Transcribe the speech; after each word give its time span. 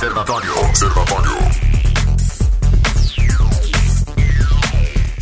Observatório. 0.00 0.58
Observatório. 0.60 1.69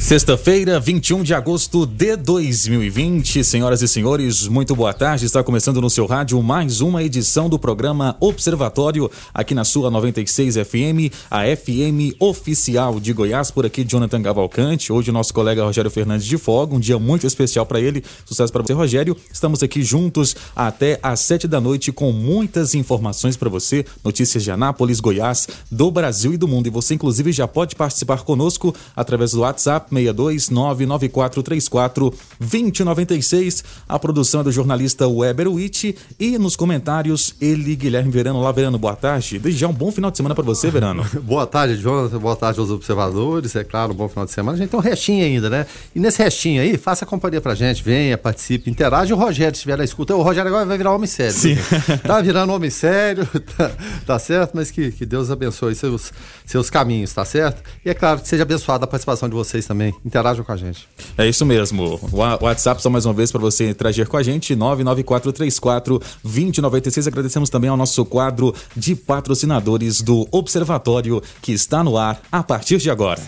Sexta-feira, 0.09 0.81
21 0.81 1.23
de 1.23 1.35
agosto 1.35 1.85
de 1.85 2.17
2020. 2.17 3.45
Senhoras 3.45 3.83
e 3.83 3.87
senhores, 3.87 4.49
muito 4.49 4.75
boa 4.75 4.95
tarde. 4.95 5.27
Está 5.27 5.45
começando 5.45 5.83
no 5.83 5.91
seu 5.91 6.07
rádio 6.07 6.43
mais 6.43 6.81
uma 6.81 7.03
edição 7.03 7.47
do 7.47 7.59
programa 7.59 8.17
Observatório, 8.19 9.11
aqui 9.35 9.55
na 9.55 9.65
sua 9.65 9.91
96 9.91 10.55
FM, 10.55 11.13
a 11.31 11.43
FM 11.55 12.17
oficial 12.19 12.99
de 12.99 13.13
Goiás. 13.13 13.51
Por 13.51 13.67
aqui, 13.67 13.85
Jonathan 13.85 14.23
Cavalcante. 14.23 14.91
Hoje, 14.91 15.13
nosso 15.13 15.35
colega 15.35 15.63
Rogério 15.63 15.91
Fernandes 15.91 16.27
de 16.27 16.39
Fogo. 16.39 16.77
Um 16.77 16.81
dia 16.81 16.99
muito 16.99 17.27
especial 17.27 17.67
para 17.67 17.79
ele. 17.79 18.03
Sucesso 18.25 18.51
para 18.51 18.63
você, 18.63 18.73
Rogério. 18.73 19.15
Estamos 19.31 19.63
aqui 19.63 19.83
juntos 19.83 20.35
até 20.57 20.99
às 21.03 21.21
sete 21.21 21.47
da 21.47 21.61
noite 21.61 21.93
com 21.93 22.13
muitas 22.13 22.75
informações 22.75 23.37
para 23.37 23.51
você. 23.51 23.85
Notícias 24.03 24.43
de 24.43 24.51
Anápolis, 24.51 25.01
Goiás, 25.01 25.47
do 25.71 25.91
Brasil 25.91 26.33
e 26.33 26.39
do 26.39 26.49
mundo. 26.49 26.67
E 26.67 26.71
você, 26.71 26.95
inclusive, 26.95 27.31
já 27.31 27.47
pode 27.47 27.77
participar 27.77 28.23
conosco 28.23 28.75
através 28.97 29.33
do 29.33 29.41
WhatsApp 29.41 29.98
62 29.99 30.51
99434 30.51 32.15
2096. 32.39 33.65
A 33.89 33.99
produção 33.99 34.41
é 34.41 34.45
do 34.45 34.53
jornalista 34.53 35.09
Weber 35.09 35.49
Witt 35.49 35.97
e 36.19 36.39
nos 36.39 36.57
comentários 36.57 37.35
ele, 37.41 37.75
Guilherme 37.75 38.11
Verano. 38.11 38.39
Olá, 38.39 38.53
Verano, 38.53 38.79
boa 38.79 38.95
tarde. 38.95 39.39
Desde 39.39 39.61
já 39.61 39.69
um 39.69 39.73
bom 39.73 39.91
final 39.91 40.11
de 40.11 40.17
semana 40.17 40.35
para 40.35 40.45
você, 40.45 40.71
Verano. 40.71 41.05
boa 41.23 41.47
tarde, 41.47 41.77
Jonathan. 41.77 42.19
Boa 42.19 42.37
tarde 42.37 42.61
aos 42.61 42.71
observadores. 42.71 43.55
É 43.57 43.65
claro, 43.65 43.93
um 43.93 43.97
bom 43.97 44.09
final 44.09 44.25
de 44.25 44.33
semana. 44.33 44.57
A 44.57 44.61
gente 44.61 44.71
tem 44.71 44.79
um 44.79 44.83
restinho 44.83 45.25
ainda, 45.25 45.51
né? 45.51 45.67
E 45.95 46.01
nesse 46.01 46.23
restinho 46.23 46.63
aí, 46.63 46.77
faça 46.77 47.05
companhia 47.05 47.41
pra 47.41 47.55
gente, 47.55 47.83
venha, 47.83 48.17
participe, 48.17 48.71
interage. 48.71 49.13
O 49.13 49.17
Rogério 49.17 49.55
estiver 49.55 49.77
na 49.77 49.85
escuta. 49.85 50.15
O 50.15 50.23
Rogério 50.23 50.49
agora 50.49 50.65
vai 50.65 50.79
virar 50.79 50.95
homem 50.95 51.07
sério. 51.07 51.33
Sim. 51.33 51.55
Né? 51.55 51.97
Tá 52.07 52.21
virando 52.21 52.53
homem 52.53 52.71
sério, 52.71 53.27
tá, 53.57 53.71
tá, 54.07 54.19
certo? 54.19 54.53
Mas 54.55 54.71
que, 54.71 54.93
que 54.93 55.05
Deus 55.05 55.31
abençoe 55.31 55.75
seus, 55.75 56.13
seus 56.45 56.71
caminhos, 56.71 57.13
tá 57.13 57.25
certo? 57.25 57.63
E 57.85 57.91
é 57.91 57.95
claro 57.95 58.21
que 58.21 58.29
seja 58.29 58.43
abençoada 58.43 58.85
a 58.85 58.87
participação 58.87 59.29
de 59.29 59.35
vocês 59.35 59.67
também 59.67 59.88
também. 59.89 59.95
Interajam 60.05 60.45
com 60.45 60.53
a 60.53 60.57
gente. 60.57 60.89
É 61.17 61.27
isso 61.27 61.45
mesmo. 61.45 61.99
O 62.13 62.45
WhatsApp, 62.45 62.81
só 62.81 62.91
mais 62.91 63.07
uma 63.07 63.15
vez, 63.15 63.33
para 63.33 63.41
você 63.41 63.71
interagir 63.71 64.07
com 64.09 64.17
a 64.17 64.23
gente, 64.23 64.55
99434 64.55 66.01
2096. 66.23 67.07
Agradecemos 67.07 67.51
também 67.51 67.71
ao 67.71 67.77
nosso 67.77 68.05
quadro 68.05 68.55
de 68.77 68.95
patrocinadores 68.95 70.01
do 70.01 70.29
Observatório, 70.31 71.23
que 71.43 71.53
está 71.53 71.83
no 71.83 71.97
ar 71.97 72.21
a 72.31 72.43
partir 72.43 72.79
de 72.79 72.91
agora. 72.91 73.21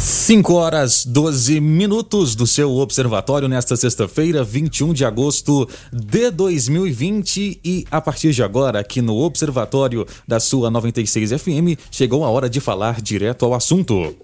5 0.00 0.54
horas 0.54 1.04
12 1.04 1.60
minutos 1.60 2.34
do 2.34 2.46
seu 2.46 2.76
observatório 2.76 3.48
nesta 3.48 3.76
sexta-feira, 3.76 4.42
21 4.42 4.94
de 4.94 5.04
agosto 5.04 5.68
de 5.92 6.30
2020. 6.30 7.60
E 7.62 7.84
a 7.90 8.00
partir 8.00 8.32
de 8.32 8.42
agora, 8.42 8.80
aqui 8.80 9.02
no 9.02 9.16
Observatório 9.16 10.06
da 10.26 10.40
sua 10.40 10.70
96 10.70 11.32
FM, 11.32 11.78
chegou 11.90 12.24
a 12.24 12.30
hora 12.30 12.48
de 12.48 12.60
falar 12.60 13.00
direto 13.00 13.44
ao 13.44 13.54
assunto. 13.54 14.14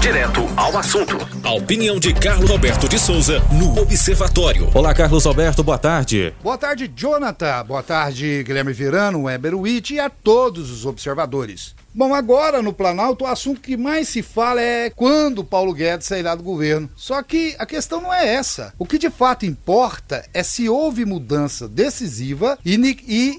Direto 0.00 0.42
ao 0.56 0.78
assunto. 0.78 1.16
A 1.42 1.52
opinião 1.52 1.98
de 1.98 2.14
Carlos 2.14 2.48
Alberto 2.50 2.88
de 2.88 2.98
Souza 2.98 3.42
no 3.50 3.80
Observatório. 3.80 4.70
Olá, 4.72 4.94
Carlos 4.94 5.26
Alberto, 5.26 5.64
boa 5.64 5.76
tarde. 5.76 6.32
Boa 6.40 6.56
tarde, 6.56 6.86
Jonathan. 6.94 7.64
Boa 7.66 7.82
tarde, 7.82 8.44
Guilherme 8.44 8.72
Verano, 8.72 9.24
Weber 9.24 9.56
Witt 9.56 9.94
e 9.94 10.00
a 10.00 10.08
todos 10.08 10.70
os 10.70 10.86
observadores. 10.86 11.74
Bom, 11.94 12.14
agora 12.14 12.62
no 12.62 12.72
Planalto 12.72 13.24
o 13.24 13.26
assunto 13.26 13.60
que 13.60 13.76
mais 13.76 14.08
se 14.08 14.22
fala 14.22 14.60
é 14.60 14.90
quando 14.90 15.42
Paulo 15.42 15.72
Guedes 15.72 16.06
sairá 16.06 16.34
do 16.34 16.42
governo. 16.42 16.88
Só 16.94 17.22
que 17.22 17.56
a 17.58 17.64
questão 17.64 18.00
não 18.00 18.12
é 18.12 18.34
essa. 18.34 18.74
O 18.78 18.84
que 18.84 18.98
de 18.98 19.10
fato 19.10 19.46
importa 19.46 20.24
é 20.34 20.42
se 20.42 20.68
houve 20.68 21.04
mudança 21.04 21.66
decisiva 21.66 22.58
e 22.64 22.74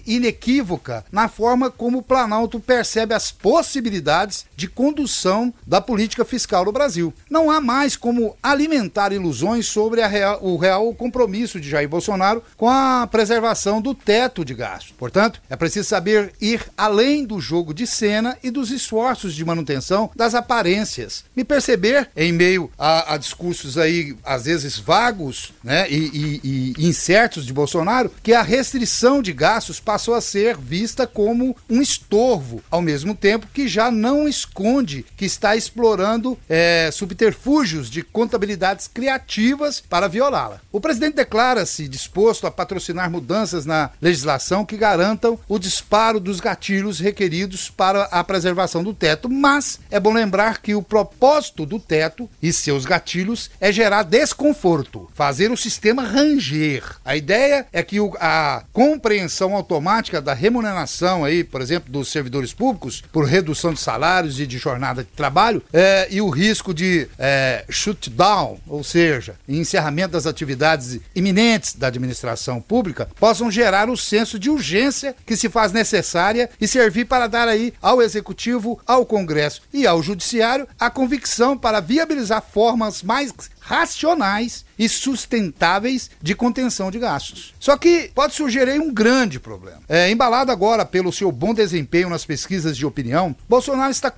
inequívoca 0.05 1.05
na 1.11 1.30
forma 1.30 1.70
como 1.70 2.00
o 2.00 2.03
Planalto 2.03 2.59
percebe 2.59 3.14
as 3.14 3.31
possibilidades 3.31 4.45
de 4.55 4.67
condução 4.67 5.53
da 5.66 5.80
política 5.80 6.25
fiscal 6.25 6.66
no 6.66 6.72
Brasil. 6.72 7.14
Não 7.30 7.52
há 7.52 7.61
mais 7.61 7.95
como 7.95 8.36
alimentar 8.42 9.14
ilusões 9.14 9.67
sobre 9.67 10.05
real, 10.05 10.39
o 10.42 10.58
real 10.58 10.93
compromisso 10.95 11.60
de 11.61 11.70
Jair 11.70 11.87
Bolsonaro 11.87 12.43
com 12.58 12.67
a 12.67 13.08
preservação 13.10 13.80
do 13.80 13.93
teto 13.93 14.43
de 14.43 14.55
gastos. 14.55 14.93
Portanto, 14.98 15.39
é 15.49 15.55
preciso 15.55 15.87
saber 15.87 16.33
ir 16.42 16.66
além 16.76 17.23
do 17.23 17.39
jogo 17.39 17.73
de 17.73 17.86
cena 17.86 18.37
e 18.44 18.52
dos 18.52 18.72
esforços 18.72 19.33
de 19.33 19.45
manutenção 19.45 20.10
das 20.16 20.36
aparências. 20.36 21.23
Me 21.36 21.44
perceber, 21.44 22.10
em 22.16 22.32
meio 22.32 22.72
a, 22.77 23.14
a 23.14 23.17
discursos 23.17 23.77
aí, 23.77 24.16
às 24.23 24.45
vezes 24.45 24.77
vagos 24.77 25.54
né, 25.64 25.89
e, 25.89 25.95
e, 26.44 26.73
e 26.78 26.88
incertos 26.88 27.45
de 27.45 27.54
Bolsonaro, 27.54 28.11
que 28.23 28.33
a 28.33 28.42
restrição 28.42 29.22
de 29.22 29.33
gastos 29.33 29.80
passou 29.80 30.14
a 30.14 30.22
ser 30.22 30.58
vista 30.58 31.05
como 31.05 31.55
um 31.70 31.82
estorvo, 31.82 32.64
ao 32.70 32.82
mesmo 32.82 33.16
tempo 33.16 33.48
que 33.54 33.67
já 33.67 33.92
não 33.92 34.28
esconde 34.28 35.05
que 35.17 35.26
está 35.26 35.55
explorando 35.55 36.38
é, 36.48 36.89
subterfúgios 36.92 37.89
de 37.89 38.04
contabilidades 38.04 38.88
criativas 38.88 39.82
para 39.82 40.08
violá-la. 40.08 40.61
O 40.72 40.80
presidente 40.80 41.16
declara-se 41.16 41.88
disposto 41.88 42.48
a 42.48 42.52
patrocinar 42.52 43.10
mudanças 43.10 43.66
na 43.66 43.92
legislação 44.02 44.66
que 44.66 44.78
garantam 44.78 45.39
o 45.48 45.60
disparo 45.60 46.20
dos 46.20 46.39
gatilhos 46.39 46.99
requeridos 46.99 47.70
para 47.70 48.04
a 48.05 48.23
preservação 48.30 48.84
do 48.84 48.94
teto, 48.94 49.28
mas 49.28 49.80
é 49.90 50.00
bom 50.00 50.14
lembrar 50.14 50.62
que 50.62 50.76
o 50.76 50.84
propósito 50.84 51.66
do 51.66 51.80
teto 51.80 52.30
e 52.40 52.54
seus 52.54 52.86
gatilhos 52.86 53.50
é 53.60 53.72
gerar 53.72 54.04
desconforto, 54.04 55.10
fazer 55.16 55.52
o 55.52 55.58
sistema 55.58 56.04
ranger. 56.04 56.84
A 57.04 57.16
ideia 57.16 57.66
é 57.73 57.82
que 57.82 58.00
o, 58.00 58.16
a 58.20 58.62
compreensão 58.72 59.56
automática 59.56 60.22
da 60.22 60.36
remuneração 60.36 61.26
aí, 61.26 61.44
por 61.44 61.60
exemplo, 61.60 61.92
dos 61.92 62.12
servidores 62.12 62.54
públicos 62.54 63.02
por 63.12 63.26
redução 63.26 63.73
de 63.73 63.80
salários 63.80 64.40
e 64.40 64.46
de 64.46 64.60
jornada 64.60 65.04
de 65.04 65.10
trabalho 65.10 65.64
é, 65.73 66.08
e 66.11 66.22
o 66.22 66.30
risco 66.30 66.72
de 66.72 67.08
é, 67.17 67.66
shutdown, 67.67 68.60
ou 68.67 68.84
seja, 68.84 69.34
encerramento 69.48 70.11
das 70.11 70.28
atividades 70.28 71.00
iminentes 71.16 71.73
da 71.73 71.88
administração 71.88 72.61
pública, 72.61 73.10
possam 73.20 73.50
gerar 73.50 73.90
o 73.90 73.98
senso 73.98 74.38
de 74.38 74.52
urgência 74.52 75.16
que 75.26 75.36
se 75.36 75.50
faz 75.50 75.72
necessária 75.72 76.48
e 76.61 76.67
servir 76.67 77.06
para 77.06 77.26
dar 77.26 77.48
aí 77.48 77.73
ao 77.82 78.04
executivo 78.04 78.18
Executivo, 78.19 78.80
ao 78.85 79.05
Congresso 79.05 79.61
e 79.73 79.87
ao 79.87 80.03
Judiciário 80.03 80.67
a 80.77 80.89
convicção 80.89 81.57
para 81.57 81.80
viabilizar 81.80 82.41
formas 82.41 83.02
mais 83.02 83.33
racionais 83.69 84.65
e 84.80 84.89
sustentáveis 84.89 86.09
de 86.19 86.33
contenção 86.33 86.89
de 86.89 86.97
gastos. 86.97 87.53
Só 87.59 87.77
que 87.77 88.09
pode 88.15 88.33
surgir 88.33 88.67
aí 88.67 88.80
um 88.80 88.91
grande 88.91 89.39
problema. 89.39 89.81
É, 89.87 90.09
embalado 90.09 90.52
agora 90.52 90.83
pelo 90.83 91.13
seu 91.13 91.31
bom 91.31 91.53
desempenho 91.53 92.09
nas 92.09 92.25
pesquisas 92.25 92.75
de 92.75 92.83
opinião, 92.83 93.35
Bolsonaro 93.47 93.91
está 93.91 94.11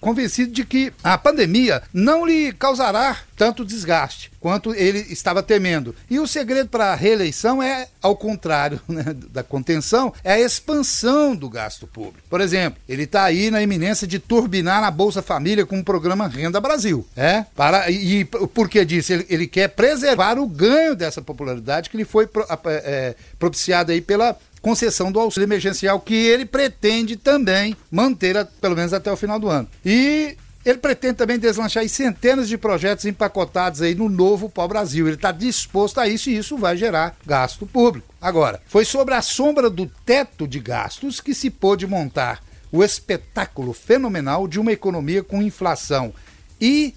convencido 0.00 0.50
de 0.50 0.64
que 0.64 0.92
a 1.04 1.16
pandemia 1.16 1.80
não 1.92 2.26
lhe 2.26 2.52
causará 2.52 3.18
tanto 3.36 3.64
desgaste 3.64 4.32
quanto 4.40 4.74
ele 4.74 4.98
estava 5.10 5.42
temendo. 5.42 5.94
E 6.10 6.18
o 6.18 6.26
segredo 6.26 6.68
para 6.68 6.92
a 6.92 6.94
reeleição 6.94 7.62
é, 7.62 7.88
ao 8.02 8.16
contrário 8.16 8.80
né, 8.88 9.04
da 9.30 9.42
contenção, 9.42 10.12
é 10.24 10.32
a 10.32 10.40
expansão 10.40 11.36
do 11.36 11.48
gasto 11.48 11.86
público. 11.86 12.26
Por 12.28 12.40
exemplo, 12.40 12.80
ele 12.88 13.04
está 13.04 13.24
aí 13.24 13.50
na 13.50 13.62
iminência 13.62 14.06
de 14.06 14.18
turbinar 14.18 14.82
a 14.82 14.90
Bolsa 14.90 15.22
Família 15.22 15.66
com 15.66 15.78
o 15.78 15.84
programa 15.84 16.26
Renda 16.26 16.60
Brasil. 16.60 17.06
É? 17.16 17.44
Para, 17.54 17.90
e, 17.90 18.20
e 18.20 18.24
por 18.24 18.68
que 18.88 18.94
disso? 18.94 19.12
Ele, 19.12 19.26
ele, 19.28 19.46
quer 19.46 19.68
preservar 19.68 20.38
o 20.38 20.46
ganho 20.46 20.96
dessa 20.96 21.20
popularidade 21.20 21.90
que 21.90 21.96
lhe 21.96 22.04
foi 22.04 22.26
pro, 22.26 22.46
é, 22.66 23.14
propiciado 23.38 23.92
aí 23.92 24.00
pela 24.00 24.36
concessão 24.60 25.12
do 25.12 25.20
auxílio 25.20 25.46
emergencial 25.46 26.00
que 26.00 26.14
ele 26.14 26.44
pretende 26.44 27.16
também 27.16 27.76
manter 27.90 28.36
a, 28.36 28.44
pelo 28.44 28.74
menos 28.74 28.92
até 28.92 29.10
o 29.12 29.16
final 29.16 29.38
do 29.38 29.48
ano. 29.48 29.68
E 29.84 30.36
ele 30.64 30.78
pretende 30.78 31.14
também 31.14 31.38
deslanchar 31.38 31.88
centenas 31.88 32.48
de 32.48 32.58
projetos 32.58 33.04
empacotados 33.04 33.80
aí 33.80 33.94
no 33.94 34.08
novo 34.08 34.50
Pó 34.50 34.66
Brasil. 34.66 35.06
Ele 35.06 35.16
está 35.16 35.30
disposto 35.30 35.98
a 35.98 36.08
isso 36.08 36.28
e 36.28 36.36
isso 36.36 36.58
vai 36.58 36.76
gerar 36.76 37.16
gasto 37.24 37.66
público. 37.66 38.14
Agora, 38.20 38.60
foi 38.66 38.84
sobre 38.84 39.14
a 39.14 39.22
sombra 39.22 39.70
do 39.70 39.86
teto 40.04 40.46
de 40.46 40.58
gastos 40.58 41.20
que 41.20 41.34
se 41.34 41.50
pôde 41.50 41.86
montar 41.86 42.42
o 42.70 42.84
espetáculo 42.84 43.72
fenomenal 43.72 44.46
de 44.46 44.60
uma 44.60 44.72
economia 44.72 45.22
com 45.22 45.42
inflação 45.42 46.12
e 46.60 46.94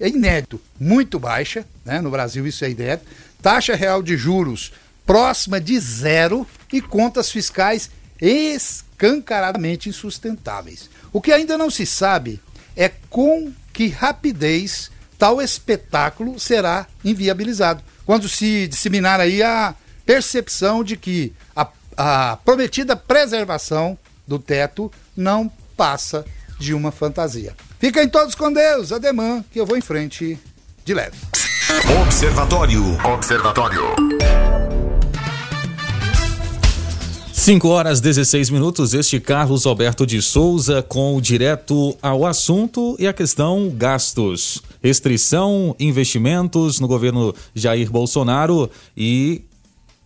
é 0.00 0.08
inédito, 0.08 0.60
muito 0.78 1.18
baixa, 1.18 1.64
né? 1.84 2.00
no 2.00 2.10
Brasil 2.10 2.46
isso 2.46 2.64
é 2.64 2.70
inédito, 2.70 3.06
taxa 3.42 3.74
real 3.74 4.02
de 4.02 4.16
juros 4.16 4.72
próxima 5.04 5.60
de 5.60 5.78
zero 5.78 6.46
e 6.72 6.80
contas 6.80 7.30
fiscais 7.30 7.90
escancaradamente 8.20 9.88
insustentáveis. 9.88 10.90
O 11.12 11.20
que 11.20 11.32
ainda 11.32 11.56
não 11.56 11.70
se 11.70 11.86
sabe 11.86 12.40
é 12.76 12.90
com 13.08 13.52
que 13.72 13.88
rapidez 13.88 14.90
tal 15.18 15.40
espetáculo 15.40 16.38
será 16.38 16.86
inviabilizado. 17.04 17.82
Quando 18.04 18.28
se 18.28 18.66
disseminar 18.66 19.20
aí 19.20 19.42
a 19.42 19.74
percepção 20.04 20.84
de 20.84 20.96
que 20.96 21.32
a, 21.54 21.68
a 21.96 22.36
prometida 22.44 22.96
preservação 22.96 23.98
do 24.26 24.38
teto 24.38 24.90
não 25.16 25.50
passa 25.76 26.24
de 26.58 26.74
uma 26.74 26.90
fantasia. 26.90 27.54
Fiquem 27.78 28.08
todos 28.08 28.34
com 28.34 28.52
Deus, 28.52 28.90
ademã, 28.90 29.44
que 29.50 29.60
eu 29.60 29.66
vou 29.66 29.76
em 29.76 29.82
frente 29.82 30.38
de 30.84 30.94
leve. 30.94 31.16
Observatório. 32.02 32.82
Observatório. 33.04 33.82
5 37.46 37.68
horas 37.68 38.00
16 38.00 38.50
minutos. 38.50 38.92
Este 38.92 39.20
Carlos 39.20 39.66
Alberto 39.66 40.06
de 40.06 40.20
Souza 40.20 40.82
com 40.82 41.14
o 41.14 41.20
direto 41.20 41.96
ao 42.02 42.26
assunto 42.26 42.96
e 42.98 43.06
a 43.06 43.12
questão 43.12 43.70
gastos, 43.72 44.62
restrição, 44.82 45.76
investimentos 45.78 46.80
no 46.80 46.88
governo 46.88 47.32
Jair 47.54 47.88
Bolsonaro 47.88 48.68
e 48.96 49.44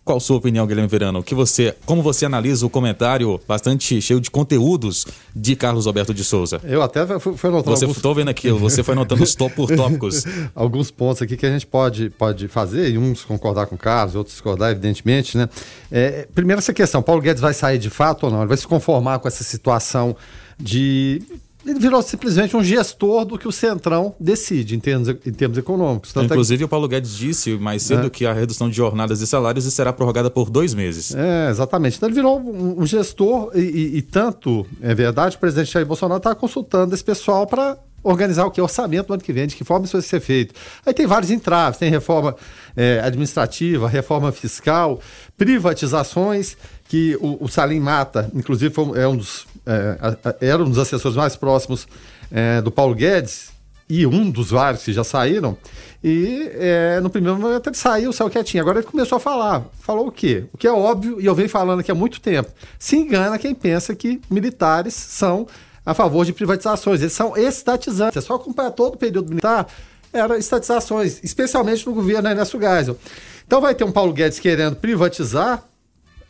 qual 0.03 0.17
a 0.17 0.21
sua 0.21 0.37
opinião, 0.37 0.65
Guilherme 0.65 0.89
Verano? 0.89 1.21
Que 1.21 1.35
você, 1.35 1.75
como 1.85 2.01
você 2.01 2.25
analisa 2.25 2.65
o 2.65 2.69
comentário 2.69 3.39
bastante 3.47 4.01
cheio 4.01 4.19
de 4.19 4.31
conteúdos 4.31 5.05
de 5.35 5.55
Carlos 5.55 5.85
Alberto 5.85 6.13
de 6.13 6.23
Souza? 6.23 6.59
Eu 6.63 6.81
até 6.81 7.05
fui, 7.19 7.37
fui 7.37 7.49
anotando 7.49 7.77
Você 7.77 7.85
alguns... 7.85 8.15
vendo 8.15 8.29
aquilo, 8.29 8.57
você 8.57 8.83
foi 8.83 8.93
anotando 8.93 9.23
os 9.23 9.35
top 9.35 9.55
por 9.55 9.69
tópicos. 9.75 10.25
alguns 10.55 10.89
pontos 10.89 11.21
aqui 11.21 11.37
que 11.37 11.45
a 11.45 11.51
gente 11.51 11.67
pode, 11.67 12.09
pode 12.09 12.47
fazer, 12.47 12.89
e 12.89 12.97
uns 12.97 13.23
concordar 13.23 13.67
com 13.67 13.75
o 13.75 13.77
Carlos, 13.77 14.15
outros 14.15 14.33
discordar, 14.33 14.71
evidentemente, 14.71 15.37
né? 15.37 15.47
É, 15.91 16.27
primeiro 16.33 16.59
essa 16.59 16.73
questão, 16.73 17.03
Paulo 17.03 17.21
Guedes 17.21 17.41
vai 17.41 17.53
sair 17.53 17.77
de 17.77 17.89
fato 17.89 18.23
ou 18.23 18.31
não? 18.31 18.39
Ele 18.39 18.47
vai 18.47 18.57
se 18.57 18.65
conformar 18.65 19.19
com 19.19 19.27
essa 19.27 19.43
situação 19.43 20.15
de 20.59 21.21
ele 21.65 21.79
virou 21.79 22.01
simplesmente 22.01 22.55
um 22.57 22.63
gestor 22.63 23.25
do 23.25 23.37
que 23.37 23.47
o 23.47 23.51
Centrão 23.51 24.15
decide 24.19 24.75
em 24.75 24.79
termos, 24.79 25.09
em 25.09 25.31
termos 25.31 25.57
econômicos. 25.57 26.11
Tanto 26.11 26.25
Inclusive, 26.25 26.63
é... 26.63 26.65
o 26.65 26.69
Paulo 26.69 26.87
Guedes 26.87 27.15
disse 27.15 27.51
mais 27.57 27.83
cedo 27.83 28.07
é. 28.07 28.09
que 28.09 28.25
a 28.25 28.33
redução 28.33 28.69
de 28.69 28.75
jornadas 28.75 29.21
e 29.21 29.27
salários 29.27 29.65
será 29.71 29.93
prorrogada 29.93 30.29
por 30.29 30.49
dois 30.49 30.73
meses. 30.73 31.13
É, 31.13 31.49
exatamente. 31.49 31.97
Então 31.97 32.09
ele 32.09 32.15
virou 32.15 32.39
um, 32.39 32.81
um 32.81 32.85
gestor 32.85 33.51
e, 33.53 33.59
e, 33.59 33.97
e, 33.97 34.01
tanto, 34.01 34.65
é 34.81 34.93
verdade, 34.95 35.35
o 35.35 35.39
presidente 35.39 35.71
Jair 35.71 35.85
Bolsonaro 35.85 36.17
está 36.17 36.33
consultando 36.33 36.93
esse 36.95 37.03
pessoal 37.03 37.45
para 37.45 37.77
organizar 38.03 38.45
o 38.45 38.51
que? 38.51 38.59
Orçamento 38.59 39.07
do 39.07 39.13
ano 39.13 39.23
que 39.23 39.31
vem, 39.31 39.47
de 39.47 39.55
que 39.55 39.63
forma 39.63 39.85
isso 39.85 39.93
vai 39.93 40.01
ser 40.01 40.19
feito. 40.19 40.55
Aí 40.85 40.93
tem 40.93 41.05
vários 41.05 41.29
entraves, 41.29 41.77
tem 41.77 41.89
reforma 41.89 42.35
é, 42.75 42.99
administrativa, 43.03 43.87
reforma 43.87 44.31
fiscal, 44.31 44.99
privatizações, 45.37 46.57
que 46.87 47.15
o, 47.21 47.45
o 47.45 47.47
Salim 47.47 47.79
Mata, 47.79 48.29
inclusive, 48.33 48.73
foi, 48.73 48.99
é 48.99 49.07
um 49.07 49.15
dos, 49.15 49.45
é, 49.71 50.49
era 50.49 50.63
um 50.63 50.69
dos 50.69 50.77
assessores 50.77 51.15
mais 51.17 51.35
próximos 51.35 51.87
é, 52.31 52.61
do 52.61 52.71
Paulo 52.71 52.95
Guedes, 52.95 53.49
e 53.89 54.07
um 54.07 54.31
dos 54.31 54.51
vários 54.51 54.83
que 54.83 54.93
já 54.93 55.03
saíram, 55.03 55.57
e 56.01 56.49
é, 56.53 57.01
no 57.01 57.09
primeiro 57.09 57.37
momento 57.37 57.67
ele 57.67 57.75
saiu, 57.75 58.13
saiu 58.13 58.29
quietinho. 58.29 58.63
Agora 58.63 58.79
ele 58.79 58.87
começou 58.87 59.17
a 59.17 59.19
falar. 59.19 59.65
Falou 59.81 60.07
o 60.07 60.11
quê? 60.11 60.45
O 60.53 60.57
que 60.57 60.65
é 60.65 60.71
óbvio, 60.71 61.19
e 61.19 61.25
eu 61.25 61.35
venho 61.35 61.49
falando 61.49 61.81
aqui 61.81 61.91
há 61.91 61.95
muito 61.95 62.21
tempo. 62.21 62.49
Se 62.79 62.95
engana 62.95 63.37
quem 63.37 63.53
pensa 63.53 63.93
que 63.93 64.21
militares 64.29 64.93
são 64.93 65.45
a 65.85 65.93
favor 65.93 66.25
de 66.25 66.31
privatizações. 66.31 67.01
Eles 67.01 67.11
são 67.11 67.35
estatizantes. 67.35 68.15
É 68.15 68.21
só 68.21 68.35
acompanhar 68.35 68.71
todo 68.71 68.95
o 68.95 68.97
período 68.97 69.27
militar, 69.27 69.67
era 70.13 70.37
estatizações, 70.37 71.19
especialmente 71.21 71.85
no 71.85 71.93
governo 71.93 72.29
Ernesto 72.29 72.59
Geisel. 72.59 72.97
Então 73.45 73.59
vai 73.59 73.75
ter 73.75 73.83
um 73.83 73.91
Paulo 73.91 74.13
Guedes 74.13 74.39
querendo 74.39 74.77
privatizar 74.77 75.63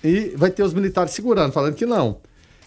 e 0.03 0.33
vai 0.35 0.49
ter 0.49 0.63
os 0.63 0.73
militares 0.73 1.13
segurando, 1.13 1.53
falando 1.53 1.75
que 1.75 1.85
não. 1.85 2.17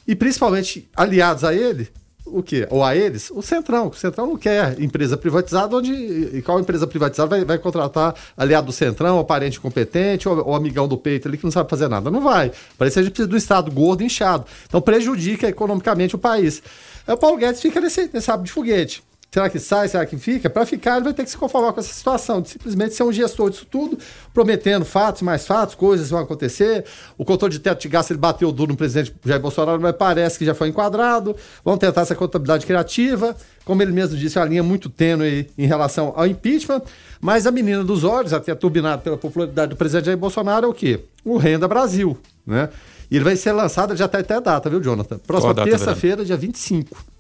E 0.07 0.15
principalmente 0.15 0.89
aliados 0.95 1.45
a 1.45 1.55
ele, 1.55 1.89
o 2.27 2.43
quê? 2.43 2.67
Ou 2.71 2.83
a 2.83 2.97
eles? 2.97 3.31
O 3.31 3.43
Centrão. 3.43 3.89
O 3.89 3.95
Centrão 3.95 4.27
não 4.27 4.37
quer 4.37 4.81
empresa 4.81 5.17
privatizada, 5.17 5.77
onde. 5.77 5.93
E 5.93 6.41
qual 6.43 6.59
empresa 6.59 6.87
privatizada 6.87 7.29
vai, 7.29 7.45
vai 7.45 7.59
contratar 7.59 8.15
aliado 8.37 8.67
do 8.67 8.73
Centrão, 8.73 9.19
ou 9.19 9.25
parente 9.25 9.61
competente, 9.61 10.29
ou, 10.29 10.49
ou, 10.49 10.55
amigão 10.55 10.89
do 10.89 10.97
peito 10.97 11.29
ali 11.29 11.37
que 11.37 11.45
não 11.45 11.51
sabe 11.51 11.69
fazer 11.69 11.89
nada? 11.89 12.11
Não 12.11 12.23
vai. 12.23 12.51
Parece 12.79 12.95
que 12.95 13.01
a 13.01 13.03
gente 13.03 13.13
precisa 13.13 13.29
do 13.29 13.37
Estado 13.37 13.71
gordo 13.71 14.03
e 14.03 14.07
inchado. 14.07 14.47
Então 14.67 14.81
prejudica 14.81 15.49
economicamente 15.49 16.15
o 16.15 16.19
país. 16.19 16.63
Aí 17.07 17.15
o 17.15 17.19
Paulo 17.19 17.37
Guedes 17.37 17.61
fica 17.61 17.81
nesse, 17.81 18.11
nesse 18.13 18.31
rabo 18.31 18.45
de 18.45 18.51
foguete. 18.51 19.03
Será 19.35 19.51
que 19.51 19.59
sai? 19.59 19.89
Será 19.89 20.07
que 20.07 20.17
fica? 20.17 20.49
Para 20.49 20.65
ficar, 20.65 20.95
ele 20.95 21.07
vai 21.07 21.13
ter 21.13 21.25
que 21.25 21.31
se 21.31 21.37
conformar 21.37 21.73
com 21.73 21.81
essa 21.81 21.93
situação, 21.93 22.41
de 22.41 22.51
simplesmente 22.51 22.95
ser 22.95 23.03
um 23.03 23.13
gestor 23.13 23.51
disso 23.51 23.67
tudo, 23.69 23.99
prometendo 24.33 24.85
fatos, 24.85 25.23
mais 25.23 25.45
fatos, 25.45 25.75
coisas 25.75 26.09
vão 26.09 26.21
acontecer. 26.21 26.85
O 27.19 27.25
controle 27.25 27.53
de 27.53 27.59
teto 27.59 27.81
de 27.81 27.89
gasto 27.89 28.13
ele 28.13 28.21
bateu 28.21 28.53
duro 28.53 28.71
no 28.71 28.77
presidente 28.77 29.13
Jair 29.25 29.41
Bolsonaro, 29.41 29.81
mas 29.81 29.97
parece 29.97 30.39
que 30.39 30.45
já 30.45 30.55
foi 30.55 30.69
enquadrado. 30.69 31.35
Vão 31.65 31.77
tentar 31.77 32.03
essa 32.03 32.15
contabilidade 32.15 32.65
criativa. 32.65 33.37
Como 33.65 33.83
ele 33.83 33.91
mesmo 33.91 34.17
disse, 34.17 34.39
é 34.39 34.41
uma 34.41 34.47
linha 34.47 34.63
muito 34.63 34.89
tênue 34.89 35.51
em 35.59 35.67
relação 35.67 36.13
ao 36.15 36.29
impeachment. 36.29 36.83
Mas 37.21 37.45
a 37.45 37.51
menina 37.51 37.83
dos 37.83 38.05
olhos, 38.05 38.33
até 38.33 38.55
turbinado 38.55 39.03
pela 39.03 39.19
popularidade 39.19 39.71
do 39.71 39.77
presidente 39.77 40.05
Jair 40.05 40.17
Bolsonaro, 40.17 40.67
é 40.67 40.69
o 40.69 40.73
quê? 40.73 41.01
O 41.25 41.39
Renda 41.39 41.67
Brasil, 41.67 42.17
né? 42.47 42.69
E 43.11 43.17
ele 43.17 43.25
vai 43.25 43.35
ser 43.35 43.51
lançado, 43.51 43.97
já 43.97 44.05
está 44.05 44.19
até 44.19 44.35
a 44.35 44.41
data, 44.41 44.71
viu, 44.71 44.81
Jonathan? 44.81 45.19
Próxima 45.19 45.53
terça-feira, 45.57 46.25
dia 46.25 46.37
25. 46.37 47.14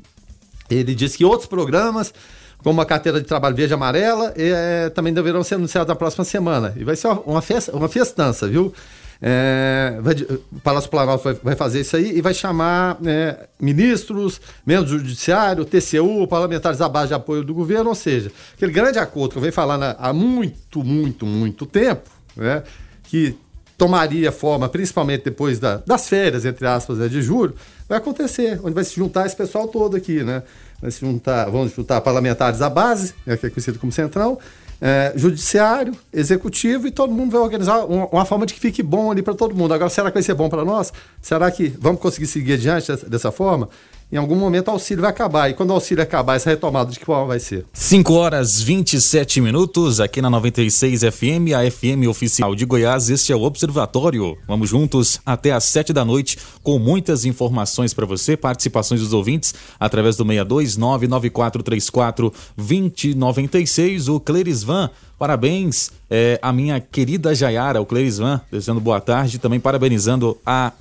Ele 0.70 0.94
disse 0.94 1.18
que 1.18 1.24
outros 1.24 1.48
programas, 1.48 2.12
como 2.58 2.80
a 2.80 2.86
carteira 2.86 3.20
de 3.20 3.26
trabalho 3.26 3.54
verde 3.54 3.72
e 3.72 3.74
amarela, 3.74 4.32
é, 4.36 4.90
também 4.90 5.12
deverão 5.12 5.42
ser 5.42 5.56
anunciados 5.56 5.88
na 5.88 5.94
próxima 5.94 6.24
semana. 6.24 6.72
E 6.76 6.84
vai 6.84 6.96
ser 6.96 7.08
uma, 7.26 7.42
festa, 7.42 7.76
uma 7.76 7.88
festança, 7.88 8.48
viu? 8.48 8.72
É, 9.26 9.98
vai, 10.02 10.14
o 10.52 10.60
Palácio 10.60 10.90
Planalto 10.90 11.24
vai, 11.24 11.34
vai, 11.34 11.56
fazer 11.56 11.80
isso 11.80 11.96
aí 11.96 12.18
e 12.18 12.20
vai 12.20 12.34
chamar 12.34 12.98
é, 13.06 13.46
ministros, 13.60 14.40
membros 14.66 14.90
do 14.90 14.98
Judiciário, 14.98 15.64
TCU, 15.64 16.26
parlamentares 16.26 16.78
base 16.78 17.08
de 17.08 17.14
apoio 17.14 17.42
do 17.42 17.54
governo, 17.54 17.88
ou 17.88 17.94
seja, 17.94 18.30
aquele 18.54 18.72
grande 18.72 18.98
acordo 18.98 19.32
que 19.32 19.38
eu 19.38 19.40
venho 19.40 19.52
falando 19.52 19.84
há 19.98 20.12
muito, 20.12 20.84
muito, 20.84 21.24
muito 21.24 21.64
tempo, 21.64 22.10
né, 22.36 22.64
que 23.04 23.34
tomaria 23.78 24.30
forma, 24.30 24.68
principalmente 24.68 25.24
depois 25.24 25.58
da, 25.58 25.76
das 25.78 26.08
férias, 26.08 26.44
entre 26.44 26.66
aspas, 26.66 26.98
né, 26.98 27.08
de 27.08 27.22
julho, 27.22 27.54
vai 27.88 27.98
acontecer, 27.98 28.60
onde 28.62 28.74
vai 28.74 28.84
se 28.84 28.94
juntar 28.94 29.26
esse 29.26 29.36
pessoal 29.36 29.68
todo 29.68 29.96
aqui, 29.96 30.22
né? 30.22 30.42
Vai 30.80 30.90
se 30.90 31.00
juntar, 31.00 31.50
vão 31.50 31.68
juntar 31.68 32.00
parlamentares 32.00 32.58
da 32.58 32.70
base, 32.70 33.14
né, 33.26 33.36
que 33.36 33.46
é 33.46 33.50
conhecido 33.50 33.78
como 33.78 33.92
Centrão, 33.92 34.38
é, 34.80 35.12
judiciário, 35.16 35.94
executivo 36.12 36.86
e 36.86 36.90
todo 36.90 37.12
mundo 37.12 37.30
vai 37.30 37.40
organizar 37.40 37.84
uma, 37.84 38.06
uma 38.06 38.24
forma 38.24 38.44
de 38.44 38.54
que 38.54 38.60
fique 38.60 38.82
bom 38.82 39.10
ali 39.10 39.22
para 39.22 39.34
todo 39.34 39.54
mundo. 39.54 39.72
Agora, 39.72 39.88
será 39.88 40.10
que 40.10 40.14
vai 40.14 40.22
ser 40.22 40.34
bom 40.34 40.48
para 40.48 40.64
nós? 40.64 40.92
Será 41.22 41.50
que 41.50 41.68
vamos 41.78 42.00
conseguir 42.00 42.26
seguir 42.26 42.54
adiante 42.54 42.88
dessa, 42.88 43.08
dessa 43.08 43.32
forma? 43.32 43.68
Em 44.14 44.16
algum 44.16 44.36
momento 44.36 44.68
o 44.68 44.70
auxílio 44.70 45.02
vai 45.02 45.10
acabar. 45.10 45.50
E 45.50 45.54
quando 45.54 45.70
o 45.70 45.72
auxílio 45.72 46.00
acabar, 46.00 46.36
essa 46.36 46.48
retomada 46.48 46.88
de 46.88 47.00
que 47.00 47.04
forma 47.04 47.26
vai 47.26 47.40
ser? 47.40 47.66
5 47.72 48.14
horas 48.14 48.62
27 48.62 49.40
minutos, 49.40 49.98
aqui 49.98 50.22
na 50.22 50.30
96 50.30 51.00
FM, 51.00 51.52
a 51.52 51.68
FM 51.68 52.08
oficial 52.08 52.54
de 52.54 52.64
Goiás. 52.64 53.10
Este 53.10 53.32
é 53.32 53.36
o 53.36 53.42
Observatório. 53.42 54.38
Vamos 54.46 54.70
juntos 54.70 55.20
até 55.26 55.50
às 55.50 55.64
7 55.64 55.92
da 55.92 56.04
noite 56.04 56.38
com 56.62 56.78
muitas 56.78 57.24
informações 57.24 57.92
para 57.92 58.06
você, 58.06 58.36
participações 58.36 59.00
dos 59.00 59.12
ouvintes 59.12 59.52
através 59.80 60.16
do 60.16 60.22
62 60.24 60.76
99434 60.76 62.32
2096. 62.56 64.08
O 64.08 64.20
Clerisvan 64.20 64.90
Parabéns 65.18 65.90
é, 66.10 66.38
a 66.42 66.52
minha 66.52 66.80
querida 66.80 67.34
Jaiara, 67.34 67.80
o 67.80 67.86
Clerisvan, 67.86 68.40
desejando 68.50 68.80
boa 68.80 69.00
tarde, 69.00 69.38
também 69.38 69.60
parabenizando 69.60 70.36
a 70.44 70.72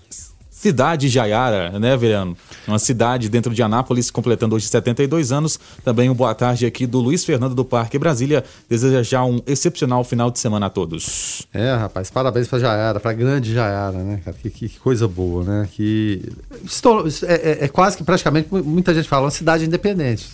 cidade 0.54 1.10
Jaiara, 1.10 1.78
né, 1.80 1.98
Veriano? 1.98 2.38
Uma 2.68 2.80
cidade 2.80 3.28
dentro 3.28 3.54
de 3.54 3.62
Anápolis, 3.62 4.12
completando 4.12 4.56
hoje 4.56 4.68
72 4.68 5.32
anos. 5.32 5.60
Também 5.84 6.10
um 6.10 6.14
boa 6.14 6.34
tarde 6.36 6.66
aqui 6.66 6.86
do 6.86 7.00
Luiz 7.00 7.26
Fernando 7.26 7.56
do 7.56 7.66
Parque 7.66 7.98
Brasília. 7.98 8.44
Deseja 8.70 9.02
já 9.04 9.26
um 9.26 9.42
excepcional 9.48 10.04
final 10.04 10.30
de 10.30 10.40
semana 10.40 10.68
a 10.68 10.70
todos. 10.70 11.46
É, 11.54 11.74
rapaz, 11.74 12.10
parabéns 12.10 12.48
pra 12.48 12.60
Jaiara, 12.60 13.00
pra 13.00 13.12
grande 13.12 13.54
Jaiara, 13.54 13.98
né, 13.98 14.22
cara? 14.24 14.38
Que, 14.42 14.50
que 14.50 14.80
coisa 14.80 15.08
boa, 15.08 15.44
né? 15.44 15.68
Que. 15.72 16.32
Estou, 16.64 17.06
é, 17.08 17.34
é, 17.34 17.66
é, 17.66 17.68
quase 17.68 17.98
que 17.98 18.04
praticamente 18.04 18.48
muita 18.52 18.94
gente 18.94 19.10
fala 19.10 19.26
uma 19.26 19.32
cidade 19.32 19.66
independente. 19.66 20.30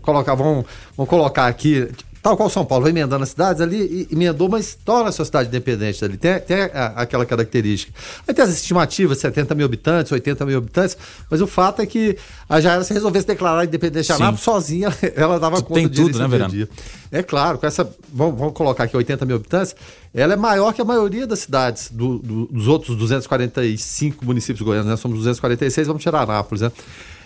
Colocar, 0.00 0.34
vamos, 0.34 0.64
vamos 0.96 1.10
colocar 1.10 1.46
aqui 1.46 1.88
Tal 2.24 2.38
qual 2.38 2.48
São 2.48 2.64
Paulo, 2.64 2.84
vai 2.84 2.90
emendando 2.90 3.22
as 3.22 3.28
cidades 3.28 3.60
ali, 3.60 4.08
emendou, 4.10 4.48
mas 4.48 4.74
torna 4.82 5.10
a 5.10 5.12
sua 5.12 5.26
cidade 5.26 5.50
independente 5.50 6.02
ali. 6.02 6.16
Tem, 6.16 6.40
tem 6.40 6.56
a, 6.72 6.86
aquela 6.96 7.26
característica. 7.26 7.92
Aí 8.26 8.32
tem 8.32 8.42
as 8.42 8.50
estimativas, 8.50 9.18
70 9.18 9.54
mil 9.54 9.66
habitantes, 9.66 10.10
80 10.10 10.46
mil 10.46 10.56
habitantes, 10.56 10.96
mas 11.30 11.42
o 11.42 11.46
fato 11.46 11.82
é 11.82 11.86
que 11.86 12.16
a 12.48 12.62
Jaira, 12.62 12.82
se 12.82 12.94
resolvesse 12.94 13.26
declarar 13.26 13.66
independente 13.66 14.06
de 14.06 14.12
Anápolis, 14.12 14.40
sozinha, 14.40 14.88
ela 15.14 15.38
dava 15.38 15.60
conta 15.60 15.74
tem 15.74 15.86
tudo, 15.90 16.18
né, 16.18 16.26
Verano? 16.26 16.68
É 17.12 17.22
claro, 17.22 17.58
com 17.58 17.66
essa, 17.66 17.86
vamos, 18.10 18.38
vamos, 18.38 18.54
colocar 18.54 18.84
aqui 18.84 18.96
80 18.96 19.26
mil 19.26 19.36
habitantes, 19.36 19.76
ela 20.14 20.32
é 20.32 20.36
maior 20.36 20.72
que 20.72 20.80
a 20.80 20.84
maioria 20.84 21.26
das 21.26 21.40
cidades 21.40 21.90
do, 21.90 22.20
do, 22.20 22.46
dos 22.46 22.68
outros 22.68 22.96
245 22.96 24.24
municípios 24.24 24.66
goianos, 24.66 24.86
né? 24.86 24.96
Somos 24.96 25.18
246, 25.18 25.88
vamos 25.88 26.02
tirar 26.02 26.22
Anápolis, 26.22 26.62
né? 26.62 26.72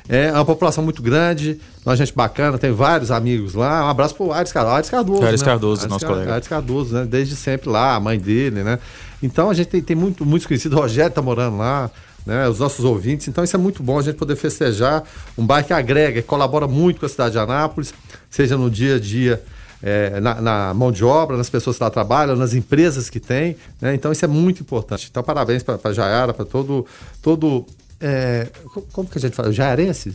É 0.08 0.32
uma 0.32 0.44
população 0.44 0.82
muito 0.82 1.02
grande, 1.02 1.60
uma 1.84 1.94
gente 1.94 2.14
bacana, 2.14 2.56
tem 2.56 2.72
vários 2.72 3.10
amigos 3.10 3.52
lá. 3.52 3.84
Um 3.84 3.88
abraço 3.88 4.14
pro 4.14 4.32
Aires 4.32 4.50
Cardoso. 4.50 4.74
Aires 4.74 4.90
Cardoso, 4.90 5.22
Aires 5.22 5.40
né? 5.42 5.46
Cardoso, 5.46 5.80
Aires 5.82 5.90
nosso 5.90 6.06
Car... 6.06 6.14
colega. 6.14 6.32
Aires 6.32 6.48
Cardoso, 6.48 6.94
né? 6.94 7.04
Desde 7.04 7.36
sempre 7.36 7.68
lá, 7.68 7.94
a 7.94 8.00
mãe 8.00 8.18
dele, 8.18 8.64
né? 8.64 8.78
Então 9.22 9.50
a 9.50 9.54
gente 9.54 9.66
tem, 9.66 9.82
tem 9.82 9.94
muito, 9.94 10.24
muitos 10.24 10.46
conhecidos. 10.46 10.78
O 10.78 10.80
Rogério 10.80 11.12
tá 11.12 11.20
morando 11.20 11.58
lá, 11.58 11.90
né? 12.24 12.48
Os 12.48 12.58
nossos 12.58 12.86
ouvintes. 12.86 13.28
Então 13.28 13.44
isso 13.44 13.54
é 13.54 13.58
muito 13.58 13.82
bom 13.82 13.98
a 13.98 14.02
gente 14.02 14.16
poder 14.16 14.34
festejar 14.36 15.04
um 15.36 15.44
bairro 15.44 15.66
que 15.66 15.74
agrega, 15.74 16.22
que 16.22 16.26
colabora 16.26 16.66
muito 16.66 17.00
com 17.00 17.06
a 17.06 17.08
cidade 17.08 17.32
de 17.32 17.38
Anápolis, 17.38 17.92
seja 18.30 18.56
no 18.56 18.70
dia 18.70 18.96
a 18.96 18.98
dia. 18.98 19.42
É, 19.80 20.18
na, 20.18 20.40
na, 20.40 20.74
mão 20.74 20.90
de 20.90 21.04
obra, 21.04 21.36
nas 21.36 21.48
pessoas 21.48 21.76
que 21.76 21.84
lá 21.84 21.88
trabalham, 21.88 22.34
nas 22.34 22.52
empresas 22.52 23.08
que 23.08 23.20
tem. 23.20 23.56
Né? 23.80 23.94
Então, 23.94 24.10
isso 24.10 24.24
é 24.24 24.28
muito 24.28 24.60
importante. 24.60 25.06
Então, 25.08 25.22
parabéns 25.22 25.62
para 25.62 25.78
a 25.80 25.92
Jaiara, 25.92 26.34
para 26.34 26.44
todo, 26.44 26.84
todo 27.22 27.64
é, 28.00 28.46
como 28.92 29.08
que 29.08 29.18
a 29.18 29.20
gente 29.20 29.34
fala? 29.34 29.52
Jaiarense? 29.52 30.14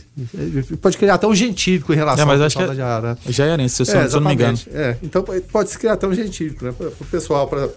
Pode 0.80 0.96
criar 0.96 1.14
até 1.14 1.26
um 1.26 1.34
gentílico 1.34 1.92
em 1.92 1.96
relação 1.96 2.22
é, 2.22 2.26
mas 2.26 2.40
acho 2.40 2.56
que 2.56 2.62
é 2.62 2.74
Jaiara. 2.74 3.18
Jaiarense, 3.28 3.84
se, 3.84 3.96
é, 3.96 4.08
se 4.08 4.16
eu 4.16 4.20
não 4.20 4.28
me 4.28 4.34
engano. 4.34 4.58
É, 4.72 4.96
então 5.02 5.22
pode 5.52 5.70
se 5.70 5.78
criar 5.78 5.92
até 5.92 6.06
um 6.06 6.14
gentílico, 6.14 6.64
né? 6.64 6.72
Para 6.72 6.88
o 6.88 7.06
pessoal, 7.10 7.46
para, 7.46 7.68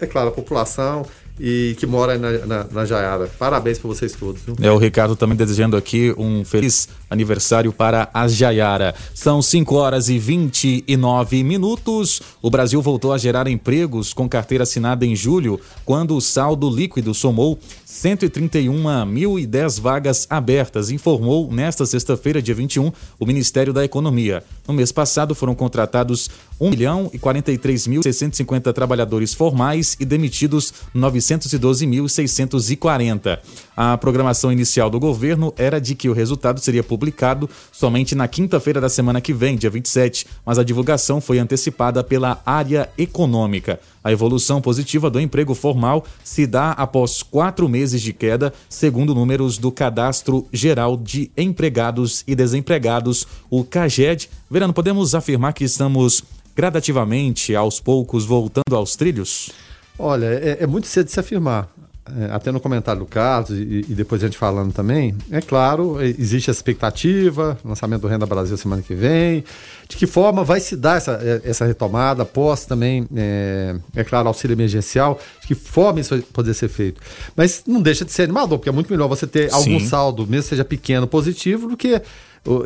é 0.00 0.06
claro, 0.06 0.28
a 0.28 0.32
população 0.32 1.06
e 1.38 1.74
que 1.78 1.86
mora 1.86 2.16
na, 2.16 2.46
na, 2.46 2.66
na 2.70 2.84
Jaiara. 2.84 3.28
Parabéns 3.38 3.78
para 3.78 3.88
vocês 3.88 4.12
todos. 4.12 4.42
Viu? 4.42 4.54
É 4.60 4.70
o 4.70 4.78
Ricardo 4.78 5.16
também 5.16 5.36
desejando 5.36 5.76
aqui 5.76 6.14
um 6.16 6.44
feliz 6.44 6.88
aniversário 7.10 7.72
para 7.72 8.08
a 8.14 8.28
Jaiara. 8.28 8.94
São 9.14 9.42
5 9.42 9.74
horas 9.74 10.08
e 10.08 10.18
29 10.18 11.42
minutos. 11.42 12.22
O 12.40 12.50
Brasil 12.50 12.80
voltou 12.80 13.12
a 13.12 13.18
gerar 13.18 13.48
empregos 13.48 14.12
com 14.12 14.28
carteira 14.28 14.62
assinada 14.62 15.04
em 15.04 15.16
julho, 15.16 15.58
quando 15.84 16.16
o 16.16 16.20
saldo 16.20 16.70
líquido 16.70 17.12
somou 17.12 17.58
131.010 17.94 19.80
vagas 19.80 20.26
abertas, 20.28 20.90
informou 20.90 21.48
nesta 21.52 21.86
sexta-feira, 21.86 22.42
dia 22.42 22.54
21, 22.54 22.92
o 23.20 23.24
Ministério 23.24 23.72
da 23.72 23.84
Economia. 23.84 24.42
No 24.66 24.74
mês 24.74 24.90
passado 24.90 25.32
foram 25.32 25.54
contratados 25.54 26.28
1 26.60 26.70
milhão 26.70 27.08
e 27.12 27.20
43.650 27.20 28.72
trabalhadores 28.72 29.32
formais 29.32 29.96
e 30.00 30.04
demitidos 30.04 30.74
912.640. 30.94 33.38
A 33.76 33.96
programação 33.98 34.52
inicial 34.52 34.88
do 34.88 35.00
governo 35.00 35.52
era 35.56 35.80
de 35.80 35.94
que 35.94 36.08
o 36.08 36.12
resultado 36.12 36.60
seria 36.60 36.82
publicado 36.82 37.50
somente 37.72 38.14
na 38.14 38.28
quinta-feira 38.28 38.80
da 38.80 38.88
semana 38.88 39.20
que 39.20 39.32
vem, 39.32 39.56
dia 39.56 39.70
27, 39.70 40.26
mas 40.46 40.58
a 40.58 40.62
divulgação 40.62 41.20
foi 41.20 41.38
antecipada 41.38 42.04
pela 42.04 42.40
área 42.46 42.88
econômica. 42.96 43.80
A 44.02 44.12
evolução 44.12 44.60
positiva 44.60 45.10
do 45.10 45.20
emprego 45.20 45.54
formal 45.54 46.04
se 46.22 46.46
dá 46.46 46.70
após 46.72 47.22
quatro 47.22 47.68
meses 47.68 48.00
de 48.00 48.12
queda, 48.12 48.52
segundo 48.68 49.14
números 49.14 49.58
do 49.58 49.72
Cadastro 49.72 50.46
Geral 50.52 50.96
de 50.96 51.30
Empregados 51.36 52.22
e 52.28 52.34
Desempregados, 52.34 53.26
o 53.50 53.64
CAGED. 53.64 54.30
Verano, 54.50 54.72
podemos 54.72 55.14
afirmar 55.14 55.52
que 55.52 55.64
estamos 55.64 56.22
gradativamente, 56.54 57.56
aos 57.56 57.80
poucos, 57.80 58.24
voltando 58.24 58.76
aos 58.76 58.94
trilhos? 58.94 59.50
Olha, 59.98 60.26
é, 60.26 60.58
é 60.60 60.66
muito 60.66 60.86
cedo 60.86 61.08
se 61.08 61.18
afirmar. 61.18 61.68
É, 62.06 62.34
até 62.34 62.52
no 62.52 62.60
comentário 62.60 63.00
do 63.00 63.06
Carlos 63.06 63.48
e, 63.48 63.86
e, 63.88 63.94
depois 63.94 64.22
a 64.22 64.26
gente 64.26 64.36
falando 64.36 64.74
também, 64.74 65.16
é 65.30 65.40
claro, 65.40 66.02
existe 66.02 66.50
a 66.50 66.52
expectativa, 66.52 67.58
lançamento 67.64 68.02
do 68.02 68.08
Renda 68.08 68.26
Brasil 68.26 68.58
semana 68.58 68.82
que 68.82 68.94
vem, 68.94 69.42
de 69.88 69.96
que 69.96 70.06
forma 70.06 70.44
vai 70.44 70.60
se 70.60 70.76
dar 70.76 70.98
essa, 70.98 71.12
é, 71.12 71.48
essa 71.48 71.64
retomada, 71.64 72.22
após 72.22 72.66
também, 72.66 73.08
é, 73.16 73.76
é 73.96 74.04
claro, 74.04 74.28
auxílio 74.28 74.54
emergencial, 74.54 75.18
de 75.40 75.46
que 75.46 75.54
forma 75.54 75.98
isso 75.98 76.10
vai 76.10 76.20
poder 76.20 76.52
ser 76.52 76.68
feito. 76.68 77.00
Mas 77.34 77.62
não 77.66 77.80
deixa 77.80 78.04
de 78.04 78.12
ser 78.12 78.24
animador, 78.24 78.58
porque 78.58 78.68
é 78.68 78.72
muito 78.72 78.92
melhor 78.92 79.08
você 79.08 79.26
ter 79.26 79.48
Sim. 79.48 79.56
algum 79.56 79.80
saldo, 79.80 80.26
mesmo 80.26 80.42
que 80.42 80.50
seja 80.50 80.64
pequeno, 80.64 81.06
positivo, 81.06 81.68
do 81.68 81.76
que. 81.76 82.02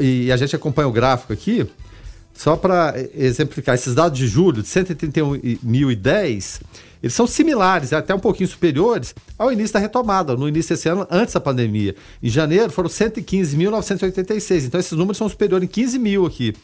E 0.01 0.33
a 0.33 0.37
gente 0.37 0.57
acompanha 0.57 0.89
o 0.89 0.93
gráfico 0.93 1.33
aqui, 1.33 1.65
só 2.39 2.55
para 2.55 2.95
exemplificar, 3.17 3.75
esses 3.75 3.97
dados 3.97 4.17
de 4.17 4.29
julho, 4.29 4.63
de 4.63 4.69
131.010 4.69 6.61
eles 7.03 7.13
são 7.13 7.27
similares, 7.27 7.93
até 7.93 8.15
um 8.15 8.19
pouquinho 8.19 8.49
superiores 8.49 9.13
ao 9.37 9.53
início 9.53 9.75
da 9.75 9.81
retomada, 9.81 10.37
no 10.37 10.49
início 10.49 10.75
desse 10.75 10.89
ano, 10.89 11.07
antes 11.11 11.35
da 11.35 11.41
pandemia. 11.41 11.97
Em 12.23 12.29
janeiro 12.29 12.71
foram 12.71 12.89
115.986, 12.89 14.67
então 14.67 14.79
esses 14.79 14.93
números 14.93 15.17
são 15.17 15.29
superiores 15.29 15.65
em 15.65 15.69
15 15.69 15.99
mil 15.99 16.27
aqui. 16.27 16.55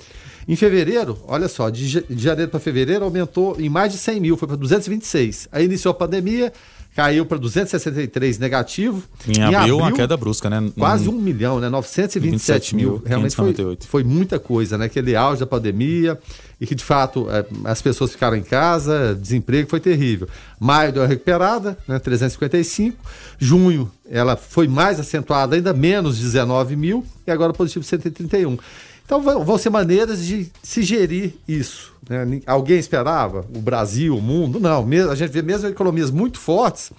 Em 0.47 0.55
fevereiro, 0.55 1.19
olha 1.27 1.49
só, 1.49 1.71
de 1.71 2.05
janeiro 2.11 2.51
para 2.51 2.61
fevereiro 2.61 3.05
aumentou 3.05 3.61
em 3.61 3.69
mais 3.69 3.93
de 3.93 3.99
100 3.99 4.21
mil, 4.21 4.37
foi 4.37 4.47
para 4.47 4.57
226. 4.57 5.49
Aí 5.51 5.65
iniciou 5.65 5.91
a 5.91 5.95
pandemia, 5.95 6.53
caiu 6.95 7.27
para 7.27 7.39
263 7.39 8.39
negativo. 8.39 9.03
Em, 9.27 9.39
em 9.39 9.43
abril, 9.43 9.59
abril, 9.59 9.79
uma 9.79 9.93
queda 9.93 10.17
brusca, 10.17 10.49
né? 10.49 10.71
Quase 10.79 11.09
um 11.09 11.13
milhão, 11.13 11.59
né? 11.59 11.69
927 11.69 12.77
mil. 12.77 13.03
Realmente 13.05 13.35
foi, 13.35 13.55
foi, 13.81 14.05
muita 14.05 14.39
coisa, 14.39 14.79
né? 14.79 14.87
Aquele 14.87 15.17
auge 15.17 15.41
da 15.41 15.47
pandemia 15.47 16.19
e 16.61 16.67
que, 16.67 16.75
de 16.75 16.85
fato, 16.85 17.29
é, 17.29 17.45
as 17.65 17.83
pessoas 17.83 18.13
ficaram 18.13 18.37
em 18.37 18.43
casa, 18.43 19.15
desemprego 19.21 19.69
foi 19.69 19.81
terrível. 19.81 20.29
Maio 20.61 20.93
deu 20.93 21.03
uma 21.03 21.09
recuperada, 21.09 21.77
né? 21.89 21.99
355. 21.99 22.97
Junho, 23.39 23.91
ela 24.09 24.37
foi 24.37 24.69
mais 24.69 25.01
acentuada, 25.01 25.57
ainda 25.57 25.73
menos 25.73 26.19
19 26.19 26.77
mil. 26.77 27.05
E 27.27 27.31
agora 27.31 27.53
positivo 27.53 27.85
131. 27.85 28.57
Então 29.05 29.21
vão 29.21 29.59
ser 29.59 29.71
maneiras 29.71 30.25
de 30.25 30.51
se 30.63 30.83
gerir 30.83 31.35
isso. 31.47 31.93
Né? 32.09 32.41
Alguém 32.47 32.79
esperava? 32.79 33.45
O 33.55 33.61
Brasil, 33.61 34.17
o 34.17 34.23
mundo? 34.23 34.59
Não. 34.59 34.87
A 35.11 35.15
gente 35.15 35.31
vê 35.31 35.43
mesmo 35.43 35.69
economias 35.69 36.11
muito 36.11 36.39
fortes 36.39 36.91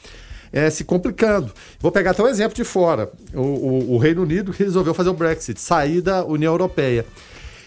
é, 0.53 0.69
se 0.69 0.83
complicando. 0.83 1.51
Vou 1.79 1.91
pegar 1.91 2.12
até 2.12 2.24
um 2.24 2.27
exemplo 2.27 2.55
de 2.55 2.63
fora. 2.63 3.12
O, 3.33 3.41
o, 3.41 3.93
o 3.95 3.97
Reino 3.97 4.21
Unido 4.21 4.51
resolveu 4.51 4.93
fazer 4.93 5.09
o 5.09 5.13
Brexit, 5.13 5.59
sair 5.59 6.01
da 6.01 6.24
União 6.24 6.53
Europeia. 6.53 7.05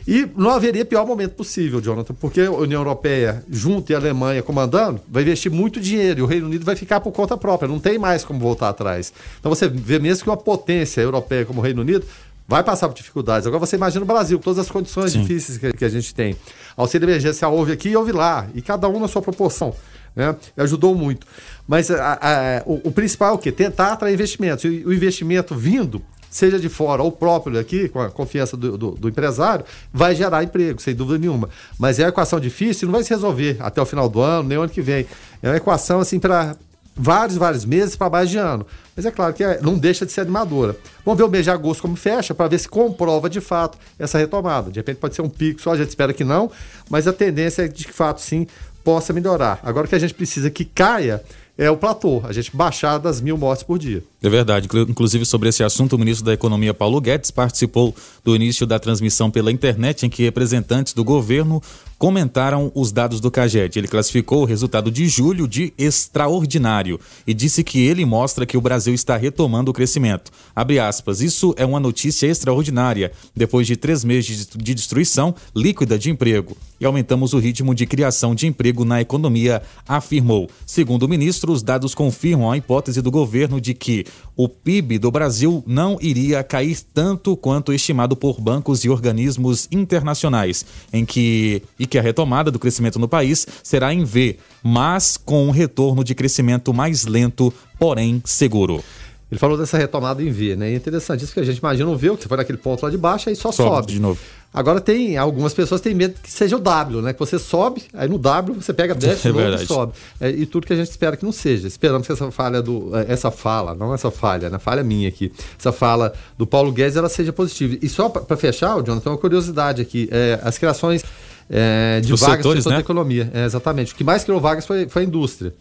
E 0.06 0.26
não 0.34 0.48
haveria 0.48 0.86
pior 0.86 1.06
momento 1.06 1.34
possível, 1.34 1.82
Jonathan, 1.82 2.14
porque 2.14 2.40
a 2.40 2.50
União 2.50 2.80
Europeia, 2.80 3.44
junto 3.50 3.92
e 3.92 3.94
a 3.94 3.98
Alemanha 3.98 4.42
comandando, 4.42 5.02
vai 5.06 5.22
investir 5.22 5.52
muito 5.52 5.78
dinheiro 5.78 6.20
e 6.20 6.22
o 6.22 6.26
Reino 6.26 6.46
Unido 6.46 6.64
vai 6.64 6.74
ficar 6.74 6.98
por 7.00 7.12
conta 7.12 7.36
própria, 7.36 7.68
não 7.68 7.78
tem 7.78 7.98
mais 7.98 8.24
como 8.24 8.40
voltar 8.40 8.70
atrás. 8.70 9.12
Então 9.38 9.54
você 9.54 9.68
vê 9.68 9.98
mesmo 9.98 10.24
que 10.24 10.30
uma 10.30 10.36
potência 10.38 11.02
europeia 11.02 11.44
como 11.44 11.60
o 11.60 11.62
Reino 11.62 11.82
Unido 11.82 12.06
vai 12.48 12.64
passar 12.64 12.88
por 12.88 12.94
dificuldades. 12.94 13.46
Agora 13.46 13.60
você 13.60 13.76
imagina 13.76 14.02
o 14.02 14.06
Brasil, 14.06 14.38
todas 14.38 14.58
as 14.58 14.70
condições 14.70 15.12
Sim. 15.12 15.20
difíceis 15.20 15.58
que, 15.58 15.70
que, 15.74 15.84
a 15.84 15.88
gente 15.88 16.14
tem. 16.14 16.34
Auxílio 16.74 17.04
emergencial 17.04 17.54
houve 17.54 17.72
aqui 17.72 17.90
e 17.90 17.96
houve 17.96 18.10
lá, 18.10 18.48
e 18.54 18.62
cada 18.62 18.88
um 18.88 18.98
na 18.98 19.06
sua 19.06 19.20
proporção. 19.20 19.74
Né? 20.16 20.34
ajudou 20.56 20.96
muito. 20.96 21.26
Mas 21.68 21.92
a, 21.92 22.14
a, 22.14 22.62
o, 22.66 22.88
o, 22.88 22.90
principal 22.90 23.32
é 23.32 23.32
o 23.34 23.38
quê? 23.38 23.52
Tentar 23.52 23.92
atrair 23.92 24.14
investimentos. 24.14 24.64
E 24.64 24.82
o 24.84 24.92
investimento 24.92 25.54
vindo, 25.54 26.02
seja 26.28 26.58
de 26.58 26.68
fora 26.68 27.04
ou 27.04 27.12
próprio 27.12 27.56
aqui, 27.60 27.88
com 27.88 28.00
a 28.00 28.10
confiança 28.10 28.56
do, 28.56 28.76
do, 28.76 28.90
do, 28.92 29.08
empresário, 29.08 29.64
vai 29.92 30.16
gerar 30.16 30.42
emprego, 30.42 30.82
sem 30.82 30.92
dúvida 30.92 31.18
nenhuma. 31.18 31.48
Mas 31.78 32.00
é 32.00 32.02
uma 32.02 32.08
equação 32.08 32.40
difícil, 32.40 32.88
não 32.88 32.92
vai 32.94 33.04
se 33.04 33.10
resolver 33.10 33.58
até 33.60 33.80
o 33.80 33.86
final 33.86 34.08
do 34.08 34.20
ano, 34.20 34.48
nem 34.48 34.58
o 34.58 34.62
ano 34.62 34.70
que 34.70 34.80
vem. 34.80 35.06
É 35.40 35.50
uma 35.50 35.56
equação 35.56 36.00
assim 36.00 36.18
para 36.18 36.56
vários, 36.98 37.38
vários 37.38 37.64
meses 37.64 37.94
para 37.94 38.10
mais 38.10 38.28
de 38.28 38.36
ano. 38.36 38.66
Mas 38.96 39.06
é 39.06 39.10
claro 39.10 39.32
que 39.32 39.44
é, 39.44 39.60
não 39.62 39.78
deixa 39.78 40.04
de 40.04 40.10
ser 40.10 40.22
animadora. 40.22 40.76
Vamos 41.04 41.18
ver 41.18 41.24
o 41.24 41.28
mês 41.28 41.44
de 41.44 41.50
agosto 41.50 41.82
como 41.82 41.94
fecha, 41.94 42.34
para 42.34 42.48
ver 42.48 42.58
se 42.58 42.68
comprova 42.68 43.30
de 43.30 43.40
fato 43.40 43.78
essa 43.98 44.18
retomada. 44.18 44.70
De 44.70 44.80
repente 44.80 44.96
pode 44.96 45.14
ser 45.14 45.22
um 45.22 45.28
pico 45.28 45.60
só, 45.60 45.72
a 45.72 45.76
gente 45.76 45.88
espera 45.88 46.12
que 46.12 46.24
não, 46.24 46.50
mas 46.90 47.06
a 47.06 47.12
tendência 47.12 47.62
é 47.62 47.68
de 47.68 47.74
que, 47.84 47.86
de 47.86 47.92
fato, 47.92 48.20
sim, 48.20 48.46
possa 48.82 49.12
melhorar. 49.12 49.60
Agora 49.62 49.86
o 49.86 49.88
que 49.88 49.94
a 49.94 49.98
gente 49.98 50.14
precisa 50.14 50.50
que 50.50 50.64
caia 50.64 51.22
é 51.56 51.68
o 51.68 51.76
platô, 51.76 52.22
a 52.24 52.32
gente 52.32 52.56
baixar 52.56 52.98
das 52.98 53.20
mil 53.20 53.36
mortes 53.36 53.64
por 53.64 53.78
dia. 53.78 54.02
É 54.22 54.28
verdade. 54.30 54.68
Inclusive, 54.88 55.26
sobre 55.26 55.48
esse 55.48 55.64
assunto, 55.64 55.96
o 55.96 55.98
ministro 55.98 56.24
da 56.24 56.32
Economia, 56.32 56.72
Paulo 56.72 57.00
Guedes, 57.00 57.32
participou 57.32 57.94
do 58.24 58.36
início 58.36 58.64
da 58.64 58.78
transmissão 58.78 59.28
pela 59.28 59.50
internet, 59.50 60.06
em 60.06 60.08
que 60.08 60.22
representantes 60.22 60.92
do 60.92 61.02
governo 61.02 61.60
comentaram 61.98 62.70
os 62.74 62.92
dados 62.92 63.20
do 63.20 63.30
CAGED. 63.30 63.78
Ele 63.78 63.88
classificou 63.88 64.42
o 64.42 64.44
resultado 64.44 64.90
de 64.90 65.08
julho 65.08 65.48
de 65.48 65.74
extraordinário 65.76 67.00
e 67.26 67.34
disse 67.34 67.64
que 67.64 67.80
ele 67.80 68.04
mostra 68.04 68.46
que 68.46 68.56
o 68.56 68.60
Brasil 68.60 68.94
está 68.94 69.16
retomando 69.16 69.70
o 69.70 69.74
crescimento. 69.74 70.30
Abre 70.54 70.78
aspas, 70.78 71.20
isso 71.20 71.52
é 71.56 71.66
uma 71.66 71.80
notícia 71.80 72.26
extraordinária, 72.26 73.10
depois 73.34 73.66
de 73.66 73.76
três 73.76 74.04
meses 74.04 74.48
de 74.54 74.74
destruição 74.74 75.34
líquida 75.54 75.98
de 75.98 76.10
emprego. 76.10 76.56
E 76.80 76.86
aumentamos 76.86 77.34
o 77.34 77.38
ritmo 77.38 77.74
de 77.74 77.86
criação 77.86 78.34
de 78.34 78.46
emprego 78.46 78.84
na 78.84 79.00
economia, 79.00 79.60
afirmou. 79.86 80.48
Segundo 80.64 81.02
o 81.02 81.08
ministro, 81.08 81.52
os 81.52 81.62
dados 81.62 81.94
confirmam 81.94 82.52
a 82.52 82.56
hipótese 82.56 83.02
do 83.02 83.10
governo 83.10 83.60
de 83.60 83.74
que 83.74 84.06
o 84.36 84.48
PIB 84.48 84.98
do 84.98 85.10
Brasil 85.10 85.64
não 85.66 85.98
iria 86.00 86.44
cair 86.44 86.78
tanto 86.94 87.36
quanto 87.36 87.72
estimado 87.72 88.14
por 88.14 88.40
bancos 88.40 88.84
e 88.84 88.88
organismos 88.88 89.66
internacionais, 89.72 90.64
em 90.92 91.04
que 91.04 91.60
e 91.76 91.87
que 91.88 91.98
a 91.98 92.02
retomada 92.02 92.50
do 92.50 92.58
crescimento 92.58 92.98
no 92.98 93.08
país 93.08 93.46
será 93.62 93.92
em 93.92 94.04
V, 94.04 94.38
mas 94.62 95.16
com 95.16 95.48
um 95.48 95.50
retorno 95.50 96.04
de 96.04 96.14
crescimento 96.14 96.72
mais 96.72 97.06
lento, 97.06 97.52
porém 97.78 98.22
seguro. 98.24 98.84
Ele 99.30 99.38
falou 99.38 99.58
dessa 99.58 99.76
retomada 99.76 100.22
em 100.22 100.30
V, 100.30 100.56
né? 100.56 100.70
E 100.70 100.72
é 100.72 100.76
interessante 100.76 101.22
isso 101.22 101.34
que 101.34 101.40
a 101.40 101.44
gente 101.44 101.58
imagina 101.58 101.88
um 101.90 101.96
V, 101.96 102.16
que 102.16 102.22
você 102.22 102.28
foi 102.28 102.38
naquele 102.38 102.56
ponto 102.56 102.82
lá 102.82 102.88
de 102.88 102.96
baixo, 102.96 103.28
aí 103.28 103.36
só 103.36 103.52
sobe. 103.52 103.68
sobe. 103.68 103.92
de 103.92 104.00
novo. 104.00 104.18
Agora 104.54 104.80
tem, 104.80 105.18
algumas 105.18 105.52
pessoas 105.52 105.82
têm 105.82 105.94
medo 105.94 106.14
que 106.22 106.30
seja 106.30 106.56
o 106.56 106.58
W, 106.58 107.02
né? 107.02 107.12
Que 107.12 107.18
você 107.18 107.38
sobe, 107.38 107.82
aí 107.92 108.08
no 108.08 108.16
W 108.16 108.54
você 108.54 108.72
pega, 108.72 108.94
desce, 108.96 109.28
é 109.28 109.32
novo, 109.32 109.66
sobe. 109.66 109.92
É, 110.18 110.30
e 110.30 110.46
tudo 110.46 110.66
que 110.66 110.72
a 110.72 110.76
gente 110.76 110.88
espera 110.88 111.14
que 111.14 111.24
não 111.26 111.32
seja. 111.32 111.68
Esperamos 111.68 112.06
que 112.06 112.12
essa 112.12 112.30
falha 112.30 112.62
do. 112.62 112.90
É, 112.96 113.12
essa 113.12 113.30
fala, 113.30 113.74
não 113.74 113.92
essa 113.92 114.10
falha, 114.10 114.48
né? 114.48 114.58
Falha 114.58 114.82
minha 114.82 115.10
aqui. 115.10 115.30
Essa 115.58 115.72
fala 115.72 116.14
do 116.38 116.46
Paulo 116.46 116.72
Guedes 116.72 116.96
ela 116.96 117.10
seja 117.10 117.30
positiva. 117.30 117.76
E 117.82 117.88
só 117.90 118.08
para 118.08 118.36
fechar, 118.36 118.76
o 118.76 118.82
Jonathan, 118.82 119.10
uma 119.10 119.18
curiosidade 119.18 119.82
aqui. 119.82 120.08
É, 120.10 120.40
as 120.42 120.56
criações 120.56 121.04
é, 121.50 122.00
de 122.00 122.12
Os 122.12 122.20
vagas 122.20 122.36
setores, 122.38 122.62
setor 122.62 122.70
né? 122.70 122.76
da 122.76 122.80
economia. 122.80 123.30
É, 123.32 123.44
exatamente. 123.44 123.92
O 123.92 123.96
que 123.96 124.04
mais 124.04 124.24
criou 124.24 124.40
vagas 124.40 124.66
foi, 124.66 124.88
foi 124.88 125.02
a 125.02 125.04
indústria. 125.04 125.54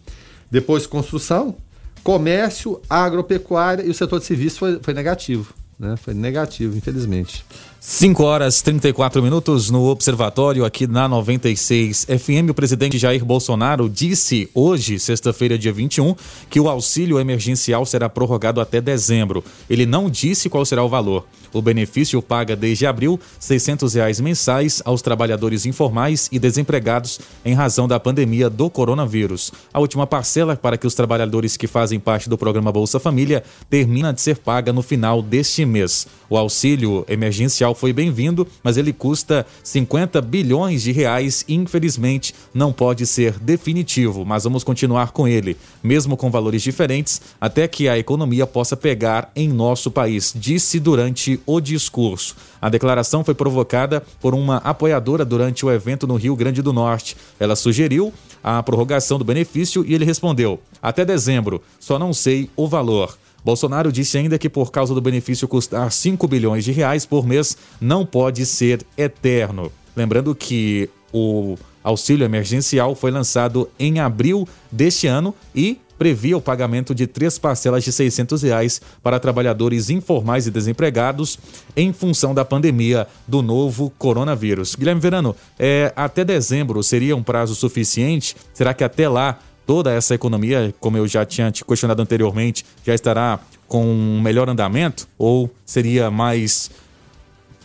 Depois 0.50 0.86
construção, 0.86 1.56
comércio, 2.02 2.80
agropecuária 2.88 3.82
e 3.82 3.90
o 3.90 3.94
setor 3.94 4.18
de 4.18 4.26
serviços 4.26 4.58
foi, 4.58 4.78
foi 4.80 4.94
negativo. 4.94 5.52
Né? 5.78 5.96
Foi 5.96 6.14
negativo, 6.14 6.76
infelizmente. 6.76 7.44
5 7.90 8.22
horas 8.22 8.60
34 8.60 9.22
minutos 9.22 9.70
no 9.70 9.84
Observatório 9.86 10.62
aqui 10.62 10.86
na 10.86 11.08
96 11.08 12.04
FM. 12.04 12.50
O 12.50 12.54
presidente 12.54 12.98
Jair 12.98 13.24
Bolsonaro 13.24 13.88
disse 13.88 14.50
hoje, 14.54 14.98
sexta-feira, 14.98 15.56
dia 15.56 15.72
21, 15.72 16.14
que 16.50 16.60
o 16.60 16.68
auxílio 16.68 17.18
emergencial 17.18 17.86
será 17.86 18.06
prorrogado 18.06 18.60
até 18.60 18.78
dezembro. 18.78 19.42
Ele 19.70 19.86
não 19.86 20.10
disse 20.10 20.50
qual 20.50 20.66
será 20.66 20.84
o 20.84 20.88
valor. 20.88 21.24
O 21.50 21.62
benefício 21.62 22.20
paga 22.20 22.54
desde 22.54 22.86
abril 22.86 23.18
600 23.40 23.94
reais 23.94 24.20
mensais 24.20 24.82
aos 24.84 25.00
trabalhadores 25.00 25.64
informais 25.64 26.28
e 26.30 26.38
desempregados 26.38 27.18
em 27.42 27.54
razão 27.54 27.88
da 27.88 27.98
pandemia 27.98 28.50
do 28.50 28.68
coronavírus. 28.68 29.50
A 29.72 29.80
última 29.80 30.06
parcela 30.06 30.56
para 30.56 30.76
que 30.76 30.86
os 30.86 30.94
trabalhadores 30.94 31.56
que 31.56 31.66
fazem 31.66 31.98
parte 31.98 32.28
do 32.28 32.36
programa 32.36 32.70
Bolsa 32.70 33.00
Família 33.00 33.42
termina 33.70 34.12
de 34.12 34.20
ser 34.20 34.36
paga 34.36 34.74
no 34.74 34.82
final 34.82 35.22
deste 35.22 35.64
mês. 35.64 36.06
O 36.28 36.36
auxílio 36.36 37.06
emergencial 37.08 37.74
foi 37.78 37.92
bem-vindo, 37.92 38.46
mas 38.62 38.76
ele 38.76 38.92
custa 38.92 39.46
50 39.62 40.20
bilhões 40.20 40.82
de 40.82 40.90
reais 40.90 41.44
e 41.46 41.54
infelizmente 41.54 42.34
não 42.52 42.72
pode 42.72 43.06
ser 43.06 43.38
definitivo, 43.38 44.24
mas 44.24 44.44
vamos 44.44 44.64
continuar 44.64 45.12
com 45.12 45.28
ele, 45.28 45.56
mesmo 45.82 46.16
com 46.16 46.30
valores 46.30 46.60
diferentes, 46.60 47.22
até 47.40 47.68
que 47.68 47.88
a 47.88 47.96
economia 47.96 48.46
possa 48.46 48.76
pegar 48.76 49.30
em 49.34 49.48
nosso 49.48 49.90
país, 49.90 50.34
disse 50.34 50.80
durante 50.80 51.40
o 51.46 51.60
discurso. 51.60 52.34
A 52.60 52.68
declaração 52.68 53.22
foi 53.22 53.34
provocada 53.34 54.02
por 54.20 54.34
uma 54.34 54.56
apoiadora 54.56 55.24
durante 55.24 55.64
o 55.64 55.70
evento 55.70 56.06
no 56.06 56.16
Rio 56.16 56.34
Grande 56.34 56.60
do 56.60 56.72
Norte. 56.72 57.16
Ela 57.38 57.54
sugeriu 57.54 58.12
a 58.42 58.60
prorrogação 58.62 59.18
do 59.18 59.24
benefício 59.24 59.84
e 59.86 59.94
ele 59.94 60.04
respondeu: 60.04 60.60
até 60.82 61.04
dezembro, 61.04 61.62
só 61.78 61.96
não 61.98 62.12
sei 62.12 62.50
o 62.56 62.66
valor. 62.66 63.16
Bolsonaro 63.44 63.92
disse 63.92 64.18
ainda 64.18 64.38
que 64.38 64.48
por 64.48 64.70
causa 64.70 64.94
do 64.94 65.00
benefício 65.00 65.48
custar 65.48 65.90
5 65.90 66.26
bilhões 66.28 66.64
de 66.64 66.72
reais 66.72 67.06
por 67.06 67.26
mês, 67.26 67.56
não 67.80 68.04
pode 68.04 68.44
ser 68.44 68.84
eterno. 68.96 69.72
Lembrando 69.96 70.34
que 70.34 70.88
o 71.12 71.56
auxílio 71.82 72.24
emergencial 72.24 72.94
foi 72.94 73.10
lançado 73.10 73.68
em 73.78 74.00
abril 74.00 74.46
deste 74.70 75.06
ano 75.06 75.34
e 75.54 75.80
previa 75.98 76.36
o 76.36 76.40
pagamento 76.40 76.94
de 76.94 77.06
três 77.06 77.38
parcelas 77.38 77.82
de 77.82 77.90
600 77.90 78.42
reais 78.42 78.80
para 79.02 79.18
trabalhadores 79.18 79.90
informais 79.90 80.46
e 80.46 80.50
desempregados 80.50 81.38
em 81.76 81.92
função 81.92 82.32
da 82.32 82.44
pandemia 82.44 83.06
do 83.26 83.42
novo 83.42 83.92
coronavírus. 83.98 84.76
Guilherme 84.76 85.00
Verano, 85.00 85.34
é, 85.58 85.92
até 85.96 86.24
dezembro 86.24 86.82
seria 86.82 87.16
um 87.16 87.22
prazo 87.22 87.54
suficiente? 87.54 88.36
Será 88.54 88.72
que 88.72 88.84
até 88.84 89.08
lá 89.08 89.38
toda 89.68 89.92
essa 89.92 90.14
economia, 90.14 90.74
como 90.80 90.96
eu 90.96 91.06
já 91.06 91.26
tinha 91.26 91.50
te 91.50 91.62
questionado 91.62 92.00
anteriormente, 92.00 92.64
já 92.82 92.94
estará 92.94 93.38
com 93.66 93.84
um 93.84 94.18
melhor 94.18 94.48
andamento? 94.48 95.06
Ou 95.18 95.50
seria 95.62 96.10
mais 96.10 96.70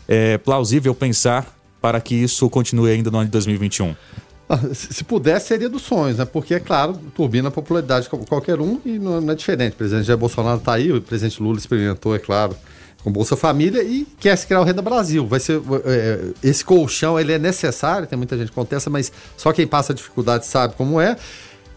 é, 0.06 0.38
plausível 0.38 0.94
pensar 0.94 1.48
para 1.82 2.02
que 2.02 2.14
isso 2.14 2.50
continue 2.50 2.92
ainda 2.92 3.10
no 3.10 3.20
ano 3.20 3.28
de 3.28 3.32
2021? 3.32 3.96
Ah, 4.50 4.60
se 4.74 5.02
pudesse, 5.06 5.48
seria 5.48 5.70
dos 5.70 5.84
sonhos, 5.84 6.18
né? 6.18 6.26
Porque, 6.26 6.54
é 6.54 6.60
claro, 6.60 7.00
turbina 7.16 7.48
a 7.48 7.52
popularidade 7.52 8.10
de 8.10 8.28
qualquer 8.28 8.60
um 8.60 8.82
e 8.84 9.00
não 9.00 9.32
é 9.32 9.34
diferente. 9.34 9.72
O 9.72 9.78
presidente 9.78 10.06
Jair 10.06 10.20
Bolsonaro 10.20 10.58
está 10.58 10.74
aí, 10.74 10.92
o 10.92 11.02
presidente 11.02 11.42
Lula 11.42 11.58
experimentou, 11.58 12.14
é 12.14 12.20
claro, 12.20 12.54
com 13.02 13.14
Bolsa 13.14 13.38
Família 13.38 13.82
e 13.82 14.06
quer 14.20 14.36
se 14.36 14.46
criar 14.46 14.60
o 14.60 14.66
Renda 14.66 14.82
Brasil. 14.82 15.26
Vai 15.26 15.40
ser 15.40 15.62
é, 15.86 16.34
esse 16.44 16.66
colchão, 16.66 17.18
ele 17.18 17.32
é 17.32 17.40
necessário, 17.40 18.06
tem 18.06 18.18
muita 18.18 18.38
gente 18.38 18.50
que 18.50 18.56
contesta, 18.56 18.90
mas 18.90 19.10
só 19.38 19.54
quem 19.54 19.66
passa 19.66 19.94
dificuldade 19.94 20.46
sabe 20.46 20.74
como 20.76 21.00
é 21.00 21.16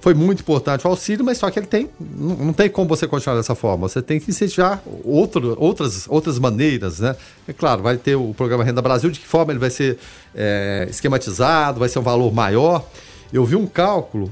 foi 0.01 0.15
muito 0.15 0.41
importante 0.41 0.87
o 0.87 0.91
auxílio, 0.91 1.25
mas 1.25 1.39
só 1.39 1.51
que 1.51 1.59
ele 1.59 1.67
tem. 1.67 1.91
Não, 1.99 2.53
tem 2.53 2.69
como 2.69 2.89
você 2.89 3.07
continuar 3.07 3.37
dessa 3.37 3.55
forma. 3.55 3.89
Você 3.89 4.01
tem 4.01 4.21
que 4.21 4.31
incentivar 4.31 4.83
outro, 5.05 5.57
outras, 5.59 6.07
outras 6.09 6.39
maneiras, 6.39 7.01
né? 7.01 7.17
É 7.49 7.53
claro, 7.53 7.83
vai 7.83 7.97
ter 7.97 8.15
o 8.15 8.33
programa 8.35 8.63
Renda 8.63 8.83
Brasil, 8.83 9.11
de 9.11 9.19
que 9.19 9.27
forma 9.27 9.53
ele 9.53 9.59
vai 9.59 9.71
ser 9.71 9.99
é, 10.35 10.87
esquematizado, 10.91 11.81
vai 11.81 11.89
ser 11.89 11.99
um 11.99 12.03
valor 12.03 12.33
maior. 12.33 12.87
Eu 13.33 13.45
vi 13.45 13.57
um 13.57 13.67
cálculo, 13.67 14.31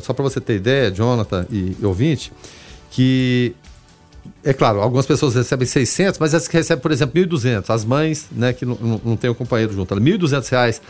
só 0.00 0.14
para 0.14 0.22
você 0.22 0.40
ter 0.40 0.56
ideia, 0.56 0.90
Jonathan 0.90 1.46
e, 1.50 1.76
ouvinte, 1.82 2.32
que 2.90 3.54
é 4.42 4.54
claro, 4.54 4.80
algumas 4.80 5.04
pessoas 5.04 5.34
recebem 5.34 5.66
600, 5.66 6.18
mas 6.18 6.34
as 6.34 6.48
que 6.48 6.56
recebem, 6.56 6.80
por 6.80 6.90
exemplo, 6.90 7.20
1.200, 7.20 7.68
as 7.68 7.84
mães, 7.84 8.28
né, 8.32 8.52
que 8.52 8.64
não, 8.64 8.76
não, 8.80 9.00
não 9.04 9.16
tem 9.16 9.28
o 9.28 9.34
companheiro 9.34 9.72
junto, 9.74 9.94
1.200 9.94 10.48
reais 10.48 10.82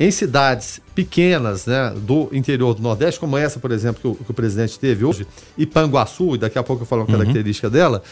em 0.00 0.10
cidades 0.10 0.80
pequenas 0.94 1.66
né, 1.66 1.92
do 1.96 2.28
interior 2.32 2.74
do 2.74 2.82
Nordeste, 2.82 3.18
como 3.18 3.36
essa, 3.36 3.58
por 3.58 3.72
exemplo, 3.72 4.00
que 4.00 4.08
o, 4.08 4.24
que 4.24 4.30
o 4.30 4.34
presidente 4.34 4.78
teve 4.78 5.04
hoje, 5.04 5.26
e 5.56 5.66
Panguaçu, 5.66 6.34
e 6.34 6.38
daqui 6.38 6.58
a 6.58 6.62
pouco 6.62 6.82
eu 6.82 6.86
falo 6.86 7.02
uma 7.02 7.10
uhum. 7.10 7.18
característica 7.18 7.68
dela, 7.68 8.02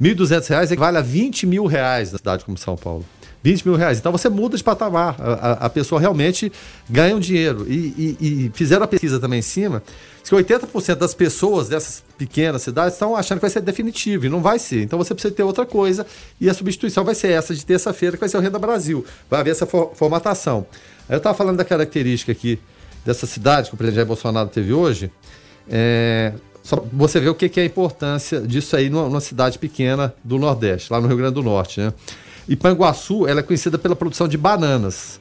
R$ 0.00 0.14
1.200 0.14 0.70
equivale 0.70 0.98
a 0.98 1.02
20 1.02 1.46
mil 1.46 1.66
reais 1.66 2.12
na 2.12 2.18
cidade 2.18 2.44
como 2.44 2.56
São 2.56 2.76
Paulo. 2.76 3.04
20 3.44 3.68
mil 3.68 3.76
reais. 3.76 3.98
Então 3.98 4.10
você 4.10 4.30
muda 4.30 4.56
de 4.56 4.64
patamar. 4.64 5.16
A, 5.20 5.32
a, 5.32 5.52
a 5.66 5.70
pessoa 5.70 6.00
realmente 6.00 6.50
ganha 6.88 7.14
um 7.14 7.20
dinheiro. 7.20 7.66
E, 7.68 8.16
e, 8.18 8.46
e 8.46 8.52
fizeram 8.54 8.84
a 8.84 8.88
pesquisa 8.88 9.20
também 9.20 9.40
em 9.40 9.42
cima 9.42 9.82
que 10.24 10.34
80% 10.34 10.94
das 10.94 11.12
pessoas 11.12 11.68
dessas 11.68 12.02
pequenas 12.16 12.62
cidades 12.62 12.94
estão 12.94 13.14
achando 13.14 13.36
que 13.36 13.42
vai 13.42 13.50
ser 13.50 13.60
definitivo 13.60 14.24
e 14.24 14.28
não 14.30 14.40
vai 14.40 14.58
ser. 14.58 14.82
Então 14.82 14.98
você 14.98 15.12
precisa 15.12 15.34
ter 15.34 15.42
outra 15.42 15.66
coisa 15.66 16.06
e 16.40 16.48
a 16.48 16.54
substituição 16.54 17.04
vai 17.04 17.14
ser 17.14 17.32
essa 17.32 17.54
de 17.54 17.64
terça-feira, 17.66 18.16
que 18.16 18.20
vai 18.20 18.28
ser 18.30 18.38
o 18.38 18.40
Renda 18.40 18.58
Brasil. 18.58 19.04
Vai 19.28 19.40
haver 19.40 19.50
essa 19.50 19.66
for 19.66 19.92
formatação. 19.94 20.66
Aí 21.06 21.14
eu 21.14 21.18
estava 21.18 21.36
falando 21.36 21.58
da 21.58 21.64
característica 21.64 22.32
aqui 22.32 22.58
dessa 23.04 23.26
cidade 23.26 23.68
que 23.68 23.74
o 23.74 23.76
presidente 23.76 23.96
Jair 23.96 24.06
Bolsonaro 24.06 24.48
teve 24.48 24.72
hoje. 24.72 25.10
É, 25.68 26.32
só 26.62 26.82
você 26.90 27.20
vê 27.20 27.28
o 27.28 27.34
que, 27.34 27.46
que, 27.50 27.60
é 27.60 27.62
a 27.62 27.66
importância 27.66 28.40
disso 28.40 28.74
aí 28.74 28.88
numa, 28.88 29.04
numa, 29.04 29.20
cidade 29.20 29.58
pequena 29.58 30.14
do 30.24 30.38
Nordeste, 30.38 30.90
lá 30.90 30.98
no 30.98 31.06
Rio 31.06 31.18
Grande 31.18 31.34
do 31.34 31.42
Norte. 31.42 31.80
Né? 31.80 31.92
E 32.48 32.56
Panguaçu 32.56 33.26
ela 33.26 33.40
é 33.40 33.42
conhecida 33.42 33.78
pela 33.78 33.96
produção 33.96 34.28
de 34.28 34.36
bananas. 34.36 35.20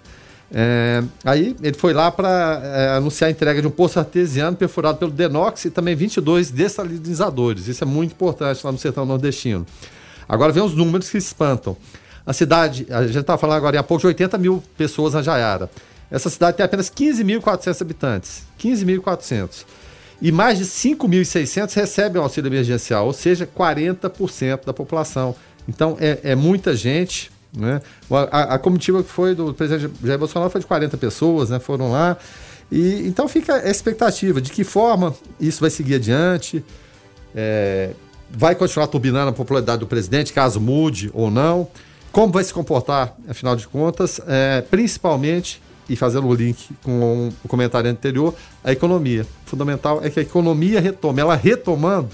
É, 0.55 1.03
aí 1.25 1.55
ele 1.63 1.75
foi 1.75 1.93
lá 1.93 2.11
para 2.11 2.61
é, 2.63 2.89
anunciar 2.97 3.27
a 3.27 3.31
entrega 3.31 3.59
de 3.59 3.67
um 3.67 3.71
poço 3.71 3.97
artesiano 3.97 4.55
perfurado 4.55 4.99
pelo 4.99 5.11
Denox 5.11 5.65
e 5.65 5.71
também 5.71 5.95
22 5.95 6.51
dessalinizadores. 6.51 7.67
Isso 7.67 7.83
é 7.83 7.87
muito 7.87 8.11
importante 8.11 8.63
lá 8.63 8.71
no 8.71 8.77
sertão 8.77 9.05
nordestino. 9.05 9.65
Agora 10.29 10.51
vem 10.51 10.61
os 10.61 10.75
números 10.75 11.09
que 11.09 11.17
espantam. 11.17 11.75
A 12.25 12.31
cidade, 12.31 12.85
a 12.89 13.05
gente 13.05 13.17
estava 13.19 13.37
falando 13.37 13.57
agora 13.57 13.79
há 13.79 13.83
pouco 13.83 14.01
de 14.01 14.07
80 14.07 14.37
mil 14.37 14.63
pessoas 14.77 15.13
na 15.13 15.21
Jaiara. 15.21 15.69
Essa 16.09 16.29
cidade 16.29 16.57
tem 16.57 16.65
apenas 16.65 16.89
15.400 16.89 17.81
habitantes. 17.81 18.43
15.400. 18.59 19.65
E 20.21 20.31
mais 20.31 20.57
de 20.57 20.65
5.600 20.65 21.73
recebem 21.73 22.21
auxílio 22.21 22.47
emergencial, 22.47 23.07
ou 23.07 23.13
seja, 23.13 23.45
40% 23.45 24.65
da 24.65 24.73
população. 24.73 25.35
Então 25.67 25.97
é, 25.99 26.19
é 26.23 26.35
muita 26.35 26.75
gente. 26.75 27.31
Né? 27.55 27.81
A, 28.31 28.55
a, 28.55 28.59
comitiva 28.59 29.03
que 29.03 29.09
foi 29.09 29.35
do 29.35 29.53
presidente 29.53 29.93
Jair 30.03 30.17
Bolsonaro 30.17 30.49
foi 30.49 30.61
de 30.61 30.67
40 30.67 30.97
pessoas, 30.97 31.49
né? 31.49 31.59
foram 31.59 31.91
lá. 31.91 32.17
E, 32.71 33.07
então 33.07 33.27
fica 33.27 33.55
a 33.55 33.69
expectativa 33.69 34.41
de 34.41 34.51
que 34.51 34.63
forma 34.63 35.13
isso 35.39 35.61
vai 35.61 35.69
seguir 35.69 35.95
adiante. 35.95 36.63
É, 37.35 37.91
vai 38.29 38.55
continuar 38.55 38.87
turbinando 38.87 39.29
a 39.29 39.33
popularidade 39.33 39.79
do 39.79 39.87
presidente, 39.87 40.33
caso 40.33 40.59
mude 40.59 41.11
ou 41.13 41.29
não. 41.29 41.67
Como 42.11 42.31
vai 42.31 42.43
se 42.43 42.53
comportar, 42.53 43.15
afinal 43.27 43.55
de 43.55 43.67
contas, 43.67 44.19
é, 44.27 44.61
principalmente, 44.61 45.61
e 45.89 45.95
fazendo 45.95 46.27
o 46.27 46.33
link 46.33 46.69
com 46.83 47.31
o 47.43 47.47
comentário 47.47 47.89
anterior, 47.89 48.33
a 48.63 48.71
economia. 48.71 49.25
O 49.45 49.49
fundamental 49.49 50.03
é 50.03 50.09
que 50.09 50.19
a 50.19 50.23
economia 50.23 50.79
retome. 50.79 51.21
Ela 51.21 51.35
retomando, 51.35 52.09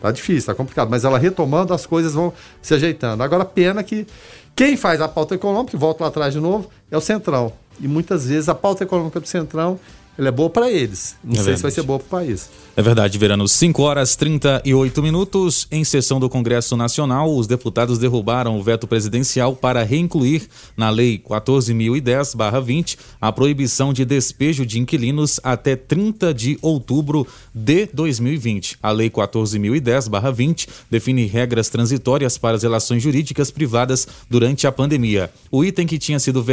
tá 0.00 0.10
difícil, 0.10 0.46
tá 0.46 0.54
complicado, 0.54 0.88
mas 0.88 1.04
ela 1.04 1.18
retomando, 1.18 1.74
as 1.74 1.86
coisas 1.86 2.14
vão 2.14 2.32
se 2.62 2.74
ajeitando. 2.74 3.22
Agora, 3.22 3.44
pena 3.44 3.82
que 3.82 4.06
quem 4.54 4.76
faz 4.76 5.00
a 5.00 5.08
pauta 5.08 5.34
econômica, 5.34 5.76
volto 5.78 6.00
lá 6.00 6.08
atrás 6.08 6.34
de 6.34 6.40
novo, 6.40 6.68
é 6.90 6.96
o 6.96 7.00
Centrão. 7.00 7.52
E 7.80 7.86
muitas 7.86 8.26
vezes 8.26 8.48
a 8.48 8.54
pauta 8.54 8.84
econômica 8.84 9.20
do 9.20 9.28
Centrão 9.28 9.78
ela 10.18 10.28
é 10.28 10.32
boa 10.32 10.50
para 10.50 10.68
eles. 10.68 11.14
Não 11.22 11.34
é 11.34 11.36
sei 11.36 11.44
verdade. 11.44 11.56
se 11.58 11.62
vai 11.62 11.70
ser 11.70 11.82
boa 11.82 11.98
para 12.00 12.06
o 12.06 12.08
país. 12.10 12.50
É 12.76 12.82
verdade, 12.82 13.16
Verano. 13.18 13.46
5 13.46 13.82
horas 13.82 14.16
38 14.16 15.02
minutos. 15.02 15.68
Em 15.70 15.84
sessão 15.84 16.18
do 16.18 16.28
Congresso 16.28 16.76
Nacional, 16.76 17.34
os 17.36 17.46
deputados 17.46 17.98
derrubaram 17.98 18.58
o 18.58 18.62
veto 18.62 18.86
presidencial 18.86 19.54
para 19.54 19.84
reincluir 19.84 20.48
na 20.76 20.90
Lei 20.90 21.18
14.010-20 21.18 22.98
a 23.20 23.32
proibição 23.32 23.92
de 23.92 24.04
despejo 24.04 24.66
de 24.66 24.80
inquilinos 24.80 25.38
até 25.42 25.76
30 25.76 26.34
de 26.34 26.58
outubro 26.62 27.24
de 27.54 27.86
2020. 27.86 28.78
A 28.82 28.90
Lei 28.90 29.10
14.010-20 29.10 30.68
define 30.90 31.26
regras 31.26 31.68
transitórias 31.68 32.36
para 32.36 32.56
as 32.56 32.62
relações 32.64 33.02
jurídicas 33.02 33.52
privadas 33.52 34.06
durante 34.28 34.66
a 34.66 34.72
pandemia. 34.72 35.30
O 35.50 35.64
item 35.64 35.86
que 35.86 35.98
tinha 35.98 36.18
sido 36.18 36.44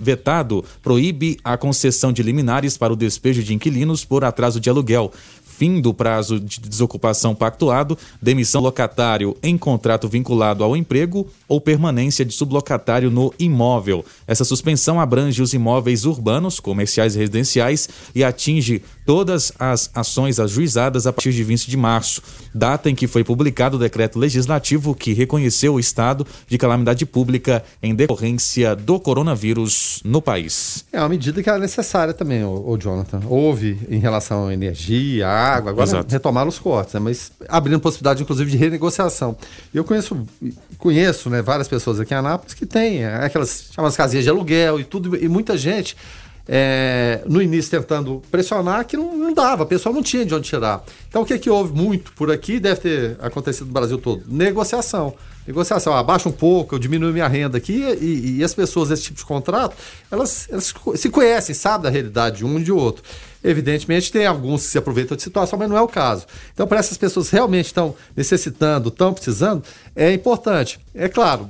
vetado 0.00 0.64
proíbe 0.82 1.38
a 1.42 1.56
concessão 1.56 2.12
de 2.12 2.22
liminares 2.22 2.76
para 2.76 2.92
o 2.92 2.96
despejo 3.06 3.42
de 3.42 3.54
inquilinos 3.54 4.04
por 4.04 4.24
atraso 4.24 4.60
de 4.60 4.68
aluguel 4.68 5.12
fim 5.56 5.80
do 5.80 5.94
prazo 5.94 6.38
de 6.38 6.60
desocupação 6.60 7.34
pactuado, 7.34 7.96
demissão 8.20 8.60
locatário 8.60 9.36
em 9.42 9.56
contrato 9.56 10.06
vinculado 10.06 10.62
ao 10.62 10.76
emprego 10.76 11.26
ou 11.48 11.60
permanência 11.60 12.24
de 12.24 12.34
sublocatário 12.34 13.10
no 13.10 13.32
imóvel. 13.38 14.04
Essa 14.26 14.44
suspensão 14.44 15.00
abrange 15.00 15.40
os 15.40 15.54
imóveis 15.54 16.04
urbanos, 16.04 16.60
comerciais 16.60 17.16
e 17.16 17.18
residenciais 17.18 17.88
e 18.14 18.22
atinge 18.22 18.82
todas 19.06 19.52
as 19.58 19.88
ações 19.94 20.38
ajuizadas 20.38 21.06
a 21.06 21.12
partir 21.12 21.32
de 21.32 21.42
20 21.42 21.70
de 21.70 21.76
março, 21.76 22.20
data 22.54 22.90
em 22.90 22.94
que 22.94 23.06
foi 23.06 23.24
publicado 23.24 23.76
o 23.76 23.80
decreto 23.80 24.18
legislativo 24.18 24.94
que 24.94 25.14
reconheceu 25.14 25.74
o 25.74 25.80
estado 25.80 26.26
de 26.46 26.58
calamidade 26.58 27.06
pública 27.06 27.64
em 27.82 27.94
decorrência 27.94 28.74
do 28.74 29.00
coronavírus 29.00 30.02
no 30.04 30.20
país. 30.20 30.84
É 30.92 30.98
uma 30.98 31.08
medida 31.08 31.42
que 31.42 31.48
era 31.48 31.58
necessária 31.58 32.12
também, 32.12 32.44
o, 32.44 32.76
Jonathan. 32.96 33.20
Houve 33.28 33.78
em 33.88 33.98
relação 33.98 34.48
à 34.48 34.54
energia, 34.54 35.28
à 35.28 35.54
água, 35.56 35.70
agora 35.70 35.88
Exato. 35.88 36.10
retomaram 36.10 36.48
os 36.48 36.58
cortes, 36.58 36.94
né? 36.94 37.00
mas 37.00 37.30
abrindo 37.48 37.80
possibilidade, 37.80 38.22
inclusive, 38.22 38.50
de 38.50 38.56
renegociação. 38.56 39.36
Eu 39.74 39.84
conheço, 39.84 40.26
conheço 40.78 41.28
né, 41.28 41.42
várias 41.42 41.68
pessoas 41.68 42.00
aqui 42.00 42.14
em 42.14 42.16
Anápolis 42.16 42.54
que 42.54 42.64
têm 42.64 43.04
é, 43.04 43.24
aquelas 43.24 43.70
chamadas 43.72 43.96
casinhas 43.96 44.24
de 44.24 44.30
aluguel 44.30 44.80
e 44.80 44.84
tudo, 44.84 45.16
e 45.16 45.28
muita 45.28 45.56
gente 45.56 45.96
é, 46.48 47.22
no 47.26 47.42
início 47.42 47.70
tentando 47.70 48.22
pressionar, 48.30 48.84
que 48.84 48.96
não, 48.96 49.16
não, 49.16 49.34
dava, 49.34 49.64
o 49.64 49.66
pessoal 49.66 49.94
não 49.94 50.02
tinha 50.02 50.24
de 50.24 50.34
onde 50.34 50.48
tirar. 50.48 50.84
Então 51.08 51.22
o 51.22 51.26
que, 51.26 51.38
que 51.38 51.50
houve 51.50 51.72
muito 51.72 52.12
por 52.12 52.30
aqui, 52.30 52.58
deve 52.58 52.80
ter 52.80 53.16
acontecido 53.20 53.66
no 53.66 53.72
Brasil 53.72 53.98
todo? 53.98 54.22
Negociação. 54.26 55.14
Negociação, 55.46 55.94
abaixa 55.94 56.28
um 56.28 56.32
pouco, 56.32 56.74
eu 56.74 56.78
diminuo 56.78 57.12
minha 57.12 57.28
renda 57.28 57.56
aqui 57.56 57.82
e, 58.00 58.38
e 58.38 58.44
as 58.44 58.52
pessoas 58.52 58.88
desse 58.88 59.04
tipo 59.04 59.18
de 59.18 59.24
contrato, 59.24 59.76
elas, 60.10 60.48
elas 60.50 60.74
se 60.96 61.08
conhecem, 61.08 61.54
sabem 61.54 61.84
da 61.84 61.90
realidade 61.90 62.38
de 62.38 62.44
um 62.44 62.58
e 62.58 62.64
de 62.64 62.72
outro. 62.72 63.04
Evidentemente, 63.46 64.10
tem 64.10 64.26
alguns 64.26 64.64
que 64.64 64.72
se 64.72 64.78
aproveitam 64.78 65.16
de 65.16 65.22
situação, 65.22 65.56
mas 65.56 65.68
não 65.68 65.76
é 65.76 65.80
o 65.80 65.86
caso. 65.86 66.26
Então, 66.52 66.66
para 66.66 66.80
essas 66.80 66.98
pessoas 66.98 67.30
realmente 67.30 67.66
estão 67.66 67.94
necessitando, 68.16 68.88
estão 68.88 69.14
precisando, 69.14 69.62
é 69.94 70.12
importante. 70.12 70.80
É 70.92 71.08
claro, 71.08 71.48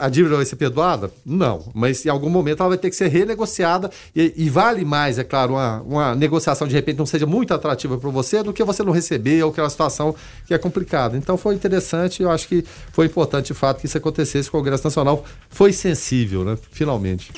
a 0.00 0.08
dívida 0.08 0.36
vai 0.36 0.46
ser 0.46 0.56
perdoada? 0.56 1.10
Não, 1.26 1.70
mas 1.74 2.06
em 2.06 2.08
algum 2.08 2.30
momento 2.30 2.60
ela 2.60 2.70
vai 2.70 2.78
ter 2.78 2.88
que 2.88 2.96
ser 2.96 3.08
renegociada 3.08 3.90
e, 4.16 4.32
e 4.36 4.48
vale 4.48 4.86
mais, 4.86 5.18
é 5.18 5.24
claro, 5.24 5.52
uma, 5.52 5.82
uma, 5.82 6.14
negociação 6.14 6.66
de 6.66 6.74
repente 6.74 6.96
não 6.96 7.04
seja 7.04 7.26
muito 7.26 7.52
atrativa 7.52 7.98
para 7.98 8.08
você 8.08 8.42
do 8.42 8.52
que 8.52 8.64
você 8.64 8.82
não 8.82 8.92
receber 8.92 9.42
ou 9.42 9.50
aquela 9.50 9.68
situação 9.68 10.14
que 10.46 10.54
é 10.54 10.58
complicada. 10.58 11.14
Então, 11.14 11.36
foi 11.36 11.54
interessante, 11.54 12.22
eu 12.22 12.30
acho 12.30 12.48
que 12.48 12.64
foi 12.90 13.04
importante 13.04 13.48
de 13.48 13.54
fato 13.54 13.80
que 13.80 13.86
isso 13.86 13.98
acontecesse. 13.98 14.48
O 14.48 14.52
Congresso 14.52 14.84
Nacional 14.84 15.22
foi 15.50 15.74
sensível, 15.74 16.42
né? 16.42 16.56
Finalmente. 16.70 17.32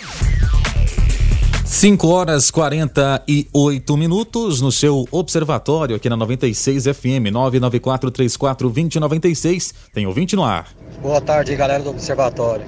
5 1.66 2.06
horas 2.06 2.50
48 2.52 3.96
minutos 3.96 4.60
no 4.60 4.70
seu 4.70 5.04
observatório 5.10 5.96
aqui 5.96 6.08
na 6.08 6.16
96 6.16 6.84
FM 6.84 7.32
994342096. 7.32 9.74
Tem 9.92 10.06
ouvinte 10.06 10.36
no 10.36 10.44
ar. 10.44 10.68
Boa 11.02 11.20
tarde, 11.20 11.56
galera 11.56 11.82
do 11.82 11.90
observatório. 11.90 12.64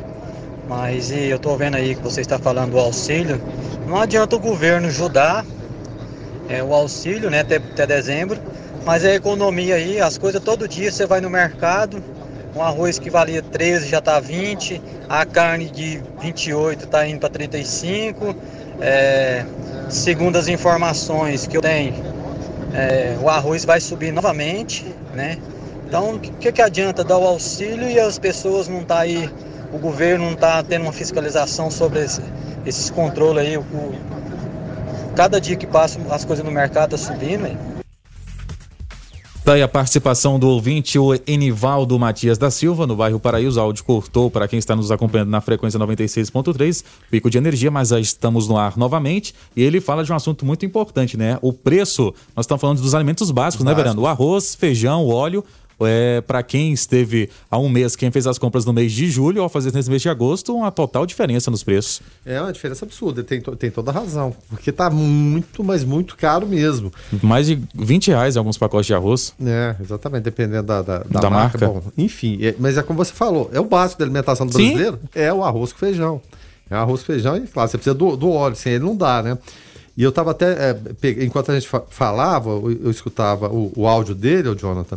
Mas 0.68 1.12
e 1.12 1.26
eu 1.26 1.38
tô 1.38 1.56
vendo 1.56 1.76
aí 1.76 1.94
que 1.94 2.02
você 2.02 2.22
está 2.22 2.40
falando 2.40 2.72
do 2.72 2.78
auxílio. 2.78 3.40
Não 3.86 3.98
adianta 3.98 4.34
o 4.34 4.40
governo 4.40 4.88
ajudar 4.88 5.46
é, 6.48 6.60
o 6.60 6.74
auxílio, 6.74 7.30
né, 7.30 7.38
até, 7.40 7.56
até 7.56 7.86
dezembro, 7.86 8.36
mas 8.84 9.04
a 9.04 9.14
economia 9.14 9.76
aí, 9.76 10.00
as 10.00 10.18
coisas 10.18 10.42
todo 10.42 10.66
dia 10.66 10.90
você 10.90 11.06
vai 11.06 11.20
no 11.20 11.30
mercado, 11.30 12.02
um 12.56 12.62
arroz 12.62 12.98
que 12.98 13.10
valia 13.10 13.42
13 13.42 13.88
já 13.88 14.00
tá 14.00 14.18
20, 14.18 14.82
a 15.08 15.24
carne 15.24 15.70
de 15.70 16.02
28 16.20 16.88
tá 16.88 17.06
indo 17.06 17.20
para 17.20 17.28
35 17.28 18.34
é, 18.80 19.44
segundo 19.88 20.36
as 20.36 20.48
informações 20.48 21.46
que 21.46 21.56
eu 21.56 21.60
tenho, 21.60 21.94
é, 22.72 23.16
o 23.20 23.28
arroz 23.28 23.64
vai 23.64 23.80
subir 23.80 24.12
novamente, 24.12 24.84
né? 25.14 25.38
Então, 25.86 26.16
o 26.16 26.18
que, 26.18 26.52
que 26.52 26.60
adianta 26.60 27.02
dar 27.02 27.16
o 27.16 27.26
auxílio 27.26 27.88
e 27.88 27.98
as 27.98 28.18
pessoas 28.18 28.68
não 28.68 28.84
tá 28.84 29.00
aí, 29.00 29.30
o 29.72 29.78
governo 29.78 30.26
não 30.26 30.32
está 30.32 30.62
tendo 30.62 30.82
uma 30.82 30.92
fiscalização 30.92 31.70
sobre 31.70 32.04
esse, 32.04 32.20
esses 32.66 32.90
controles 32.90 33.46
aí, 33.46 33.56
o, 33.56 33.64
cada 35.16 35.40
dia 35.40 35.56
que 35.56 35.66
passa 35.66 35.98
as 36.10 36.24
coisas 36.24 36.44
no 36.44 36.50
mercado 36.50 36.90
tá 36.90 36.98
subindo, 36.98 37.46
hein? 37.46 37.56
Tá 39.48 39.54
aí 39.54 39.62
a 39.62 39.66
participação 39.66 40.38
do 40.38 40.46
ouvinte, 40.46 40.98
o 40.98 41.14
Enivaldo 41.26 41.98
Matias 41.98 42.36
da 42.36 42.50
Silva, 42.50 42.86
no 42.86 42.94
bairro 42.94 43.18
Paraíso. 43.18 43.58
O 43.58 43.62
áudio 43.62 43.82
cortou 43.82 44.30
para 44.30 44.46
quem 44.46 44.58
está 44.58 44.76
nos 44.76 44.90
acompanhando 44.90 45.30
na 45.30 45.40
frequência 45.40 45.80
96.3, 45.80 46.84
pico 47.10 47.30
de 47.30 47.38
energia, 47.38 47.70
mas 47.70 47.88
já 47.88 47.98
estamos 47.98 48.46
no 48.46 48.58
ar 48.58 48.76
novamente. 48.76 49.34
E 49.56 49.62
ele 49.62 49.80
fala 49.80 50.04
de 50.04 50.12
um 50.12 50.14
assunto 50.14 50.44
muito 50.44 50.66
importante, 50.66 51.16
né? 51.16 51.38
O 51.40 51.50
preço, 51.50 52.12
nós 52.36 52.44
estamos 52.44 52.60
falando 52.60 52.82
dos 52.82 52.94
alimentos 52.94 53.30
básicos, 53.30 53.64
né, 53.64 53.72
Verano? 53.72 54.02
O 54.02 54.06
arroz, 54.06 54.54
feijão, 54.54 55.06
óleo 55.06 55.42
é, 55.80 56.20
para 56.20 56.42
quem 56.42 56.72
esteve 56.72 57.30
há 57.50 57.58
um 57.58 57.68
mês, 57.68 57.94
quem 57.94 58.10
fez 58.10 58.26
as 58.26 58.38
compras 58.38 58.64
no 58.64 58.72
mês 58.72 58.92
de 58.92 59.10
julho, 59.10 59.42
ao 59.42 59.48
fazer 59.48 59.72
nesse 59.72 59.88
mês 59.90 60.02
de 60.02 60.08
agosto, 60.08 60.54
uma 60.54 60.70
total 60.70 61.06
diferença 61.06 61.50
nos 61.50 61.62
preços. 61.62 62.00
É 62.24 62.40
uma 62.40 62.52
diferença 62.52 62.84
absurda, 62.84 63.22
tem, 63.22 63.40
tem 63.40 63.70
toda 63.70 63.90
a 63.90 63.94
razão. 63.94 64.34
Porque 64.48 64.70
está 64.70 64.90
muito, 64.90 65.62
mas 65.62 65.84
muito 65.84 66.16
caro 66.16 66.46
mesmo. 66.46 66.92
Mais 67.22 67.46
de 67.46 67.60
20 67.74 68.08
reais 68.08 68.36
em 68.36 68.38
alguns 68.38 68.58
pacotes 68.58 68.86
de 68.86 68.94
arroz. 68.94 69.34
É, 69.44 69.76
exatamente, 69.80 70.22
dependendo 70.22 70.64
da, 70.64 70.82
da, 70.82 70.98
da, 70.98 71.20
da 71.20 71.30
marca. 71.30 71.58
marca. 71.58 71.66
Bom, 71.66 71.82
enfim, 71.96 72.38
é, 72.42 72.54
mas 72.58 72.76
é 72.76 72.82
como 72.82 73.02
você 73.02 73.12
falou, 73.12 73.50
é 73.52 73.60
o 73.60 73.64
básico 73.64 73.98
da 73.98 74.04
alimentação 74.04 74.46
do 74.46 74.52
brasileiro, 74.52 74.98
é 75.14 75.32
o 75.32 75.42
arroz 75.44 75.72
com 75.72 75.78
feijão. 75.78 76.20
É 76.70 76.74
arroz 76.74 77.00
com 77.00 77.06
feijão 77.06 77.36
e, 77.36 77.46
claro, 77.46 77.68
você 77.70 77.78
precisa 77.78 77.94
do, 77.94 78.16
do 78.16 78.30
óleo, 78.30 78.56
sem 78.56 78.74
ele 78.74 78.84
não 78.84 78.96
dá, 78.96 79.22
né? 79.22 79.38
E 79.96 80.02
eu 80.04 80.10
estava 80.10 80.30
até, 80.30 80.52
é, 80.70 81.24
enquanto 81.24 81.50
a 81.50 81.58
gente 81.58 81.68
falava, 81.90 82.50
eu, 82.50 82.78
eu 82.84 82.90
escutava 82.90 83.48
o, 83.48 83.72
o 83.74 83.86
áudio 83.86 84.14
dele, 84.14 84.48
o 84.48 84.54
Jonathan, 84.54 84.96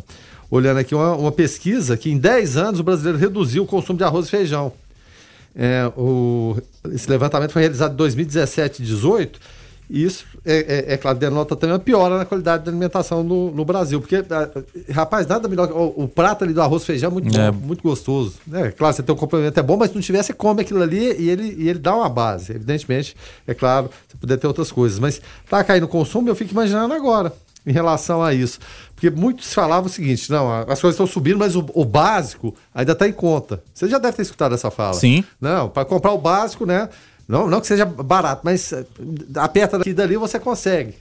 olhando 0.51 0.77
aqui 0.77 0.93
uma, 0.93 1.15
uma, 1.15 1.31
pesquisa 1.31 1.95
que 1.95 2.11
em 2.11 2.17
10 2.17 2.57
anos 2.57 2.79
o 2.81 2.83
brasileiro 2.83 3.17
reduziu 3.17 3.63
o 3.63 3.65
consumo 3.65 3.97
de 3.97 4.03
arroz 4.03 4.27
e 4.27 4.29
feijão. 4.29 4.73
É, 5.55 5.91
o, 5.97 6.57
esse 6.91 7.09
levantamento 7.09 7.51
foi 7.51 7.61
realizado 7.61 7.93
em 7.93 7.95
2017 7.95 8.83
e 8.83 8.85
2018 8.85 9.39
e 9.93 10.05
isso, 10.05 10.25
é, 10.45 10.85
é, 10.87 10.93
é, 10.93 10.97
claro, 10.97 11.17
denota 11.17 11.53
também 11.53 11.73
uma 11.73 11.79
piora 11.79 12.17
na 12.17 12.23
qualidade 12.23 12.63
da 12.63 12.71
alimentação 12.71 13.23
no, 13.23 13.51
no 13.51 13.65
Brasil. 13.65 13.99
Porque, 13.99 14.15
é, 14.15 14.91
rapaz, 14.93 15.27
nada 15.27 15.49
melhor 15.49 15.67
que 15.67 15.73
o, 15.73 15.93
o, 16.03 16.07
prato 16.07 16.45
ali 16.45 16.53
do 16.53 16.61
arroz 16.61 16.83
e 16.83 16.85
feijão 16.85 17.09
é 17.09 17.13
muito 17.13 17.29
bom, 17.29 17.37
é. 17.37 17.51
muito 17.51 17.83
gostoso. 17.83 18.35
É, 18.53 18.71
claro, 18.71 18.95
você 18.95 19.03
tem 19.03 19.13
um 19.13 19.17
complemento 19.17 19.59
é 19.59 19.63
bom, 19.63 19.75
mas 19.75 19.89
se 19.89 19.95
não 19.95 20.01
tivesse, 20.01 20.31
come 20.31 20.61
aquilo 20.61 20.81
ali 20.81 21.21
e 21.21 21.29
ele, 21.29 21.55
e 21.57 21.67
ele 21.67 21.77
dá 21.77 21.93
uma 21.93 22.07
base. 22.07 22.53
Evidentemente, 22.53 23.17
é 23.45 23.53
claro, 23.53 23.89
você 24.07 24.15
puder 24.17 24.37
ter 24.37 24.47
outras 24.47 24.71
coisas. 24.71 24.97
Mas 24.97 25.21
tá 25.49 25.61
caindo 25.61 25.83
o 25.83 25.89
consumo, 25.89 26.29
eu 26.29 26.35
fico 26.35 26.51
imaginando 26.51 26.93
agora 26.93 27.33
em 27.65 27.71
relação 27.71 28.21
a 28.23 28.33
isso. 28.33 28.59
Porque 28.95 29.09
muitos 29.09 29.53
falavam 29.53 29.85
o 29.85 29.89
seguinte: 29.89 30.29
não, 30.31 30.51
as 30.51 30.79
coisas 30.79 30.95
estão 30.95 31.07
subindo, 31.07 31.37
mas 31.37 31.55
o, 31.55 31.65
o 31.73 31.85
básico 31.85 32.55
ainda 32.73 32.93
está 32.93 33.07
em 33.07 33.13
conta. 33.13 33.63
Você 33.73 33.87
já 33.87 33.97
deve 33.97 34.17
ter 34.17 34.23
escutado 34.23 34.55
essa 34.55 34.71
fala. 34.71 34.93
Sim. 34.93 35.23
Não, 35.39 35.69
para 35.69 35.85
comprar 35.85 36.11
o 36.11 36.17
básico, 36.17 36.65
né? 36.65 36.89
Não, 37.27 37.47
não 37.47 37.61
que 37.61 37.67
seja 37.67 37.85
barato, 37.85 38.41
mas 38.43 38.73
eh, 38.73 38.85
aperta 39.35 39.77
daqui 39.77 39.91
e 39.91 39.93
dali 39.93 40.17
você 40.17 40.39
consegue. 40.39 40.95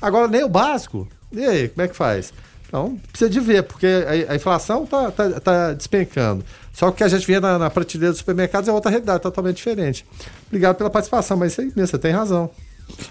Agora, 0.00 0.28
nem 0.28 0.44
o 0.44 0.48
básico. 0.48 1.08
E 1.32 1.44
aí, 1.44 1.68
como 1.68 1.82
é 1.82 1.88
que 1.88 1.96
faz? 1.96 2.32
Então, 2.66 2.98
precisa 3.10 3.30
de 3.30 3.40
ver, 3.40 3.62
porque 3.62 3.86
a, 3.86 4.32
a 4.32 4.36
inflação 4.36 4.84
está 4.84 5.10
tá, 5.10 5.40
tá 5.40 5.72
despencando. 5.72 6.44
Só 6.72 6.86
que 6.86 6.92
o 6.92 6.96
que 6.98 7.04
a 7.04 7.08
gente 7.08 7.26
vê 7.26 7.40
na, 7.40 7.58
na 7.58 7.70
prateleira 7.70 8.12
dos 8.12 8.18
supermercados 8.18 8.68
é 8.68 8.72
outra 8.72 8.90
realidade, 8.90 9.22
totalmente 9.22 9.56
diferente. 9.56 10.06
Obrigado 10.46 10.76
pela 10.76 10.90
participação, 10.90 11.36
mas 11.36 11.52
isso 11.52 11.60
aí 11.60 11.66
mesmo, 11.68 11.86
você 11.86 11.98
tem 11.98 12.12
razão. 12.12 12.50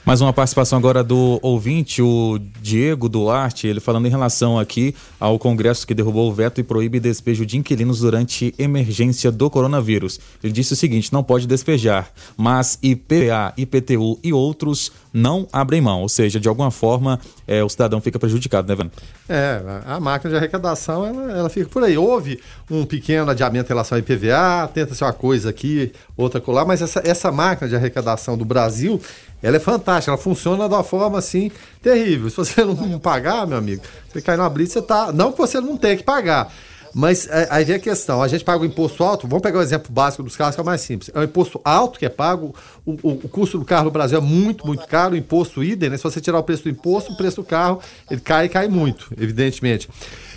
Mais 0.06 0.22
uma 0.22 0.34
participação 0.34 0.78
agora 0.78 1.04
do 1.04 1.39
ouvinte, 1.42 2.02
o 2.02 2.39
Diego 2.62 3.10
Duarte, 3.10 3.68
ele 3.68 3.80
falando 3.80 4.06
em 4.06 4.10
relação 4.10 4.58
aqui 4.58 4.96
ao 5.20 5.38
Congresso 5.38 5.86
que 5.86 5.94
derrubou 5.94 6.30
o 6.30 6.34
veto 6.34 6.60
e 6.60 6.63
proíbe 6.63 7.00
despejo 7.00 7.46
de 7.46 7.58
inquilinos 7.58 8.00
durante 8.00 8.54
emergência 8.58 9.32
do 9.32 9.50
coronavírus. 9.50 10.20
Ele 10.44 10.54
disse 10.54 10.74
o 10.74 10.76
seguinte: 10.76 11.13
não 11.13 11.24
pode 11.24 11.48
despejar, 11.48 12.12
mas 12.38 12.80
IPA, 12.82 13.54
IPTU 13.58 14.20
e 14.24 14.34
outros 14.34 14.92
não 15.13 15.48
abrem 15.52 15.82
mão, 15.82 16.02
ou 16.02 16.10
seja, 16.10 16.39
de 16.39 16.48
alguma 16.48 16.72
forma 16.72 17.19
é, 17.48 17.63
o 17.63 17.69
cidadão 17.69 18.00
fica 18.00 18.19
prejudicado, 18.19 18.67
né, 18.67 18.76
Vano? 18.76 18.91
É, 19.28 19.62
a 19.86 20.00
máquina 20.00 20.32
de 20.32 20.38
arrecadação 20.38 21.06
ela, 21.06 21.32
ela 21.32 21.50
fica 21.50 21.69
por 21.69 21.84
aí. 21.84 21.98
Houve 21.98 22.39
um 22.69 22.86
pequeno 22.86 23.30
adiamento 23.30 23.67
em 23.67 23.74
relação 23.74 23.95
ao 23.95 24.00
IPVA, 24.00 24.69
tenta 24.74 24.93
ser 24.93 25.04
uma 25.04 25.13
coisa 25.13 25.50
aqui, 25.50 25.91
outra 26.15 26.39
colar, 26.39 26.65
mas 26.65 26.82
essa, 26.82 27.02
essa 27.04 27.32
máquina 27.32 27.67
de 27.67 27.76
arrecadação 27.76 28.38
do 28.38 28.45
Brasil 28.45 29.02
ela 29.41 29.56
é 29.56 29.60
fantástica, 29.60 30.12
ela 30.12 30.17
funciona 30.17 30.67
de 30.67 30.74
uma 30.74 30.84
forma 30.84 31.17
assim 31.17 31.50
terrível. 31.82 32.30
Se 32.30 32.38
você 32.38 32.63
não 32.65 33.00
pagar, 33.00 33.48
meu 33.48 33.58
amigo, 33.58 33.82
você 34.08 34.22
cai 34.22 34.36
na 34.38 34.50
blitz, 34.50 34.74
você 34.74 34.82
tá. 34.82 35.12
Não 35.13 35.32
que 35.32 35.38
você 35.38 35.60
não 35.62 35.78
tenha 35.78 35.98
que 35.98 36.04
pagar. 36.04 36.52
Mas 36.93 37.28
é, 37.28 37.47
aí 37.49 37.63
vem 37.63 37.75
a 37.75 37.80
questão: 37.80 38.21
a 38.21 38.28
gente 38.28 38.43
paga 38.43 38.62
o 38.62 38.65
imposto 38.65 39.04
alto. 39.04 39.28
Vamos 39.28 39.41
pegar 39.41 39.60
o 39.60 39.62
exemplo 39.62 39.91
básico 39.91 40.23
dos 40.23 40.36
carros, 40.36 40.56
que 40.56 40.62
é 40.62 40.63
o 40.63 40.65
mais 40.65 40.82
simples. 40.82 41.12
É 41.13 41.19
o 41.19 41.23
imposto 41.23 41.60
alto 41.63 41.99
que 41.99 42.06
é 42.06 42.10
pago. 42.10 42.54
O, 42.86 42.91
o, 43.04 43.12
o 43.23 43.30
custo 43.30 43.58
do 43.58 43.65
carro 43.65 43.86
no 43.86 43.91
Brasil 43.91 44.17
é 44.17 44.21
muito, 44.21 44.65
muito 44.65 44.86
caro. 44.88 45.13
O 45.13 45.17
imposto 45.17 45.63
idem, 45.63 45.89
né? 45.89 45.97
Se 45.97 46.04
você 46.04 46.19
tirar 46.19 46.39
o 46.39 46.43
preço 46.43 46.63
do 46.63 46.69
imposto, 46.69 47.13
o 47.13 47.17
preço 47.17 47.38
do 47.38 47.43
carro 47.43 47.80
ele 48.10 48.21
cai 48.21 48.45
e 48.45 48.49
cai 48.49 48.67
muito, 48.67 49.12
evidentemente. 49.17 49.89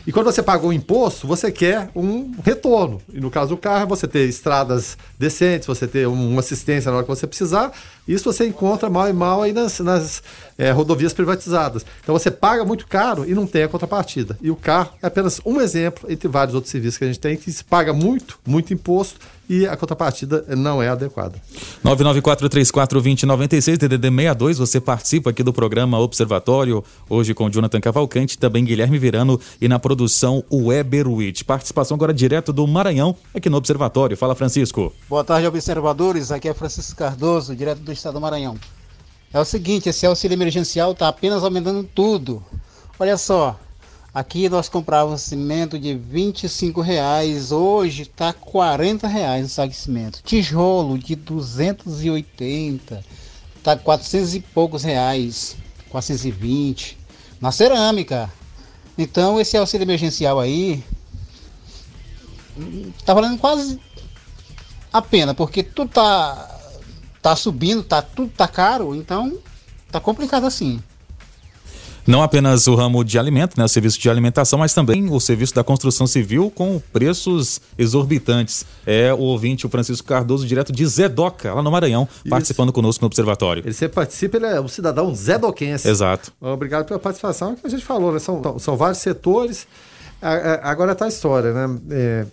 E 0.05 0.11
quando 0.11 0.27
você 0.27 0.43
pagou 0.43 0.71
o 0.71 0.73
imposto, 0.73 1.29
você 1.29 1.53
quer 1.53 1.89
um 1.95 2.33
retorno. 2.45 3.01
E 3.13 3.21
no 3.21 3.31
caso 3.31 3.51
do 3.51 3.57
carro, 3.57 3.87
você 3.87 4.09
ter 4.09 4.29
estradas 4.29 4.99
decentes, 5.17 5.67
você 5.67 5.87
ter 5.87 6.09
uma 6.09 6.41
assistência 6.41 6.91
na 6.91 6.97
hora 6.97 7.07
que 7.07 7.11
você 7.11 7.27
precisar. 7.27 7.73
Isso 8.07 8.33
você 8.33 8.47
encontra 8.47 8.91
mal 8.91 9.09
e 9.09 9.13
mal 9.13 9.43
aí 9.43 9.53
nas, 9.53 9.79
nas 9.81 10.23
é, 10.59 10.71
rodovias 10.71 11.13
privatizadas. 11.13 11.85
Então 12.03 12.17
você 12.17 12.31
paga 12.31 12.65
muito 12.65 12.87
caro 12.87 13.25
e 13.29 13.35
não 13.35 13.47
tem 13.47 13.63
a 13.63 13.69
contrapartida. 13.69 14.37
E 14.41 14.51
o 14.51 14.57
carro 14.57 14.93
é 15.03 15.07
apenas 15.07 15.41
um 15.45 15.61
exemplo 15.61 16.11
entre 16.11 16.29
vários 16.29 16.55
outros 16.55 16.71
serviços 16.71 16.99
que 16.99 17.05
a 17.05 17.07
gente 17.07 17.21
tem 17.21 17.37
que 17.37 17.51
se 17.51 17.63
paga 17.63 17.93
muito, 17.93 18.39
muito 18.47 18.75
imposto 18.75 19.21
e 19.49 19.67
a 19.67 19.77
contrapartida 19.77 20.45
não 20.57 20.83
é 20.83 20.89
adequada. 20.89 21.35
994-34-2096, 21.85 23.77
DDD 23.77 24.09
62, 24.09 24.59
você 24.59 24.81
participa 24.81 25.31
aqui 25.31 25.43
do 25.43 25.53
programa 25.53 25.99
Observatório, 25.99 26.83
hoje 27.09 27.35
com 27.35 27.51
Jonathan 27.51 27.81
Cavalcante, 27.81 28.39
também 28.39 28.65
Guilherme 28.65 28.99
Virano 28.99 29.39
e 29.61 29.69
na 29.69 29.79
produção 29.79 30.43
Weber 30.51 31.09
Witt. 31.09 31.45
Participação 31.45 31.97
agora 31.97 32.15
direto 32.15 32.53
do 32.53 32.67
Maranhão, 32.67 33.15
aqui 33.35 33.51
no 33.51 33.57
Observatório. 33.57 34.17
Fala, 34.17 34.35
Francisco. 34.35 34.93
Boa 35.09 35.25
tarde, 35.25 35.47
observadores. 35.47 36.33
Aqui 36.33 36.49
é 36.49 36.55
Francisco 36.55 36.97
Cardoso, 36.97 37.55
direto 37.55 37.81
do 37.81 37.92
estado 37.93 38.15
do 38.15 38.21
Maranhão. 38.21 38.59
É 39.33 39.41
o 39.41 39.45
seguinte, 39.45 39.89
esse 39.89 40.05
auxílio 40.05 40.35
emergencial 40.35 40.93
está 40.93 41.09
apenas 41.09 41.43
aumentando 41.43 41.83
tudo. 41.83 42.45
Olha 42.99 43.17
só, 43.17 43.59
aqui 44.13 44.49
nós 44.49 44.69
comprávamos 44.69 45.23
cimento 45.23 45.79
de 45.79 45.95
25 45.95 46.83
reais, 46.83 47.51
hoje 47.51 48.03
está 48.03 48.33
40 48.33 49.09
reais 49.09 49.47
o 49.47 49.49
saco 49.49 49.71
de 49.71 49.77
cimento. 49.77 50.23
Tijolo 50.23 50.99
de 50.99 51.17
280, 51.17 53.03
está 53.57 53.77
400 53.77 54.35
e 54.35 54.41
poucos 54.41 54.83
reais, 54.83 55.57
420. 55.89 56.99
Na 57.41 57.51
cerâmica. 57.51 58.31
Então 58.99 59.41
esse 59.41 59.57
auxílio 59.57 59.85
emergencial 59.85 60.39
aí 60.39 60.85
tá 63.05 63.15
valendo 63.15 63.39
quase 63.39 63.81
a 64.93 65.01
pena, 65.01 65.33
porque 65.33 65.63
tudo 65.63 65.91
tá 65.91 66.62
tá 67.23 67.37
subindo, 67.37 67.83
tá 67.83 68.03
tudo 68.03 68.33
tá 68.37 68.49
caro, 68.49 68.95
então 68.95 69.39
tá 69.91 70.01
complicado 70.01 70.45
assim. 70.45 70.83
Não 72.05 72.21
apenas 72.21 72.67
o 72.67 72.75
ramo 72.75 73.05
de 73.05 73.17
alimento, 73.17 73.57
né, 73.57 73.65
o 73.65 73.69
serviço 73.69 73.97
de 74.01 74.11
alimentação, 74.11 74.59
mas 74.59 74.75
também 74.75 75.09
o 75.09 75.21
serviço 75.21 75.55
da 75.55 75.63
construção 75.63 76.05
civil 76.05 76.51
com 76.53 76.83
preços 76.93 77.61
exorbitantes. 77.79 78.67
É 78.85 79.15
o 79.15 79.19
ouvinte, 79.19 79.65
o 79.67 79.69
Francisco 79.69 80.09
Cardoso, 80.09 80.45
direto 80.45 80.73
de 80.73 80.85
Zedoca, 80.85 81.55
lá 81.55 81.63
no 81.63 81.71
Maranhão, 81.71 82.09
Isso. 82.13 82.29
participando 82.29 82.73
conosco 82.73 83.03
no 83.03 83.07
Observatório. 83.07 83.63
Ele 83.65 83.73
sempre 83.73 83.95
participa, 83.95 84.37
ele 84.37 84.47
é 84.47 84.61
um 84.61 84.67
cidadão 84.67 85.15
zedoquense. 85.15 85.89
Exato. 85.89 86.33
Obrigado 86.41 86.87
pela 86.87 86.99
participação, 86.99 87.51
é 87.51 87.53
o 87.53 87.57
que 87.57 87.67
a 87.69 87.71
gente 87.71 87.85
falou, 87.85 88.13
né? 88.13 88.19
São, 88.19 88.59
são 88.59 88.77
vários 88.77 88.99
setores. 88.99 89.69
Agora 90.63 90.97
tá 90.97 91.05
a 91.05 91.09
história, 91.09 91.53
né? 91.53 91.79
É, 91.91 92.27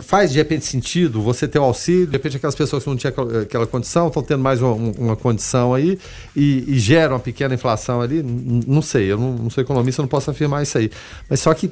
faz 0.00 0.32
de 0.32 0.38
repente 0.38 0.64
sentido 0.64 1.20
você 1.20 1.46
ter 1.46 1.58
o 1.58 1.64
auxílio, 1.64 2.06
de 2.06 2.12
repente 2.12 2.36
aquelas 2.36 2.54
pessoas 2.54 2.82
que 2.82 2.88
não 2.88 2.96
tinham 2.96 3.12
aquela, 3.42 3.66
condição 3.66 4.08
estão 4.08 4.22
tendo 4.22 4.42
mais 4.42 4.62
uma, 4.62 4.72
uma 4.72 5.16
condição 5.16 5.74
aí 5.74 5.98
e, 6.34 6.64
e 6.66 6.78
gera 6.78 7.12
uma 7.12 7.20
pequena 7.20 7.54
inflação 7.54 8.00
ali, 8.00 8.22
não 8.22 8.80
sei, 8.80 9.12
eu 9.12 9.18
não, 9.18 9.34
não 9.34 9.50
sou 9.50 9.62
economista, 9.62 10.00
não 10.00 10.08
posso 10.08 10.30
afirmar 10.30 10.62
isso 10.62 10.78
aí. 10.78 10.90
Mas 11.28 11.40
só 11.40 11.52
que 11.52 11.70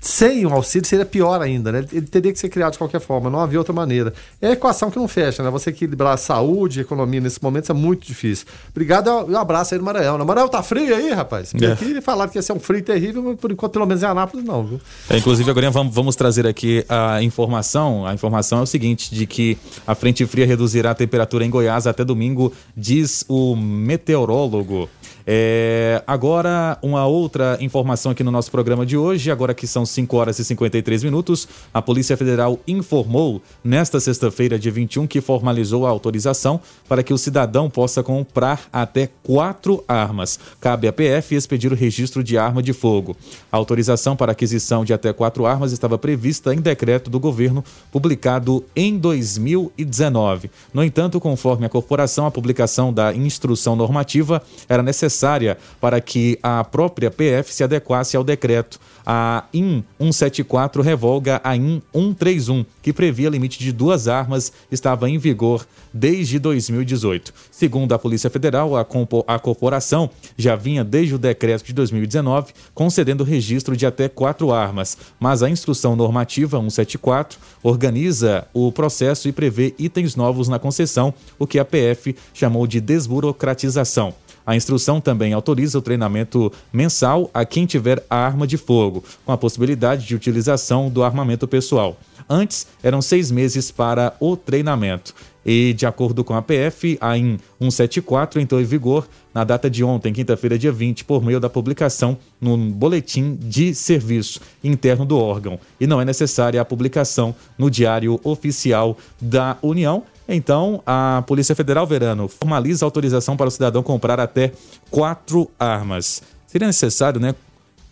sem 0.00 0.46
o 0.46 0.52
auxílio 0.52 0.88
seria 0.88 1.04
pior 1.04 1.42
ainda, 1.42 1.70
né? 1.70 1.84
Ele 1.92 2.06
teria 2.06 2.32
que 2.32 2.38
ser 2.38 2.48
criado 2.48 2.72
de 2.72 2.78
qualquer 2.78 3.00
forma, 3.00 3.28
não 3.28 3.40
havia 3.40 3.58
outra 3.58 3.72
maneira. 3.72 4.14
É 4.40 4.48
a 4.48 4.52
equação 4.52 4.90
que 4.90 4.98
não 4.98 5.06
fecha, 5.06 5.42
né? 5.42 5.50
Você 5.50 5.70
equilibrar 5.70 6.16
saúde 6.16 6.78
e 6.78 6.82
economia 6.82 7.20
nesse 7.20 7.42
momento 7.42 7.70
é 7.70 7.74
muito 7.74 8.06
difícil. 8.06 8.46
Obrigado 8.70 9.08
e 9.28 9.32
um 9.32 9.38
abraço 9.38 9.74
aí 9.74 9.78
no 9.78 9.84
Maranhão. 9.84 10.16
No 10.16 10.24
Maranhão 10.24 10.48
tá 10.48 10.62
frio 10.62 10.96
aí, 10.96 11.10
rapaz? 11.10 11.50
Porque 11.50 11.66
é. 11.66 11.72
aqui 11.72 12.00
falaram 12.00 12.30
que 12.30 12.38
ia 12.38 12.42
ser 12.42 12.54
um 12.54 12.60
frio 12.60 12.82
terrível, 12.82 13.22
mas 13.22 13.38
por 13.38 13.52
enquanto, 13.52 13.72
pelo 13.72 13.86
menos 13.86 14.02
em 14.02 14.06
Anápolis, 14.06 14.44
não, 14.44 14.64
viu? 14.64 14.80
É, 15.10 15.18
inclusive, 15.18 15.50
agora 15.50 15.70
vamos, 15.70 15.94
vamos 15.94 16.16
trazer 16.16 16.46
aqui 16.46 16.82
a 16.88 17.22
informação. 17.22 18.06
A 18.06 18.14
informação 18.14 18.60
é 18.60 18.62
o 18.62 18.66
seguinte: 18.66 19.14
de 19.14 19.26
que 19.26 19.58
a 19.86 19.94
frente 19.94 20.24
fria 20.24 20.46
reduzirá 20.46 20.92
a 20.92 20.94
temperatura 20.94 21.44
em 21.44 21.50
Goiás 21.50 21.86
até 21.86 22.04
domingo, 22.04 22.52
diz 22.74 23.24
o 23.28 23.54
meteorólogo. 23.54 24.88
É, 25.26 26.02
agora, 26.06 26.78
uma 26.82 27.06
outra 27.06 27.58
informação 27.60 28.12
aqui 28.12 28.24
no 28.24 28.30
nosso 28.30 28.50
programa 28.50 28.86
de 28.86 28.96
hoje, 28.96 29.30
agora 29.30 29.54
que 29.54 29.66
são 29.66 29.84
5 29.84 30.16
horas 30.16 30.38
e 30.38 30.44
53 30.44 31.04
minutos, 31.04 31.46
a 31.72 31.82
Polícia 31.82 32.16
Federal 32.16 32.58
informou 32.66 33.42
nesta 33.62 34.00
sexta-feira, 34.00 34.58
dia 34.58 34.72
21, 34.72 35.06
que 35.06 35.20
formalizou 35.20 35.86
a 35.86 35.90
autorização 35.90 36.60
para 36.88 37.02
que 37.02 37.12
o 37.12 37.18
cidadão 37.18 37.68
possa 37.68 38.02
comprar 38.02 38.68
até 38.72 39.08
quatro 39.22 39.84
armas. 39.86 40.38
Cabe 40.60 40.88
à 40.88 40.92
PF 40.92 41.34
expedir 41.34 41.72
o 41.72 41.76
registro 41.76 42.22
de 42.24 42.38
arma 42.38 42.62
de 42.62 42.72
fogo. 42.72 43.16
A 43.52 43.56
autorização 43.56 44.16
para 44.16 44.32
aquisição 44.32 44.84
de 44.84 44.92
até 44.92 45.12
quatro 45.12 45.46
armas 45.46 45.72
estava 45.72 45.98
prevista 45.98 46.54
em 46.54 46.60
decreto 46.60 47.10
do 47.10 47.20
governo 47.20 47.64
publicado 47.92 48.64
em 48.74 48.98
2019. 48.98 50.50
No 50.72 50.82
entanto, 50.82 51.20
conforme 51.20 51.66
a 51.66 51.68
corporação, 51.68 52.26
a 52.26 52.30
publicação 52.30 52.92
da 52.92 53.14
instrução 53.14 53.76
normativa 53.76 54.42
era 54.68 54.82
necessária 54.82 55.09
necessária 55.10 55.58
para 55.80 56.00
que 56.00 56.38
a 56.42 56.62
própria 56.62 57.10
PF 57.10 57.52
se 57.52 57.64
adequasse 57.64 58.16
ao 58.16 58.22
decreto. 58.22 58.78
A 59.04 59.44
IN 59.52 59.82
174 59.98 60.82
revoga 60.82 61.40
a 61.42 61.56
IN 61.56 61.82
131, 61.92 62.64
que 62.80 62.92
previa 62.92 63.28
limite 63.28 63.58
de 63.58 63.72
duas 63.72 64.06
armas, 64.06 64.52
estava 64.70 65.10
em 65.10 65.18
vigor 65.18 65.66
desde 65.92 66.38
2018. 66.38 67.34
Segundo 67.50 67.92
a 67.92 67.98
Polícia 67.98 68.30
Federal, 68.30 68.76
a, 68.76 68.86
a 69.26 69.38
corporação 69.38 70.10
já 70.36 70.54
vinha 70.54 70.84
desde 70.84 71.14
o 71.14 71.18
decreto 71.18 71.64
de 71.64 71.72
2019 71.72 72.52
concedendo 72.72 73.24
registro 73.24 73.76
de 73.76 73.84
até 73.84 74.08
quatro 74.08 74.52
armas, 74.52 74.96
mas 75.18 75.42
a 75.42 75.50
instrução 75.50 75.96
normativa 75.96 76.58
174 76.58 77.38
organiza 77.62 78.46
o 78.52 78.70
processo 78.70 79.28
e 79.28 79.32
prevê 79.32 79.74
itens 79.78 80.14
novos 80.14 80.46
na 80.46 80.58
concessão, 80.58 81.12
o 81.38 81.46
que 81.46 81.58
a 81.58 81.64
PF 81.64 82.14
chamou 82.32 82.66
de 82.66 82.80
desburocratização. 82.80 84.14
A 84.46 84.56
instrução 84.56 85.00
também 85.00 85.32
autoriza 85.32 85.78
o 85.78 85.82
treinamento 85.82 86.52
mensal 86.72 87.30
a 87.32 87.44
quem 87.44 87.66
tiver 87.66 88.04
arma 88.08 88.46
de 88.46 88.56
fogo, 88.56 89.04
com 89.24 89.32
a 89.32 89.38
possibilidade 89.38 90.06
de 90.06 90.14
utilização 90.14 90.88
do 90.88 91.02
armamento 91.02 91.46
pessoal. 91.46 91.96
Antes, 92.28 92.66
eram 92.82 93.02
seis 93.02 93.30
meses 93.30 93.70
para 93.70 94.14
o 94.20 94.36
treinamento. 94.36 95.14
E, 95.44 95.72
de 95.72 95.86
acordo 95.86 96.22
com 96.22 96.34
a 96.34 96.42
PF, 96.42 96.98
a 97.00 97.16
IN 97.16 97.38
174 97.58 98.40
entrou 98.40 98.60
em 98.60 98.64
vigor 98.64 99.08
na 99.32 99.42
data 99.42 99.70
de 99.70 99.82
ontem, 99.82 100.12
quinta-feira, 100.12 100.58
dia 100.58 100.70
20, 100.70 101.04
por 101.04 101.24
meio 101.24 101.40
da 101.40 101.48
publicação 101.48 102.18
no 102.40 102.56
Boletim 102.56 103.36
de 103.40 103.74
Serviço 103.74 104.40
interno 104.62 105.04
do 105.04 105.18
órgão. 105.18 105.58
E 105.80 105.86
não 105.86 106.00
é 106.00 106.04
necessária 106.04 106.60
a 106.60 106.64
publicação 106.64 107.34
no 107.56 107.70
Diário 107.70 108.20
Oficial 108.22 108.96
da 109.20 109.56
União. 109.62 110.04
Então, 110.30 110.82
a 110.86 111.22
Polícia 111.26 111.54
Federal, 111.54 111.86
Verano, 111.86 112.28
formaliza 112.28 112.84
a 112.84 112.86
autorização 112.86 113.36
para 113.36 113.48
o 113.48 113.50
cidadão 113.50 113.82
comprar 113.82 114.20
até 114.20 114.52
quatro 114.90 115.50
armas. 115.58 116.22
Seria 116.46 116.66
necessário, 116.66 117.20
né? 117.20 117.34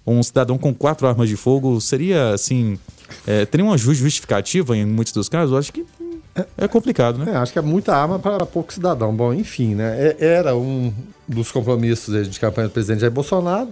Um 0.06 0.22
cidadão 0.22 0.56
com 0.56 0.72
quatro 0.72 1.06
armas 1.06 1.28
de 1.28 1.36
fogo 1.36 1.80
seria, 1.80 2.30
assim, 2.30 2.78
é, 3.26 3.44
teria 3.44 3.64
uma 3.66 3.76
justificativa 3.76 4.76
em 4.76 4.86
muitos 4.86 5.12
dos 5.12 5.28
casos? 5.28 5.52
Eu 5.52 5.58
acho 5.58 5.72
que 5.72 5.84
é 6.56 6.68
complicado, 6.68 7.18
né? 7.18 7.32
É, 7.32 7.36
acho 7.36 7.52
que 7.52 7.58
é 7.58 7.62
muita 7.62 7.94
arma 7.94 8.18
para 8.18 8.46
pouco 8.46 8.72
cidadão. 8.72 9.14
Bom, 9.14 9.34
enfim, 9.34 9.74
né? 9.74 9.96
É, 9.98 10.16
era 10.18 10.56
um 10.56 10.92
dos 11.26 11.50
compromissos 11.50 12.28
de 12.28 12.40
campanha 12.40 12.68
do 12.68 12.72
presidente 12.72 13.00
Jair 13.00 13.12
Bolsonaro. 13.12 13.68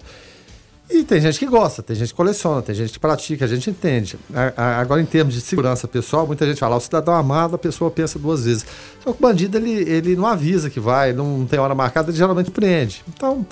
E 0.89 1.03
tem 1.03 1.21
gente 1.21 1.39
que 1.39 1.47
gosta, 1.47 1.83
tem 1.83 1.97
gente 1.97 2.11
que 2.11 2.15
coleciona, 2.15 2.63
tem 2.63 2.75
gente 2.75 2.93
que 2.93 2.99
pratica, 2.99 3.45
a 3.45 3.49
gente 3.49 3.69
entende. 3.69 4.17
Agora, 4.57 5.01
em 5.01 5.05
termos 5.05 5.35
de 5.35 5.41
segurança 5.41 5.89
pessoal, 5.89 6.27
muita 6.27 6.47
gente 6.47 6.61
fala, 6.61 6.77
o 6.77 6.81
cidadão 6.81 7.13
armado, 7.13 7.57
a 7.57 7.59
pessoa 7.59 7.91
pensa 7.91 8.19
duas 8.19 8.45
vezes. 8.45 8.65
Só 9.03 9.13
que 9.13 9.19
o 9.19 9.21
bandido, 9.21 9.59
ele, 9.59 9.73
ele 9.73 10.15
não 10.15 10.27
avisa 10.27 10.71
que 10.71 10.79
vai, 10.79 11.13
não 11.13 11.45
tem 11.45 11.59
hora 11.59 11.75
marcada, 11.75 12.11
ele 12.11 12.17
geralmente 12.17 12.53
prende. 12.53 13.03
Então, 13.09 13.45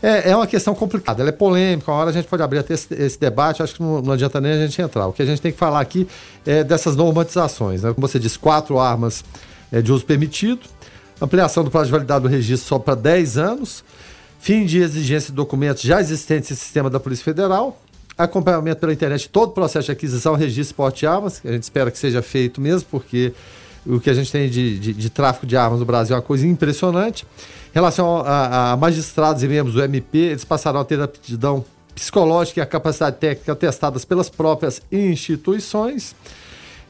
é, 0.00 0.30
é 0.30 0.36
uma 0.36 0.46
questão 0.46 0.74
complicada, 0.74 1.22
ela 1.22 1.30
é 1.30 1.32
polêmica, 1.32 1.90
uma 1.90 1.98
hora 1.98 2.10
a 2.10 2.12
gente 2.12 2.28
pode 2.28 2.42
abrir 2.42 2.58
até 2.58 2.74
esse, 2.74 2.94
esse 2.94 3.18
debate, 3.18 3.62
acho 3.62 3.74
que 3.74 3.82
não, 3.82 4.00
não, 4.00 4.12
adianta 4.12 4.40
nem 4.40 4.52
a 4.52 4.58
gente 4.58 4.80
entrar. 4.80 5.08
O 5.08 5.12
que 5.12 5.22
a 5.22 5.26
gente 5.26 5.42
tem 5.42 5.50
que 5.50 5.58
falar 5.58 5.80
aqui 5.80 6.06
é 6.46 6.62
dessas 6.62 6.94
normatizações. 6.94 7.82
Né? 7.82 7.92
Como 7.92 8.06
você 8.06 8.18
disse, 8.18 8.38
quatro 8.38 8.78
armas 8.78 9.24
é, 9.72 9.82
de 9.82 9.90
uso 9.90 10.04
permitido, 10.04 10.60
ampliação 11.20 11.64
do 11.64 11.70
prazo 11.70 11.86
de 11.86 11.92
validade 11.92 12.22
do 12.22 12.28
registro 12.28 12.68
só 12.68 12.78
para 12.78 12.94
10 12.94 13.38
anos, 13.38 13.84
fim 14.46 14.64
de 14.64 14.78
exigência 14.78 15.30
de 15.30 15.34
documentos 15.34 15.82
já 15.82 16.00
existentes 16.00 16.50
no 16.50 16.56
sistema 16.56 16.88
da 16.88 17.00
Polícia 17.00 17.24
Federal, 17.24 17.82
acompanhamento 18.16 18.78
pela 18.78 18.92
internet 18.92 19.22
de 19.22 19.28
todo 19.28 19.48
o 19.48 19.52
processo 19.52 19.86
de 19.86 19.90
aquisição, 19.90 20.36
registro, 20.36 20.76
porte 20.76 21.00
de 21.00 21.06
armas, 21.08 21.40
que 21.40 21.48
a 21.48 21.52
gente 21.52 21.64
espera 21.64 21.90
que 21.90 21.98
seja 21.98 22.22
feito 22.22 22.60
mesmo, 22.60 22.86
porque 22.88 23.32
o 23.84 23.98
que 23.98 24.08
a 24.08 24.14
gente 24.14 24.30
tem 24.30 24.48
de, 24.48 24.78
de, 24.78 24.92
de 24.92 25.10
tráfico 25.10 25.48
de 25.48 25.56
armas 25.56 25.80
no 25.80 25.84
Brasil 25.84 26.14
é 26.14 26.16
uma 26.20 26.22
coisa 26.24 26.46
impressionante. 26.46 27.26
Em 27.70 27.74
relação 27.74 28.18
a, 28.18 28.70
a 28.70 28.76
magistrados 28.76 29.42
e 29.42 29.48
membros 29.48 29.74
do 29.74 29.82
MP, 29.82 30.16
eles 30.16 30.44
passarão 30.44 30.78
a 30.78 30.84
ter 30.84 31.00
aptidão 31.00 31.64
psicológica 31.92 32.60
e 32.60 32.62
a 32.62 32.66
capacidade 32.66 33.16
técnica 33.16 33.56
testadas 33.56 34.04
pelas 34.04 34.30
próprias 34.30 34.80
instituições. 34.92 36.14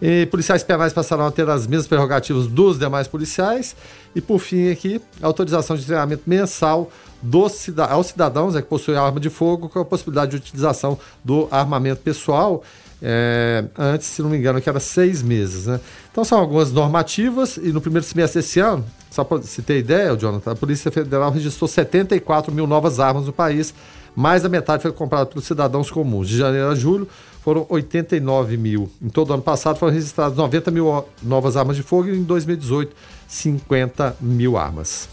E 0.03 0.27
policiais 0.27 0.63
penais 0.63 0.93
passarão 0.93 1.25
a 1.25 1.31
ter 1.31 1.49
as 1.49 1.67
mesmas 1.67 1.87
prerrogativas 1.87 2.49
dos 2.49 2.79
demais 2.79 3.09
policiais. 3.09 3.75
E 4.15 4.21
por 4.21 4.41
fim 4.41 4.71
aqui, 4.71 5.01
autorização 5.23 5.75
de 5.75 5.87
treinamento 5.87 6.25
mensal 6.27 6.93
dos 7.27 7.69
aos 7.91 8.07
cidadãos 8.07 8.55
é, 8.55 8.63
que 8.63 8.69
possuem 8.69 8.97
arma 8.97 9.19
de 9.19 9.29
fogo 9.29 9.69
com 9.69 9.81
a 9.81 9.85
possibilidade 9.85 10.33
de 10.33 10.37
utilização 10.37 10.99
do 11.25 11.49
armamento 11.51 12.01
pessoal. 12.01 12.63
É, 13.03 13.65
antes, 13.77 14.07
se 14.07 14.23
não 14.23 14.31
me 14.31 14.39
engano, 14.39 14.61
que 14.61 14.69
era 14.69 14.81
seis 14.81 15.23
meses. 15.23 15.67
Né? 15.67 15.79
Então 16.11 16.25
são 16.25 16.39
algumas 16.39 16.73
normativas 16.73 17.59
e 17.59 17.73
no 17.73 17.81
primeiro 17.81 18.07
semestre 18.07 18.41
desse 18.41 18.59
ano, 18.59 18.85
só 19.11 19.23
para 19.23 19.43
se 19.43 19.61
ter 19.61 19.79
ideia, 19.79 20.17
Jonathan, 20.17 20.53
a 20.53 20.57
Polícia 20.57 20.91
Federal 20.91 21.31
registrou 21.31 21.69
74 21.69 22.53
mil 22.53 22.67
novas 22.67 22.99
armas 22.99 23.27
no 23.27 23.33
país, 23.33 23.75
mais 24.15 24.43
da 24.43 24.49
metade 24.49 24.83
foi 24.83 24.93
comprada 24.93 25.27
pelos 25.27 25.45
cidadãos 25.45 25.91
comuns. 25.91 26.29
De 26.29 26.39
janeiro 26.39 26.69
a 26.69 26.75
julho 26.75 27.07
foram 27.43 27.67
89 27.69 28.57
mil. 28.57 28.91
Em 29.03 29.11
todo 29.11 29.35
ano 29.35 29.43
passado 29.43 29.79
foram 29.79 29.93
registradas 29.93 30.39
90 30.39 30.71
mil 30.71 31.05
novas 31.23 31.57
armas 31.57 31.77
de 31.77 31.83
fogo 31.83 32.09
e 32.09 32.17
em 32.17 32.23
2018 32.23 32.97
50 33.29 34.17
mil 34.21 34.57
armas. 34.57 35.07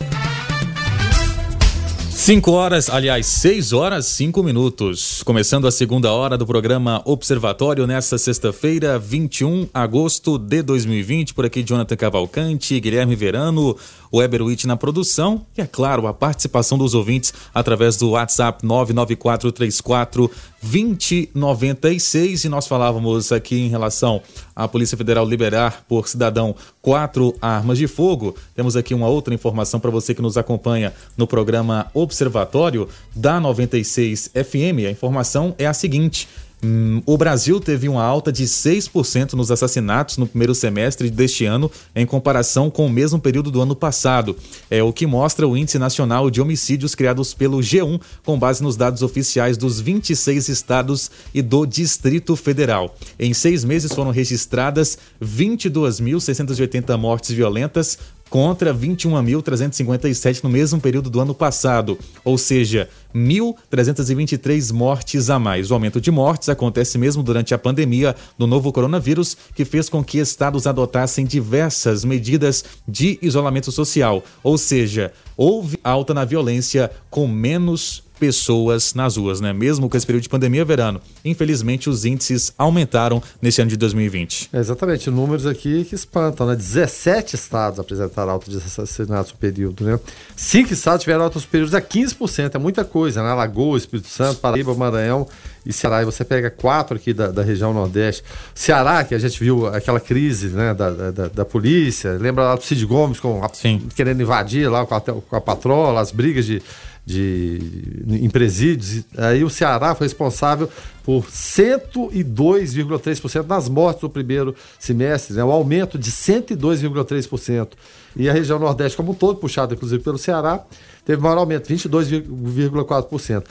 5 2.23 2.51
horas, 2.53 2.89
aliás, 2.89 3.25
6 3.25 3.73
horas, 3.73 4.05
5 4.05 4.41
minutos. 4.43 5.21
Começando 5.23 5.67
a 5.67 5.71
segunda 5.73 6.09
hora 6.13 6.37
do 6.37 6.47
programa 6.47 7.01
Observatório 7.03 7.85
nesta 7.85 8.17
sexta-feira, 8.17 8.97
21 8.97 9.63
de 9.63 9.69
agosto 9.73 10.37
de 10.37 10.61
2020. 10.61 11.33
Por 11.33 11.45
aqui, 11.45 11.61
Jonathan 11.61 11.97
Cavalcante, 11.97 12.79
Guilherme 12.79 13.13
Verano, 13.13 13.75
Weber 14.13 14.43
Witt 14.43 14.67
na 14.67 14.77
produção 14.77 15.45
e, 15.57 15.61
é 15.61 15.65
claro, 15.65 16.05
a 16.05 16.13
participação 16.13 16.77
dos 16.77 16.93
ouvintes 16.93 17.33
através 17.53 17.97
do 17.97 18.11
WhatsApp 18.11 18.65
99434 18.65 20.29
2096. 20.61 22.43
E 22.43 22.49
nós 22.49 22.67
falávamos 22.67 23.31
aqui 23.31 23.59
em 23.61 23.69
relação 23.69 24.21
à 24.55 24.67
Polícia 24.67 24.97
Federal 24.97 25.25
liberar 25.25 25.83
por 25.87 26.07
cidadão 26.07 26.55
quatro 26.81 27.35
armas 27.41 27.77
de 27.77 27.87
fogo. 27.87 28.35
Temos 28.55 28.75
aqui 28.75 28.93
uma 28.93 29.07
outra 29.07 29.33
informação 29.33 29.79
para 29.79 29.91
você 29.91 30.13
que 30.13 30.21
nos 30.21 30.37
acompanha 30.37 30.93
no 31.17 31.25
programa 31.25 31.87
Observatório 31.93 32.87
da 33.15 33.39
96 33.39 34.31
FM. 34.33 34.85
A 34.87 34.91
informação 34.91 35.55
é 35.57 35.65
a 35.65 35.73
seguinte. 35.73 36.27
Hum, 36.63 37.01
o 37.05 37.17
Brasil 37.17 37.59
teve 37.59 37.89
uma 37.89 38.03
alta 38.03 38.31
de 38.31 38.45
6% 38.45 39.33
nos 39.33 39.51
assassinatos 39.51 40.17
no 40.17 40.25
primeiro 40.25 40.55
semestre 40.55 41.09
deste 41.09 41.45
ano, 41.45 41.69
em 41.93 42.05
comparação 42.05 42.69
com 42.69 42.85
o 42.85 42.89
mesmo 42.89 43.19
período 43.19 43.51
do 43.51 43.61
ano 43.61 43.75
passado. 43.75 44.37
É 44.71 44.81
o 44.81 44.93
que 44.93 45.05
mostra 45.05 45.47
o 45.47 45.57
Índice 45.57 45.77
Nacional 45.77 46.29
de 46.29 46.39
Homicídios 46.39 46.95
criados 46.95 47.33
pelo 47.33 47.57
G1, 47.57 47.99
com 48.23 48.39
base 48.39 48.63
nos 48.63 48.77
dados 48.77 49.01
oficiais 49.01 49.57
dos 49.57 49.79
26 49.79 50.47
estados 50.47 51.11
e 51.33 51.41
do 51.41 51.65
Distrito 51.65 52.35
Federal. 52.35 52.95
Em 53.19 53.33
seis 53.33 53.65
meses 53.65 53.91
foram 53.91 54.11
registradas 54.11 54.97
22.680 55.21 56.97
mortes 56.97 57.31
violentas, 57.31 57.97
contra 58.33 58.73
21.357 58.73 60.43
no 60.43 60.49
mesmo 60.49 60.81
período 60.81 61.07
do 61.07 61.21
ano 61.21 61.35
passado, 61.35 61.99
ou 62.25 62.35
seja, 62.35 62.89
1.323 63.13 64.73
mortes 64.73 65.29
a 65.29 65.37
mais. 65.37 65.69
O 65.69 65.75
aumento 65.75 66.01
de 66.01 66.09
mortes 66.09 66.49
acontece 66.49 66.97
mesmo 66.97 67.21
durante 67.21 67.53
a 67.53 67.59
pandemia 67.59 68.15
do 68.35 68.47
novo 68.47 68.73
coronavírus, 68.73 69.37
que 69.53 69.63
fez 69.63 69.87
com 69.87 70.03
que 70.03 70.17
estados 70.17 70.65
adotassem 70.65 71.27
diversas 71.27 72.03
medidas 72.03 72.65
de 72.87 73.19
isolamento 73.21 73.71
social, 73.71 74.23
ou 74.41 74.57
seja, 74.57 75.13
houve 75.37 75.77
alta 75.83 76.11
na 76.11 76.25
violência 76.25 76.89
com 77.11 77.27
menos 77.27 78.01
pessoas 78.23 78.93
nas 78.93 79.17
ruas, 79.17 79.41
né? 79.41 79.51
Mesmo 79.51 79.89
com 79.89 79.97
esse 79.97 80.05
período 80.05 80.23
de 80.23 80.29
pandemia, 80.29 80.63
verano, 80.63 81.01
infelizmente 81.25 81.89
os 81.89 82.05
índices 82.05 82.53
aumentaram 82.57 83.21
nesse 83.41 83.61
ano 83.61 83.69
de 83.69 83.75
2020. 83.75 84.49
É 84.53 84.59
exatamente, 84.59 85.09
números 85.09 85.45
aqui 85.45 85.83
que 85.83 85.93
espantam, 85.93 86.47
né? 86.47 86.55
17 86.55 87.35
estados 87.35 87.81
apresentaram 87.81 88.31
alta 88.31 88.49
de 88.49 88.55
assassinatos 88.55 89.33
no 89.33 89.37
período, 89.37 89.83
né? 89.83 89.99
Cinco 90.37 90.71
estados 90.71 91.01
tiveram 91.01 91.25
altos 91.25 91.45
períodos 91.45 91.75
a 91.75 91.81
15%, 91.81 92.55
é 92.55 92.57
muita 92.57 92.85
coisa, 92.85 93.21
né? 93.21 93.29
Alagoas, 93.29 93.81
Espírito 93.81 94.07
Santo, 94.07 94.39
Paraíba, 94.39 94.73
Maranhão 94.73 95.27
e 95.65 95.73
Ceará. 95.73 96.01
E 96.01 96.05
você 96.05 96.23
pega 96.23 96.49
quatro 96.49 96.95
aqui 96.95 97.13
da, 97.13 97.27
da 97.27 97.43
região 97.43 97.73
Nordeste. 97.73 98.23
Ceará, 98.55 99.03
que 99.03 99.13
a 99.13 99.19
gente 99.19 99.37
viu 99.37 99.67
aquela 99.67 99.99
crise 99.99 100.47
né, 100.47 100.73
da, 100.73 101.11
da, 101.11 101.27
da 101.27 101.45
polícia, 101.45 102.11
lembra 102.13 102.45
lá 102.45 102.55
do 102.55 102.63
Cid 102.63 102.85
Gomes 102.85 103.19
com 103.19 103.43
a, 103.43 103.49
querendo 103.93 104.21
invadir 104.21 104.69
lá 104.69 104.85
com 104.85 104.95
a, 104.95 105.01
com 105.01 105.35
a 105.35 105.41
patrola, 105.41 105.99
as 105.99 106.11
brigas 106.11 106.45
de 106.45 106.61
de, 107.05 107.59
em 108.07 108.29
presídios. 108.29 109.03
Aí 109.17 109.43
o 109.43 109.49
Ceará 109.49 109.93
foi 109.95 110.07
responsável 110.07 110.69
por 111.03 111.25
102,3% 111.25 113.45
nas 113.45 113.67
mortes 113.67 113.99
do 114.01 114.09
primeiro 114.09 114.55
semestre, 114.79 115.35
né? 115.35 115.43
um 115.43 115.51
aumento 115.51 115.97
de 115.97 116.09
102,3%. 116.11 117.71
E 118.15 118.29
a 118.29 118.33
região 118.33 118.59
Nordeste, 118.59 118.95
como 118.95 119.11
um 119.11 119.15
todo, 119.15 119.39
puxada 119.39 119.73
inclusive 119.73 120.01
pelo 120.01 120.17
Ceará, 120.17 120.63
teve 121.03 121.21
maior 121.21 121.39
aumento, 121.39 121.67
22,4%. 121.73 123.43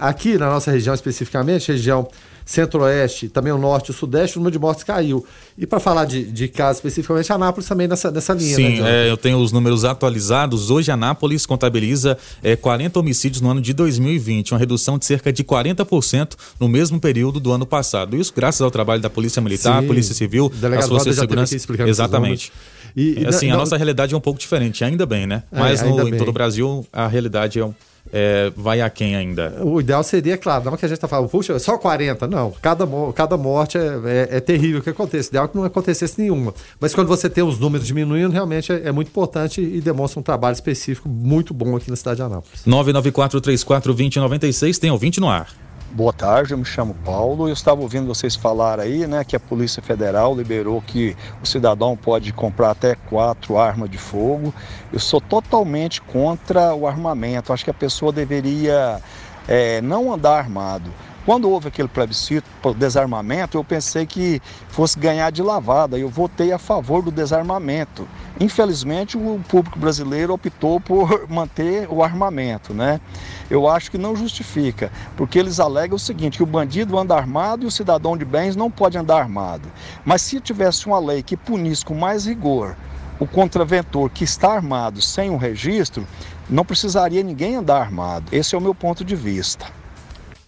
Aqui 0.00 0.38
na 0.38 0.46
nossa 0.46 0.70
região 0.70 0.94
especificamente, 0.94 1.72
região 1.72 2.06
centro-oeste, 2.50 3.28
também 3.28 3.52
o 3.52 3.58
norte 3.58 3.88
e 3.88 3.90
o 3.92 3.94
sudeste, 3.94 4.36
o 4.36 4.40
número 4.40 4.52
de 4.52 4.58
mortes 4.58 4.82
caiu. 4.82 5.24
E 5.56 5.66
para 5.66 5.78
falar 5.78 6.04
de, 6.04 6.24
de 6.24 6.48
casos 6.48 6.78
especificamente, 6.78 7.32
Anápolis 7.32 7.68
também 7.68 7.86
nessa, 7.86 8.10
nessa 8.10 8.32
linha. 8.34 8.56
Sim, 8.56 8.80
né, 8.80 9.06
é, 9.06 9.10
eu 9.10 9.16
tenho 9.16 9.38
os 9.38 9.52
números 9.52 9.84
atualizados. 9.84 10.68
Hoje, 10.68 10.90
Anápolis 10.90 11.46
contabiliza 11.46 12.18
é, 12.42 12.56
40 12.56 12.98
homicídios 12.98 13.40
no 13.40 13.50
ano 13.50 13.60
de 13.60 13.72
2020, 13.72 14.52
uma 14.52 14.58
redução 14.58 14.98
de 14.98 15.04
cerca 15.04 15.32
de 15.32 15.44
40% 15.44 16.32
no 16.58 16.68
mesmo 16.68 16.98
período 16.98 17.38
do 17.38 17.52
ano 17.52 17.64
passado. 17.64 18.16
Isso 18.16 18.32
graças 18.34 18.60
ao 18.60 18.70
trabalho 18.70 19.00
da 19.00 19.08
Polícia 19.08 19.40
Militar, 19.40 19.80
Sim, 19.80 19.86
Polícia 19.86 20.14
Civil, 20.14 20.50
as 20.76 20.88
forças 20.88 21.14
de 21.14 21.20
segurança. 21.20 21.56
Exatamente. 21.86 22.52
E, 22.96 23.20
e, 23.20 23.26
assim, 23.26 23.46
não, 23.46 23.54
a 23.54 23.58
nossa 23.58 23.76
realidade 23.76 24.12
é 24.12 24.16
um 24.16 24.20
pouco 24.20 24.40
diferente, 24.40 24.84
ainda 24.84 25.06
bem, 25.06 25.24
né? 25.24 25.44
É, 25.52 25.58
Mas 25.60 25.82
no, 25.82 26.08
em 26.08 26.16
todo 26.16 26.30
o 26.30 26.32
Brasil, 26.32 26.84
a 26.92 27.06
realidade 27.06 27.60
é 27.60 27.64
um 27.64 27.72
é, 28.12 28.52
vai 28.56 28.80
a 28.80 28.90
quem 28.90 29.14
ainda? 29.14 29.62
O 29.62 29.80
ideal 29.80 30.02
seria, 30.02 30.36
claro, 30.36 30.64
não 30.64 30.74
é 30.74 30.76
que 30.76 30.84
a 30.84 30.88
gente 30.88 30.96
está 30.96 31.06
falando, 31.08 31.28
puxa, 31.28 31.58
só 31.58 31.78
40. 31.78 32.26
Não, 32.26 32.52
cada, 32.60 32.86
cada 33.14 33.36
morte 33.36 33.78
é, 33.78 34.00
é, 34.04 34.28
é 34.36 34.40
terrível 34.40 34.82
que 34.82 34.90
acontece. 34.90 35.28
O 35.28 35.30
ideal 35.30 35.44
é 35.44 35.48
que 35.48 35.56
não 35.56 35.64
acontecesse 35.64 36.20
nenhuma. 36.20 36.52
Mas 36.80 36.94
quando 36.94 37.08
você 37.08 37.28
tem 37.28 37.44
os 37.44 37.58
números 37.58 37.86
diminuindo, 37.86 38.32
realmente 38.32 38.72
é, 38.72 38.88
é 38.88 38.92
muito 38.92 39.08
importante 39.08 39.60
e 39.60 39.80
demonstra 39.80 40.20
um 40.20 40.22
trabalho 40.22 40.54
específico 40.54 41.08
muito 41.08 41.54
bom 41.54 41.76
aqui 41.76 41.90
na 41.90 41.96
cidade 41.96 42.16
de 42.16 42.22
Anápolis. 42.22 42.62
994-34-2096, 42.66 44.78
tem 44.78 44.90
ouvinte 44.90 45.20
no 45.20 45.28
ar. 45.28 45.48
Boa 45.92 46.12
tarde, 46.12 46.54
eu 46.54 46.58
me 46.58 46.64
chamo 46.64 46.94
Paulo. 47.04 47.48
Eu 47.48 47.52
estava 47.52 47.80
ouvindo 47.80 48.06
vocês 48.06 48.36
falar 48.36 48.78
aí, 48.78 49.08
né, 49.08 49.24
que 49.24 49.34
a 49.34 49.40
Polícia 49.40 49.82
Federal 49.82 50.36
liberou 50.36 50.80
que 50.80 51.16
o 51.42 51.46
cidadão 51.46 51.96
pode 51.96 52.32
comprar 52.32 52.70
até 52.70 52.94
quatro 52.94 53.58
armas 53.58 53.90
de 53.90 53.98
fogo. 53.98 54.54
Eu 54.92 55.00
sou 55.00 55.20
totalmente 55.20 56.00
contra 56.00 56.72
o 56.74 56.86
armamento. 56.86 57.52
Acho 57.52 57.64
que 57.64 57.72
a 57.72 57.74
pessoa 57.74 58.12
deveria 58.12 59.00
é, 59.48 59.80
não 59.80 60.12
andar 60.12 60.38
armado. 60.38 60.92
Quando 61.30 61.48
houve 61.48 61.68
aquele 61.68 61.86
plebiscito 61.86 62.50
por 62.60 62.74
desarmamento, 62.74 63.56
eu 63.56 63.62
pensei 63.62 64.04
que 64.04 64.42
fosse 64.68 64.98
ganhar 64.98 65.30
de 65.30 65.44
lavada. 65.44 65.96
Eu 65.96 66.08
votei 66.08 66.50
a 66.50 66.58
favor 66.58 67.04
do 67.04 67.12
desarmamento. 67.12 68.04
Infelizmente, 68.40 69.16
o 69.16 69.40
público 69.48 69.78
brasileiro 69.78 70.34
optou 70.34 70.80
por 70.80 71.26
manter 71.30 71.86
o 71.88 72.02
armamento, 72.02 72.74
né? 72.74 73.00
Eu 73.48 73.68
acho 73.68 73.92
que 73.92 73.96
não 73.96 74.16
justifica, 74.16 74.90
porque 75.16 75.38
eles 75.38 75.60
alegam 75.60 75.94
o 75.94 76.00
seguinte, 76.00 76.36
que 76.36 76.42
o 76.42 76.46
bandido 76.46 76.98
anda 76.98 77.14
armado 77.14 77.62
e 77.62 77.66
o 77.68 77.70
cidadão 77.70 78.16
de 78.16 78.24
bens 78.24 78.56
não 78.56 78.68
pode 78.68 78.98
andar 78.98 79.20
armado. 79.20 79.68
Mas 80.04 80.22
se 80.22 80.40
tivesse 80.40 80.88
uma 80.88 80.98
lei 80.98 81.22
que 81.22 81.36
punisse 81.36 81.84
com 81.84 81.94
mais 81.94 82.26
rigor 82.26 82.74
o 83.20 83.26
contraventor 83.26 84.10
que 84.10 84.24
está 84.24 84.52
armado 84.52 85.00
sem 85.00 85.30
um 85.30 85.36
registro, 85.36 86.04
não 86.48 86.64
precisaria 86.64 87.22
ninguém 87.22 87.54
andar 87.54 87.80
armado. 87.80 88.26
Esse 88.32 88.56
é 88.56 88.58
o 88.58 88.60
meu 88.60 88.74
ponto 88.74 89.04
de 89.04 89.14
vista. 89.14 89.78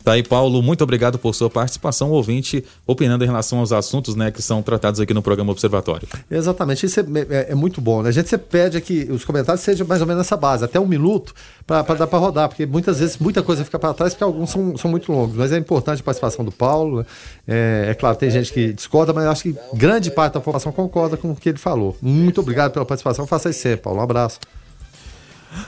Tá 0.05 0.13
aí, 0.13 0.23
Paulo, 0.23 0.61
muito 0.63 0.83
obrigado 0.83 1.19
por 1.19 1.35
sua 1.35 1.49
participação, 1.49 2.11
ouvinte, 2.11 2.65
opinando 2.87 3.23
em 3.25 3.27
relação 3.27 3.61
aos 3.61 3.73
assuntos 3.73 4.17
né, 4.17 4.31
que 4.31 4.43
são 4.43 4.63
tratados 4.63 5.01
aqui 5.01 5.15
no 5.15 5.23
programa 5.23 5.53
Observatório. 5.53 6.09
Exatamente, 6.31 6.87
isso 6.87 7.01
é, 7.01 7.05
é, 7.31 7.53
é 7.53 7.55
muito 7.55 7.81
bom. 7.81 8.03
Né? 8.03 8.09
A 8.09 8.13
gente 8.13 8.29
sempre 8.29 8.47
pede 8.49 8.81
que 8.81 9.05
os 9.11 9.25
comentários 9.25 9.63
sejam 9.63 9.87
mais 9.87 10.01
ou 10.01 10.07
menos 10.07 10.21
nessa 10.21 10.37
base, 10.37 10.65
até 10.65 10.81
um 10.81 10.87
minuto, 10.87 11.35
para 11.67 11.83
dar 11.95 12.07
para 12.07 12.19
rodar, 12.19 12.49
porque 12.49 12.67
muitas 12.67 12.99
vezes 12.99 13.17
muita 13.19 13.43
coisa 13.43 13.65
fica 13.65 13.79
para 13.79 13.95
trás, 13.95 14.13
porque 14.13 14.25
alguns 14.25 14.51
são, 14.51 14.77
são 14.77 14.91
muito 14.91 15.13
longos. 15.13 15.37
Mas 15.37 15.53
é 15.53 15.59
importante 15.59 16.01
a 16.01 16.05
participação 16.05 16.45
do 16.45 16.53
Paulo. 16.53 16.99
Né? 16.99 17.07
É, 17.47 17.87
é, 17.91 17.95
claro, 17.95 18.17
tem 18.17 18.31
gente 18.31 18.53
que 18.53 18.73
discorda, 18.73 19.13
mas 19.13 19.27
acho 19.27 19.45
que 19.45 19.57
grande 19.75 20.11
parte 20.11 20.35
da 20.35 20.41
população 20.41 20.73
concorda 20.73 21.17
com 21.17 21.31
o 21.31 21.37
que 21.37 21.49
ele 21.49 21.59
falou. 21.59 21.97
Muito 22.03 22.41
obrigado 22.41 22.73
pela 22.73 22.85
participação, 22.85 23.27
faça 23.27 23.51
isso 23.51 23.61
sempre, 23.61 23.83
Paulo. 23.83 24.01
Um 24.01 24.03
abraço. 24.03 24.41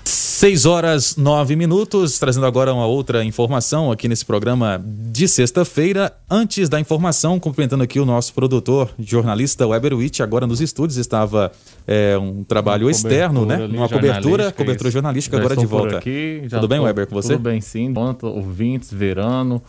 6 0.05 0.67
horas 0.67 1.17
9 1.17 1.57
minutos, 1.57 2.19
trazendo 2.19 2.45
agora 2.45 2.73
uma 2.75 2.87
outra 2.87 3.25
informação 3.25 3.91
aqui 3.91 4.09
nesse 4.09 4.25
programa 4.25 4.83
de 4.85 5.29
sexta-feira. 5.29 6.13
Antes 6.29 6.69
da 6.69 6.81
informação, 6.81 7.39
cumprimentando 7.39 7.83
aqui 7.85 8.01
o 8.01 8.05
nosso 8.05 8.35
produtor, 8.35 8.91
jornalista 8.99 9.67
Weber 9.67 9.95
Witt, 9.95 10.23
agora 10.23 10.47
nos 10.47 10.61
estúdios, 10.61 10.99
estava 10.99 11.53
é, 11.87 12.19
um 12.19 12.43
trabalho 12.45 12.91
externo, 12.91 13.47
né? 13.47 13.57
Uma 13.67 13.89
cobertura, 13.89 14.53
cobertura 14.53 14.91
jornalística, 14.91 15.37
agora 15.37 15.57
de 15.57 15.67
volta. 15.67 15.99
Aqui, 15.99 16.43
tudo 16.51 16.69
bem, 16.69 16.81
Weber, 16.81 17.07
com 17.07 17.15
você? 17.15 17.35
Tudo 17.35 17.43
bem, 17.43 17.61
sim. 17.61 17.93
Ouvintes, 18.23 18.93
verano. 18.93 19.63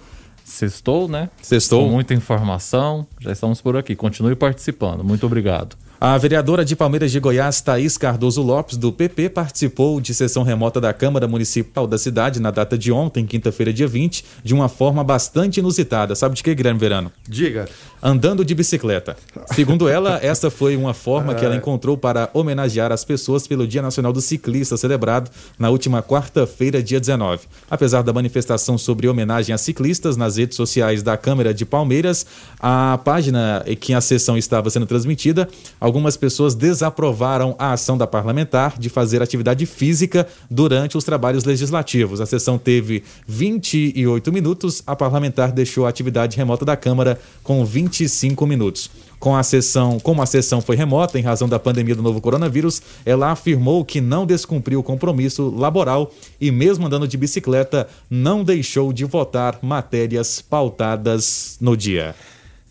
Sextou, 0.43 1.07
né? 1.07 1.29
Sextou. 1.41 1.83
Com 1.83 1.91
muita 1.91 2.13
informação. 2.13 3.07
Já 3.19 3.31
estamos 3.31 3.61
por 3.61 3.75
aqui. 3.75 3.95
Continue 3.95 4.35
participando. 4.35 5.03
Muito 5.03 5.25
obrigado. 5.25 5.75
A 6.07 6.19
vereadora 6.19 6.63
de 6.63 6.75
Palmeiras 6.75 7.11
de 7.11 7.19
Goiás, 7.19 7.61
Thaís 7.61 7.97
Cardoso 7.97 8.39
Lopes, 8.43 8.77
do 8.77 8.91
PP, 8.93 9.27
participou 9.29 9.99
de 9.99 10.13
sessão 10.13 10.43
remota 10.43 10.79
da 10.79 10.93
Câmara 10.93 11.27
Municipal 11.27 11.87
da 11.87 11.97
cidade 11.97 12.39
na 12.39 12.51
data 12.51 12.77
de 12.77 12.91
ontem, 12.91 13.25
quinta-feira, 13.25 13.73
dia 13.73 13.87
20, 13.87 14.23
de 14.43 14.53
uma 14.53 14.69
forma 14.69 15.03
bastante 15.03 15.59
inusitada. 15.59 16.13
Sabe 16.13 16.35
de 16.35 16.43
que, 16.43 16.53
Guilherme 16.53 16.79
Verano? 16.79 17.11
Diga. 17.27 17.67
Andando 18.03 18.45
de 18.45 18.53
bicicleta. 18.53 19.17
Segundo 19.47 19.89
ela, 19.89 20.19
essa 20.21 20.51
foi 20.51 20.77
uma 20.77 20.93
forma 20.93 21.33
que 21.33 21.43
ela 21.43 21.55
encontrou 21.55 21.97
para 21.97 22.29
homenagear 22.35 22.91
as 22.91 23.03
pessoas 23.03 23.47
pelo 23.47 23.67
Dia 23.67 23.81
Nacional 23.81 24.13
do 24.13 24.21
Ciclista, 24.21 24.77
celebrado 24.77 25.31
na 25.57 25.71
última 25.71 26.03
quarta-feira, 26.03 26.83
dia 26.83 26.99
19. 26.99 27.47
Apesar 27.67 28.03
da 28.03 28.13
manifestação 28.13 28.77
sobre 28.77 29.07
homenagem 29.07 29.55
a 29.55 29.57
ciclistas 29.57 30.15
nas 30.15 30.37
redes 30.37 30.55
sociais 30.55 31.01
da 31.01 31.17
Câmara 31.17 31.51
de 31.51 31.65
Palmeiras, 31.65 32.27
a 32.59 32.99
página 33.03 33.63
em 33.65 33.75
que 33.75 33.91
a 33.91 34.01
sessão 34.01 34.37
estava 34.37 34.69
sendo 34.69 34.85
transmitida, 34.85 35.49
algumas 35.95 36.17
pessoas 36.17 36.53
desaprovaram 36.53 37.55
a 37.57 37.71
ação 37.71 37.97
da 37.97 38.05
parlamentar 38.05 38.77
de 38.77 38.89
fazer 38.89 39.21
atividade 39.21 39.65
física 39.65 40.27
durante 40.51 40.97
os 40.97 41.05
trabalhos 41.05 41.45
legislativos. 41.45 42.19
A 42.19 42.25
sessão 42.25 42.57
teve 42.57 43.01
28 43.25 44.29
minutos, 44.29 44.83
a 44.85 44.93
parlamentar 44.93 45.53
deixou 45.53 45.85
a 45.85 45.89
atividade 45.89 46.35
remota 46.35 46.65
da 46.65 46.75
Câmara 46.75 47.17
com 47.41 47.63
25 47.63 48.45
minutos. 48.45 48.91
Com 49.17 49.37
a 49.37 49.41
sessão, 49.41 49.97
como 49.97 50.21
a 50.21 50.25
sessão 50.25 50.59
foi 50.59 50.75
remota 50.75 51.17
em 51.17 51.21
razão 51.21 51.47
da 51.47 51.57
pandemia 51.57 51.95
do 51.95 52.03
novo 52.03 52.19
coronavírus, 52.19 52.81
ela 53.05 53.31
afirmou 53.31 53.85
que 53.85 54.01
não 54.01 54.25
descumpriu 54.25 54.81
o 54.81 54.83
compromisso 54.83 55.49
laboral 55.49 56.11
e, 56.41 56.51
mesmo 56.51 56.87
andando 56.87 57.07
de 57.07 57.15
bicicleta, 57.15 57.87
não 58.09 58.43
deixou 58.43 58.91
de 58.91 59.05
votar 59.05 59.59
matérias 59.61 60.41
pautadas 60.41 61.57
no 61.61 61.77
dia. 61.77 62.13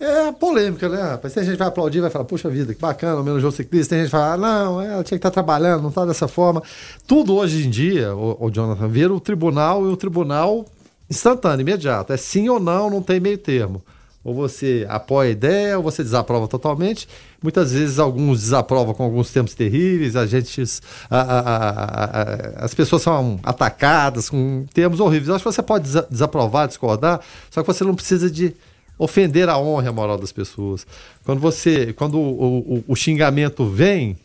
É 0.05 0.31
polêmica, 0.33 0.87
né, 0.87 1.01
rapaz? 1.01 1.33
Tem 1.33 1.43
gente 1.43 1.55
que 1.55 1.59
vai 1.59 1.69
aplaudir, 1.69 2.03
vai 2.03 2.11
falar, 2.11 2.27
puxa 2.27 2.51
vida, 2.51 2.75
que 2.75 2.81
bacana, 2.81 3.23
o 3.23 3.25
menos 3.25 3.41
jogo 3.41 3.57
ciclista. 3.57 3.95
Tem 3.95 4.01
gente 4.01 4.09
que 4.09 4.11
fala, 4.11 4.35
ah, 4.35 4.37
não, 4.37 4.81
ela 4.83 5.03
tinha 5.03 5.19
que 5.19 5.27
estar 5.27 5.31
trabalhando, 5.31 5.81
não 5.81 5.89
está 5.89 6.05
dessa 6.05 6.29
forma. 6.29 6.63
Tudo 7.07 7.35
hoje 7.35 7.67
em 7.67 7.71
dia, 7.71 8.15
o, 8.15 8.37
o 8.45 8.51
Jonathan, 8.51 8.87
vira 8.87 9.15
o 9.15 9.19
tribunal 9.19 9.87
e 9.87 9.89
o 9.89 9.97
tribunal 9.97 10.67
instantâneo, 11.09 11.63
imediato. 11.63 12.13
É 12.13 12.19
sim 12.19 12.51
ou 12.51 12.61
não, 12.61 12.91
não 12.91 13.01
tem 13.01 13.19
meio 13.19 13.39
termo. 13.39 13.83
Ou 14.23 14.35
você 14.35 14.87
apoia 14.91 15.31
a 15.31 15.33
ideia, 15.33 15.79
ou 15.79 15.83
você 15.83 16.03
desaprova 16.03 16.49
totalmente. 16.49 17.09
Muitas 17.43 17.73
vezes 17.73 17.99
alguns 17.99 18.43
desaprovam 18.43 18.93
com 18.93 19.05
alguns 19.05 19.31
termos 19.31 19.55
terríveis, 19.55 20.17
a 20.17 20.27
gente, 20.27 20.63
a, 21.11 21.21
a, 21.21 21.41
a, 21.41 22.65
as 22.65 22.75
pessoas 22.75 23.01
são 23.01 23.41
atacadas 23.43 24.29
com 24.29 24.67
termos 24.75 25.01
horríveis. 25.01 25.29
Eu 25.29 25.35
acho 25.37 25.45
que 25.45 25.51
você 25.51 25.63
pode 25.63 25.89
desaprovar, 26.11 26.69
discordar, 26.69 27.21
só 27.51 27.63
que 27.63 27.67
você 27.67 27.85
não 27.85 27.95
precisa 27.95 28.31
de 28.31 28.55
ofender 28.99 29.49
a 29.49 29.59
honra 29.59 29.87
e 29.87 29.89
a 29.89 29.93
moral 29.93 30.19
das 30.19 30.33
pessoas. 30.33 30.87
Quando 31.25 31.41
você, 31.41 31.93
quando 31.93 32.19
o, 32.19 32.59
o, 32.77 32.85
o 32.89 32.97
xingamento 32.97 33.67
vem, 33.67 34.17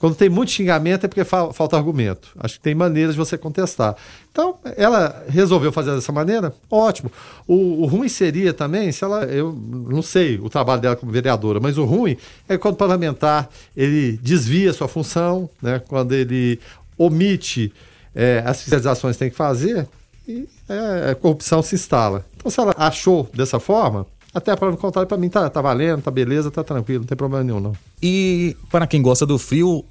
quando 0.00 0.14
tem 0.14 0.30
muito 0.30 0.50
xingamento 0.50 1.04
é 1.04 1.08
porque 1.08 1.24
fa 1.24 1.52
falta 1.52 1.76
argumento. 1.76 2.28
Acho 2.38 2.54
que 2.54 2.60
tem 2.60 2.74
maneiras 2.74 3.14
de 3.14 3.18
você 3.18 3.36
contestar. 3.36 3.94
Então, 4.32 4.56
ela 4.76 5.24
resolveu 5.28 5.70
fazer 5.70 5.94
dessa 5.94 6.10
maneira, 6.10 6.54
ótimo. 6.70 7.12
O, 7.46 7.82
o, 7.82 7.86
ruim 7.86 8.08
seria 8.08 8.54
também, 8.54 8.90
se 8.92 9.04
ela, 9.04 9.24
eu 9.24 9.52
não 9.52 10.00
sei 10.00 10.38
o 10.38 10.48
trabalho 10.48 10.80
dela 10.80 10.96
como 10.96 11.12
vereadora, 11.12 11.60
mas 11.60 11.76
o 11.76 11.84
ruim 11.84 12.16
é 12.48 12.56
quando 12.56 12.74
o 12.74 12.78
parlamentar 12.78 13.50
ele 13.76 14.18
desvia 14.22 14.72
sua 14.72 14.88
função, 14.88 15.50
né? 15.60 15.82
quando 15.86 16.12
ele 16.12 16.58
omite 16.96 17.70
é, 18.14 18.42
as 18.46 18.62
fiscalizações 18.62 19.16
que 19.16 19.20
tem 19.20 19.30
que 19.30 19.36
fazer, 19.36 19.86
é, 20.70 21.10
a 21.10 21.14
corrupção 21.14 21.62
se 21.62 21.74
instala. 21.74 22.24
Então, 22.36 22.50
se 22.50 22.60
ela 22.60 22.72
achou 22.76 23.28
dessa 23.34 23.58
forma, 23.58 24.06
até 24.32 24.54
para 24.54 24.76
contar 24.76 25.04
para 25.06 25.16
mim 25.16 25.28
tá, 25.28 25.50
tá 25.50 25.60
valendo, 25.60 26.02
tá 26.02 26.10
beleza, 26.10 26.50
tá 26.50 26.62
tranquilo, 26.62 27.00
não 27.00 27.06
tem 27.06 27.16
problema 27.16 27.42
nenhum 27.42 27.60
não. 27.60 27.72
E 28.02 28.56
para 28.70 28.86
quem 28.86 29.02
gosta 29.02 29.26
do 29.26 29.36
frio, 29.38 29.84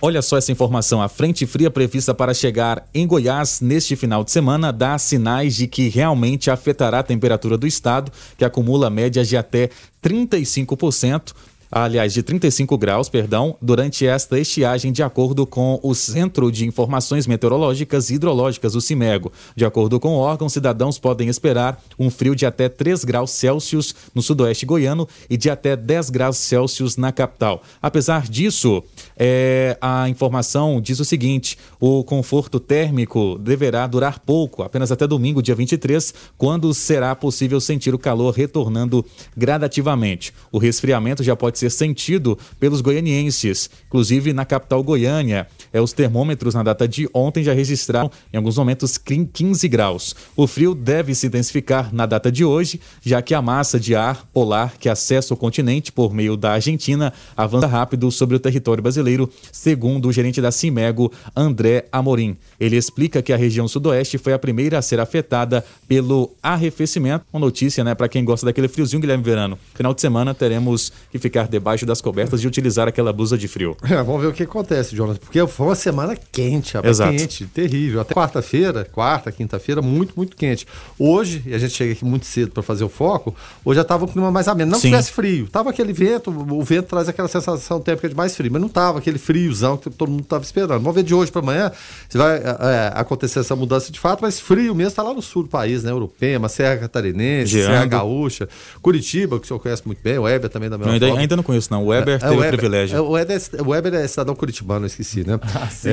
olha 0.00 0.22
só 0.22 0.36
essa 0.36 0.52
informação. 0.52 1.02
A 1.02 1.08
frente 1.08 1.44
fria 1.46 1.70
prevista 1.70 2.14
para 2.14 2.32
chegar 2.32 2.86
em 2.94 3.06
Goiás 3.06 3.60
neste 3.60 3.96
final 3.96 4.22
de 4.22 4.30
semana 4.30 4.72
dá 4.72 4.96
sinais 4.96 5.56
de 5.56 5.66
que 5.66 5.88
realmente 5.88 6.50
afetará 6.50 7.00
a 7.00 7.02
temperatura 7.02 7.58
do 7.58 7.66
estado, 7.66 8.12
que 8.38 8.44
acumula 8.44 8.88
médias 8.88 9.28
de 9.28 9.36
até 9.36 9.70
35% 10.02 11.32
aliás, 11.72 12.12
de 12.12 12.22
35 12.22 12.76
graus, 12.76 13.08
perdão, 13.08 13.56
durante 13.60 14.06
esta 14.06 14.38
estiagem, 14.38 14.92
de 14.92 15.02
acordo 15.02 15.46
com 15.46 15.80
o 15.82 15.94
Centro 15.94 16.52
de 16.52 16.66
Informações 16.66 17.26
Meteorológicas 17.26 18.10
e 18.10 18.14
Hidrológicas, 18.14 18.74
o 18.74 18.80
CIMEGO. 18.80 19.32
De 19.56 19.64
acordo 19.64 19.98
com 19.98 20.10
o 20.10 20.18
órgão, 20.18 20.50
cidadãos 20.50 20.98
podem 20.98 21.30
esperar 21.30 21.82
um 21.98 22.10
frio 22.10 22.36
de 22.36 22.44
até 22.44 22.68
3 22.68 23.04
graus 23.04 23.30
Celsius 23.30 23.94
no 24.14 24.20
sudoeste 24.20 24.66
goiano 24.66 25.08
e 25.30 25.38
de 25.38 25.48
até 25.48 25.74
10 25.74 26.10
graus 26.10 26.36
Celsius 26.36 26.98
na 26.98 27.10
capital. 27.10 27.62
Apesar 27.80 28.28
disso, 28.28 28.82
é, 29.16 29.78
a 29.80 30.10
informação 30.10 30.78
diz 30.78 31.00
o 31.00 31.04
seguinte: 31.06 31.56
o 31.80 32.04
conforto 32.04 32.60
térmico 32.60 33.38
deverá 33.38 33.86
durar 33.86 34.18
pouco, 34.18 34.62
apenas 34.62 34.92
até 34.92 35.06
domingo, 35.06 35.42
dia 35.42 35.54
23, 35.54 36.12
quando 36.36 36.74
será 36.74 37.14
possível 37.16 37.60
sentir 37.60 37.94
o 37.94 37.98
calor 37.98 38.34
retornando 38.34 39.04
gradativamente. 39.34 40.34
O 40.50 40.58
resfriamento 40.58 41.22
já 41.22 41.34
pode 41.34 41.61
ser 41.62 41.70
sentido 41.70 42.38
pelos 42.58 42.80
goianienses, 42.80 43.70
inclusive 43.86 44.32
na 44.32 44.44
capital 44.44 44.82
Goiânia. 44.82 45.46
É, 45.72 45.80
os 45.80 45.92
termômetros 45.92 46.54
na 46.54 46.62
data 46.62 46.88
de 46.88 47.08
ontem 47.14 47.44
já 47.44 47.52
registraram 47.52 48.10
em 48.32 48.36
alguns 48.36 48.56
momentos 48.56 48.98
15 48.98 49.68
graus. 49.68 50.14
O 50.36 50.46
frio 50.46 50.74
deve 50.74 51.14
se 51.14 51.26
intensificar 51.26 51.94
na 51.94 52.04
data 52.06 52.32
de 52.32 52.44
hoje, 52.44 52.80
já 53.00 53.22
que 53.22 53.34
a 53.34 53.40
massa 53.40 53.78
de 53.78 53.94
ar 53.94 54.26
polar 54.32 54.74
que 54.78 54.88
acessa 54.88 55.34
o 55.34 55.36
continente 55.36 55.92
por 55.92 56.12
meio 56.12 56.36
da 56.36 56.52
Argentina 56.52 57.12
avança 57.36 57.66
rápido 57.66 58.10
sobre 58.10 58.36
o 58.36 58.40
território 58.40 58.82
brasileiro, 58.82 59.30
segundo 59.52 60.08
o 60.08 60.12
gerente 60.12 60.40
da 60.40 60.50
Cimego, 60.50 61.12
André 61.36 61.86
Amorim. 61.92 62.36
Ele 62.58 62.76
explica 62.76 63.22
que 63.22 63.32
a 63.32 63.36
região 63.36 63.68
sudoeste 63.68 64.18
foi 64.18 64.32
a 64.32 64.38
primeira 64.38 64.78
a 64.78 64.82
ser 64.82 64.98
afetada 64.98 65.64
pelo 65.86 66.30
arrefecimento. 66.42 67.24
Uma 67.32 67.40
notícia, 67.40 67.84
né, 67.84 67.94
para 67.94 68.08
quem 68.08 68.24
gosta 68.24 68.46
daquele 68.46 68.68
friozinho, 68.68 69.00
Guilherme 69.00 69.22
Verano. 69.22 69.58
Final 69.74 69.94
de 69.94 70.00
semana 70.00 70.34
teremos 70.34 70.92
que 71.10 71.18
ficar 71.18 71.48
debaixo 71.52 71.86
das 71.86 72.00
cobertas 72.00 72.42
e 72.42 72.46
utilizar 72.46 72.88
aquela 72.88 73.12
blusa 73.12 73.38
de 73.38 73.46
frio. 73.46 73.76
É, 73.92 74.02
vamos 74.02 74.22
ver 74.22 74.28
o 74.28 74.32
que 74.32 74.44
acontece, 74.44 74.96
Jonas, 74.96 75.18
porque 75.18 75.46
foi 75.46 75.66
uma 75.66 75.74
semana 75.74 76.16
quente, 76.16 76.74
rapaz, 76.74 76.96
Exato. 76.96 77.14
quente, 77.14 77.44
terrível. 77.44 78.00
Até 78.00 78.14
quarta-feira, 78.14 78.88
quarta, 78.90 79.30
quinta-feira, 79.30 79.82
muito, 79.82 80.14
muito 80.16 80.34
quente. 80.34 80.66
Hoje, 80.98 81.42
e 81.44 81.54
a 81.54 81.58
gente 81.58 81.74
chega 81.74 81.92
aqui 81.92 82.02
muito 82.02 82.24
cedo 82.24 82.52
para 82.52 82.62
fazer 82.62 82.82
o 82.82 82.88
foco, 82.88 83.34
hoje 83.62 83.76
já 83.76 83.82
estava 83.82 84.06
um 84.06 84.08
clima 84.08 84.30
mais 84.30 84.48
ameno. 84.48 84.70
Não 84.70 84.78
Sim. 84.78 84.88
tivesse 84.88 85.12
frio, 85.12 85.46
tava 85.46 85.68
aquele 85.68 85.92
vento, 85.92 86.30
o 86.30 86.62
vento 86.62 86.86
traz 86.86 87.06
aquela 87.06 87.28
sensação 87.28 87.80
térmica 87.80 88.08
de 88.08 88.14
mais 88.14 88.34
frio, 88.34 88.50
mas 88.50 88.62
não 88.62 88.68
tava 88.68 88.98
aquele 88.98 89.18
friozão 89.18 89.76
que 89.76 89.90
todo 89.90 90.10
mundo 90.10 90.22
estava 90.22 90.42
esperando. 90.42 90.80
Vamos 90.80 90.94
ver 90.94 91.02
de 91.02 91.14
hoje 91.14 91.30
para 91.30 91.42
amanhã 91.42 91.70
se 92.08 92.16
vai 92.16 92.36
é, 92.36 92.92
acontecer 92.94 93.40
essa 93.40 93.54
mudança 93.54 93.92
de 93.92 94.00
fato, 94.00 94.20
mas 94.22 94.40
frio 94.40 94.74
mesmo 94.74 94.88
está 94.88 95.02
lá 95.02 95.12
no 95.12 95.20
sul 95.20 95.42
do 95.42 95.48
país, 95.50 95.84
né? 95.84 95.90
Europema, 95.90 96.48
Serra 96.48 96.78
Catarinense, 96.78 97.52
Geando. 97.52 97.72
Serra 97.72 97.86
Gaúcha, 97.86 98.48
Curitiba, 98.80 99.38
que 99.38 99.44
o 99.44 99.48
senhor 99.48 99.60
conhece 99.60 99.82
muito 99.84 100.02
bem, 100.02 100.18
o 100.18 100.22
Weber 100.22 100.48
também 100.48 100.70
da 100.70 100.76
Eu 100.76 100.80
mesma 100.80 100.92
ainda, 100.92 101.20
ainda 101.20 101.36
não 101.36 101.41
conheço, 101.42 101.68
não. 101.70 101.84
O 101.84 101.88
Weber 101.88 102.14
É, 102.14 102.18
teve 102.18 102.32
o 102.34 102.38
Weber, 102.38 102.58
privilégio. 102.58 102.96
é, 102.96 103.00
o, 103.00 103.10
Weber 103.10 103.36
é, 103.58 103.62
o 103.62 103.68
Weber 103.68 103.94
é 103.94 104.06
cidadão 104.06 104.34
curitibano, 104.34 104.84
eu 104.84 104.86
esqueci, 104.86 105.24
né? 105.26 105.38
Ah, 105.54 105.66
sim. 105.68 105.90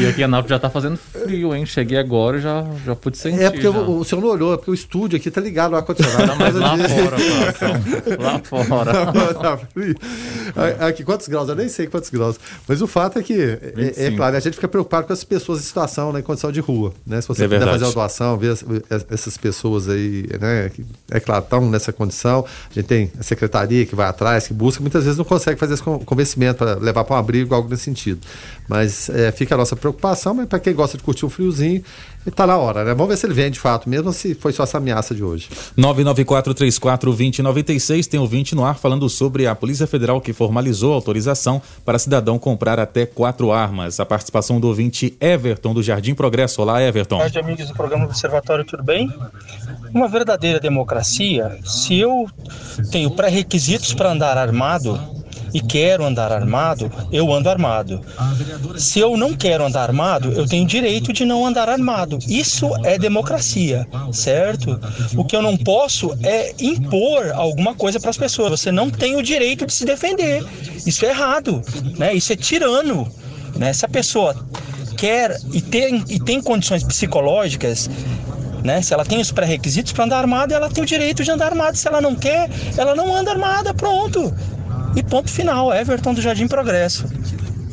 E 0.00 0.06
aqui 0.06 0.20
em 0.20 0.24
Anápolis 0.24 0.50
já 0.50 0.58
tá 0.58 0.70
fazendo 0.70 0.96
frio, 0.96 1.54
hein? 1.54 1.66
Cheguei 1.66 1.98
agora 1.98 2.38
e 2.38 2.40
já, 2.40 2.64
já 2.86 2.94
pude 2.96 3.18
sentir. 3.18 3.42
É 3.42 3.50
porque 3.50 3.64
já. 3.64 3.70
o, 3.70 3.98
o 4.00 4.04
senhor 4.04 4.20
não 4.22 4.28
olhou, 4.30 4.54
é 4.54 4.56
porque 4.56 4.70
o 4.70 4.74
estúdio 4.74 5.16
aqui 5.18 5.30
tá 5.30 5.40
ligado 5.40 5.72
ao 5.74 5.80
ar-condicionado. 5.80 6.26
Não, 6.26 6.36
mas 6.36 6.54
lá 6.56 6.76
fora. 6.78 7.16
Lá 8.18 8.38
fora. 8.40 9.34
Tá 9.34 9.56
frio. 9.58 9.94
Aqui, 10.80 11.04
quantos 11.04 11.28
graus? 11.28 11.48
Eu 11.48 11.54
nem 11.56 11.68
sei 11.68 11.86
quantos 11.86 12.10
graus. 12.10 12.38
Mas 12.66 12.80
o 12.82 12.86
fato 12.86 13.18
é 13.18 13.22
que, 13.22 13.32
é, 13.34 13.58
é 13.62 13.72
25. 13.76 14.16
claro, 14.16 14.36
a 14.36 14.40
gente 14.40 14.54
fica 14.54 14.68
preocupado 14.68 15.06
com 15.06 15.12
as 15.12 15.24
pessoas 15.24 15.60
em 15.60 15.62
situação, 15.64 16.12
né, 16.12 16.20
em 16.20 16.22
condição 16.22 16.50
de 16.52 16.60
rua. 16.60 16.92
Né? 17.06 17.20
Se 17.20 17.28
você 17.28 17.42
É 17.42 17.46
puder 17.46 17.58
verdade. 17.58 17.78
fazer 17.78 17.84
uma 17.86 17.94
doação, 17.94 18.36
ver 18.38 18.50
as- 18.52 18.64
essas 19.10 19.36
pessoas 19.36 19.88
aí, 19.88 20.26
né, 20.40 20.70
que, 20.74 20.84
é 21.10 21.20
claro, 21.20 21.42
estão 21.44 21.68
nessa 21.70 21.92
condição. 21.92 22.44
A 22.70 22.74
gente 22.74 22.86
tem 22.86 23.10
a 23.18 23.22
secretaria 23.22 23.84
que 23.86 23.94
vai 23.94 24.06
atrás, 24.08 24.46
que 24.46 24.54
busca, 24.58 24.80
muitas 24.80 25.04
vezes 25.04 25.16
não 25.16 25.24
consegue 25.24 25.58
fazer 25.58 25.74
esse 25.74 25.82
con- 25.82 26.00
convencimento 26.00 26.58
para 26.58 26.74
levar 26.74 27.04
para 27.04 27.16
um 27.16 27.18
abrigo, 27.18 27.54
algo 27.54 27.68
nesse 27.68 27.84
sentido. 27.84 28.20
Mas 28.68 29.08
é, 29.08 29.30
fica 29.32 29.54
a 29.54 29.58
nossa 29.58 29.76
preocupação, 29.76 30.34
mas 30.34 30.46
para 30.46 30.58
quem 30.58 30.74
gosta 30.74 30.98
de 30.98 31.02
curtir 31.04 31.24
um 31.24 31.30
friozinho, 31.30 31.82
está 32.28 32.46
na 32.46 32.56
hora, 32.56 32.84
né? 32.84 32.94
Vamos 32.94 33.08
ver 33.08 33.16
se 33.16 33.26
ele 33.26 33.34
vem 33.34 33.50
de 33.50 33.58
fato 33.58 33.88
mesmo, 33.88 34.12
se 34.12 34.34
foi 34.34 34.52
só 34.52 34.64
essa 34.64 34.78
ameaça 34.78 35.14
de 35.14 35.22
hoje. 35.22 35.48
994-34-2096 35.76 38.06
tem 38.06 38.20
ouvinte 38.20 38.54
no 38.54 38.64
ar 38.64 38.76
falando 38.76 39.08
sobre 39.08 39.46
a 39.46 39.54
Polícia 39.54 39.86
Federal 39.86 40.20
que 40.20 40.32
formalizou 40.32 40.92
a 40.92 40.96
autorização 40.96 41.62
para 41.84 41.98
cidadão 41.98 42.38
comprar 42.38 42.78
até 42.78 43.06
quatro 43.06 43.52
armas. 43.52 44.00
A 44.00 44.06
participação 44.06 44.60
do 44.60 44.68
ouvinte 44.68 45.16
Everton 45.20 45.74
do 45.74 45.82
Jardim 45.82 46.14
Progresso. 46.14 46.62
Olá, 46.62 46.82
Everton. 46.82 47.16
Boa 47.16 47.30
tarde, 47.30 47.38
amigos 47.38 47.68
do 47.68 47.74
programa 47.74 48.04
Observatório, 48.04 48.64
tudo 48.64 48.82
bem? 48.82 49.12
Uma 49.92 50.08
verdadeira 50.08 50.60
democracia, 50.60 51.58
se 51.64 51.98
eu 51.98 52.26
tenho 52.90 53.10
pré-requisitos 53.10 53.94
para 53.94 54.12
andar 54.12 54.36
armado, 54.36 55.00
e 55.52 55.60
quero 55.60 56.04
andar 56.04 56.32
armado, 56.32 56.90
eu 57.12 57.32
ando 57.32 57.48
armado. 57.48 58.00
Se 58.76 58.98
eu 58.98 59.16
não 59.16 59.34
quero 59.34 59.64
andar 59.64 59.82
armado, 59.82 60.32
eu 60.32 60.46
tenho 60.46 60.66
direito 60.66 61.12
de 61.12 61.24
não 61.24 61.46
andar 61.46 61.68
armado. 61.68 62.18
Isso 62.28 62.70
é 62.84 62.98
democracia, 62.98 63.86
certo? 64.12 64.78
O 65.16 65.24
que 65.24 65.36
eu 65.36 65.42
não 65.42 65.56
posso 65.56 66.16
é 66.22 66.54
impor 66.60 67.30
alguma 67.34 67.74
coisa 67.74 67.98
para 68.00 68.10
as 68.10 68.16
pessoas. 68.16 68.50
Você 68.50 68.72
não 68.72 68.90
tem 68.90 69.16
o 69.16 69.22
direito 69.22 69.66
de 69.66 69.72
se 69.72 69.84
defender. 69.84 70.44
Isso 70.86 71.04
é 71.04 71.10
errado, 71.10 71.62
né? 71.96 72.14
Isso 72.14 72.32
é 72.32 72.36
tirano, 72.36 73.10
né? 73.56 73.72
Se 73.72 73.84
a 73.84 73.88
pessoa 73.88 74.34
quer 74.96 75.38
e 75.52 75.60
tem, 75.60 76.04
e 76.08 76.18
tem 76.18 76.40
condições 76.40 76.82
psicológicas, 76.82 77.88
né? 78.64 78.82
Se 78.82 78.92
ela 78.92 79.04
tem 79.04 79.20
os 79.20 79.30
pré-requisitos 79.30 79.92
para 79.92 80.04
andar 80.04 80.18
armada, 80.18 80.54
ela 80.54 80.68
tem 80.68 80.82
o 80.82 80.86
direito 80.86 81.22
de 81.22 81.30
andar 81.30 81.46
armada. 81.46 81.76
Se 81.76 81.86
ela 81.86 82.00
não 82.00 82.14
quer, 82.14 82.50
ela 82.76 82.94
não 82.94 83.14
anda 83.14 83.30
armada, 83.30 83.72
pronto. 83.72 84.34
E 84.98 85.02
ponto 85.04 85.30
final, 85.30 85.72
Everton 85.72 86.12
do 86.12 86.20
Jardim 86.20 86.48
Progresso. 86.48 87.06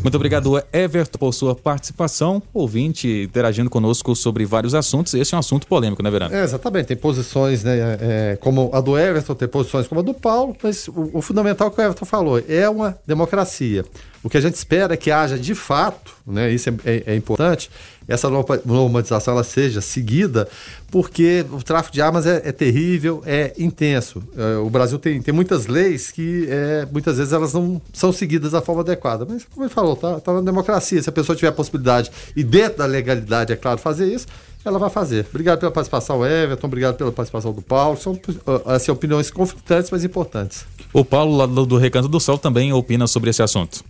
Muito 0.04 0.14
obrigado, 0.14 0.62
Everton, 0.72 1.18
por 1.18 1.34
sua 1.34 1.56
participação. 1.56 2.40
Ouvinte 2.54 3.24
interagindo 3.24 3.68
conosco 3.68 4.16
sobre 4.16 4.46
vários 4.46 4.76
assuntos. 4.76 5.16
Esse 5.16 5.34
é 5.34 5.36
um 5.36 5.40
assunto 5.40 5.66
polêmico, 5.66 6.04
né, 6.04 6.12
Verano? 6.12 6.36
É, 6.36 6.44
exatamente. 6.44 6.86
Tem 6.86 6.96
posições, 6.96 7.64
né, 7.64 7.98
é, 8.00 8.38
como 8.40 8.70
a 8.72 8.80
do 8.80 8.96
Everton, 8.96 9.34
tem 9.34 9.48
posições 9.48 9.88
como 9.88 10.02
a 10.02 10.04
do 10.04 10.14
Paulo, 10.14 10.56
mas 10.62 10.88
o, 10.88 11.10
o 11.14 11.22
fundamental 11.24 11.72
que 11.72 11.82
o 11.82 11.84
Everton 11.84 12.06
falou 12.06 12.40
é 12.48 12.70
uma 12.70 12.96
democracia. 13.08 13.84
O 14.22 14.30
que 14.30 14.38
a 14.38 14.42
gente 14.42 14.54
espera 14.54 14.94
é 14.94 14.98
que 14.98 15.10
haja 15.10 15.40
de 15.40 15.56
fato, 15.56 16.14
né, 16.28 16.52
isso 16.52 16.70
é, 16.70 16.74
é, 16.86 17.04
é 17.08 17.16
importante, 17.16 17.72
essa 18.08 18.30
normalização 18.30 19.34
ela 19.34 19.44
seja 19.44 19.82
seguida, 19.82 20.48
porque 20.92 21.46
o 21.52 21.62
tráfico 21.64 21.94
de 21.94 22.02
armas 22.02 22.26
é, 22.26 22.42
é 22.46 22.52
terrível, 22.52 23.22
é 23.26 23.54
intenso. 23.58 24.24
É, 24.38 24.58
o 24.58 24.70
Brasil 24.70 25.00
tem, 25.00 25.22
tem 25.22 25.34
muitas 25.34 25.68
leis 25.68 26.12
que 26.12 26.48
é, 26.50 26.88
muitas 26.92 27.18
vezes 27.18 27.34
elas 27.34 27.54
não 27.54 27.82
são 27.92 28.12
seguidas 28.12 28.52
da 28.52 28.62
forma 28.62 28.82
adequada. 28.82 29.26
Mas, 29.28 29.44
como 29.46 29.66
ele 29.66 29.74
falou, 29.74 29.96
tá, 29.96 30.20
tá 30.20 30.34
na 30.34 30.42
democracia. 30.42 31.02
Se 31.02 31.10
a 31.10 31.12
pessoa 31.12 31.36
tiver 31.36 31.50
a 31.50 31.52
possibilidade 31.54 32.12
e 32.36 32.44
dentro 32.44 32.80
da 32.80 32.86
legalidade, 32.86 33.52
é 33.52 33.56
claro, 33.56 33.80
fazer 33.80 34.06
isso, 34.06 34.28
ela 34.64 34.80
vai 34.80 34.90
fazer. 34.90 35.26
Obrigado 35.30 35.60
pela 35.60 35.72
participação, 35.72 36.26
Everton. 36.26 36.68
Obrigado 36.68 36.96
pela 36.96 37.12
participação 37.12 37.54
do 37.54 37.62
Paulo. 37.62 37.98
São 37.98 38.20
assim, 38.66 38.92
opiniões 38.92 39.30
conflitantes, 39.30 39.92
mas 39.92 40.04
importantes. 40.04 40.66
O 40.92 41.06
Paulo, 41.06 41.36
lá 41.38 41.46
do 41.46 41.78
Recanto 41.78 42.08
do 42.08 42.20
Sol, 42.20 42.38
também 42.38 42.74
opina 42.74 43.06
sobre 43.06 43.30
esse 43.30 43.44
assunto. 43.44 43.84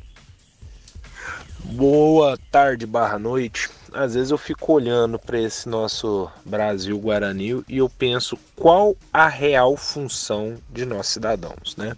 Boa 1.63 2.37
tarde, 2.51 2.85
barra 2.85 3.17
noite. 3.17 3.69
Às 3.95 4.13
vezes 4.13 4.31
eu 4.31 4.37
fico 4.37 4.73
olhando 4.73 5.17
para 5.17 5.39
esse 5.39 5.69
nosso 5.69 6.29
Brasil 6.43 6.99
Guarani 6.99 7.63
e 7.67 7.77
eu 7.77 7.89
penso 7.89 8.37
qual 8.55 8.95
a 9.11 9.27
real 9.29 9.77
função 9.77 10.57
de 10.69 10.85
nós 10.85 11.07
cidadãos, 11.07 11.77
né? 11.77 11.95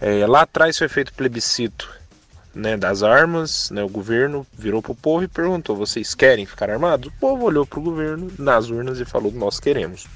É, 0.00 0.24
lá 0.26 0.42
atrás 0.42 0.78
foi 0.78 0.88
feito 0.88 1.12
plebiscito 1.12 1.90
né, 2.54 2.76
das 2.76 3.02
armas, 3.02 3.70
né, 3.70 3.82
o 3.82 3.88
governo 3.88 4.46
virou 4.56 4.80
para 4.80 4.92
o 4.92 4.96
povo 4.96 5.24
e 5.24 5.28
perguntou: 5.28 5.76
vocês 5.76 6.14
querem 6.14 6.46
ficar 6.46 6.70
armados? 6.70 7.08
O 7.08 7.18
povo 7.18 7.44
olhou 7.44 7.66
para 7.66 7.78
o 7.78 7.82
governo 7.82 8.32
nas 8.38 8.70
urnas 8.70 9.00
e 9.00 9.04
falou: 9.04 9.32
nós 9.32 9.60
queremos. 9.60 10.06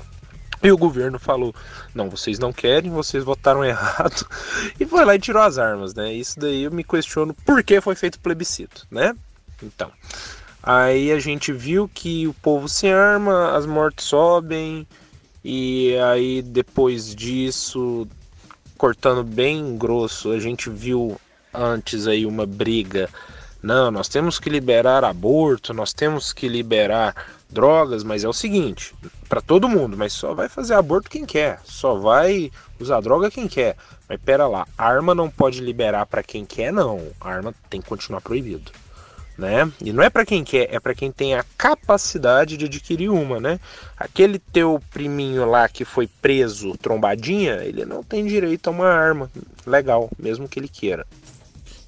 E 0.63 0.71
o 0.71 0.79
governo 0.79 1.19
falou: 1.19 1.55
não, 1.95 2.09
vocês 2.09 2.39
não 2.39 2.53
querem, 2.53 2.91
vocês 2.91 3.25
votaram 3.25 3.63
errado. 3.65 4.27
E 4.79 4.87
foi 4.87 5.05
lá 5.05 5.15
e 5.15 5.19
tirou 5.19 5.43
as 5.43 5.59
armas, 5.59 5.95
né? 5.95 6.13
Isso 6.13 6.39
daí 6.39 6.63
eu 6.63 6.71
me 6.71 6.85
questiono 6.85 7.35
por 7.45 7.63
que 7.63 7.81
foi 7.81 7.95
feito 7.95 8.21
plebiscito, 8.21 8.87
né? 8.91 9.15
Então, 9.63 9.91
aí 10.63 11.13
a 11.13 11.19
gente 11.19 11.53
viu 11.53 11.89
que 11.89 12.27
o 12.27 12.35
povo 12.35 12.69
se 12.69 12.89
arma, 12.89 13.57
as 13.57 13.67
mortes 13.67 14.07
sobem, 14.07 14.87
e 15.45 15.97
aí 15.97 16.43
depois 16.43 17.15
disso, 17.15 18.07
cortando 18.77 19.23
bem 19.25 19.77
grosso, 19.77 20.31
a 20.31 20.39
gente 20.39 20.69
viu 20.71 21.21
antes 21.53 22.07
aí 22.07 22.27
uma 22.27 22.47
briga. 22.47 23.09
Não, 23.63 23.91
nós 23.91 24.09
temos 24.09 24.39
que 24.39 24.49
liberar 24.49 25.05
aborto, 25.05 25.75
nós 25.75 25.93
temos 25.93 26.33
que 26.33 26.49
liberar 26.49 27.15
drogas, 27.51 28.03
mas 28.03 28.25
é 28.25 28.29
o 28.29 28.33
seguinte, 28.33 28.95
para 29.29 29.41
todo 29.43 29.69
mundo, 29.69 29.97
mas 29.97 30.13
só 30.13 30.33
vai 30.33 30.49
fazer 30.49 30.75
aborto 30.75 31.11
quem 31.11 31.27
quer, 31.27 31.61
só 31.65 31.95
vai 31.95 32.51
usar 32.79 33.01
droga 33.01 33.31
quem 33.31 33.47
quer. 33.47 33.77
Mas 34.09 34.21
pera 34.21 34.47
lá, 34.47 34.67
arma 34.79 35.15
não 35.15 35.29
pode 35.29 35.61
liberar 35.61 36.07
para 36.07 36.23
quem 36.23 36.45
quer, 36.45 36.73
não. 36.73 37.09
Arma 37.21 37.55
tem 37.69 37.81
que 37.81 37.89
continuar 37.89 38.21
proibido, 38.21 38.73
né? 39.41 39.73
E 39.83 39.93
não 39.93 40.03
é 40.03 40.11
para 40.11 40.27
quem 40.27 40.45
quer, 40.45 40.69
é 40.71 40.79
para 40.79 40.95
quem 40.95 41.11
tem 41.11 41.35
a 41.35 41.45
capacidade 41.57 42.57
de 42.57 42.67
adquirir 42.67 43.11
uma, 43.11 43.41
né? 43.41 43.59
Aquele 43.97 44.39
teu 44.39 44.81
priminho 44.91 45.47
lá 45.47 45.69
que 45.69 45.85
foi 45.85 46.07
preso 46.07 46.77
trombadinha, 46.77 47.55
ele 47.65 47.85
não 47.87 48.05
tem 48.05 48.27
direito 48.27 48.69
a 48.69 48.71
uma 48.71 48.87
arma 48.87 49.31
legal, 49.67 50.11
mesmo 50.19 50.47
que 50.47 50.61
ele 50.61 50.69
queira. 50.69 51.07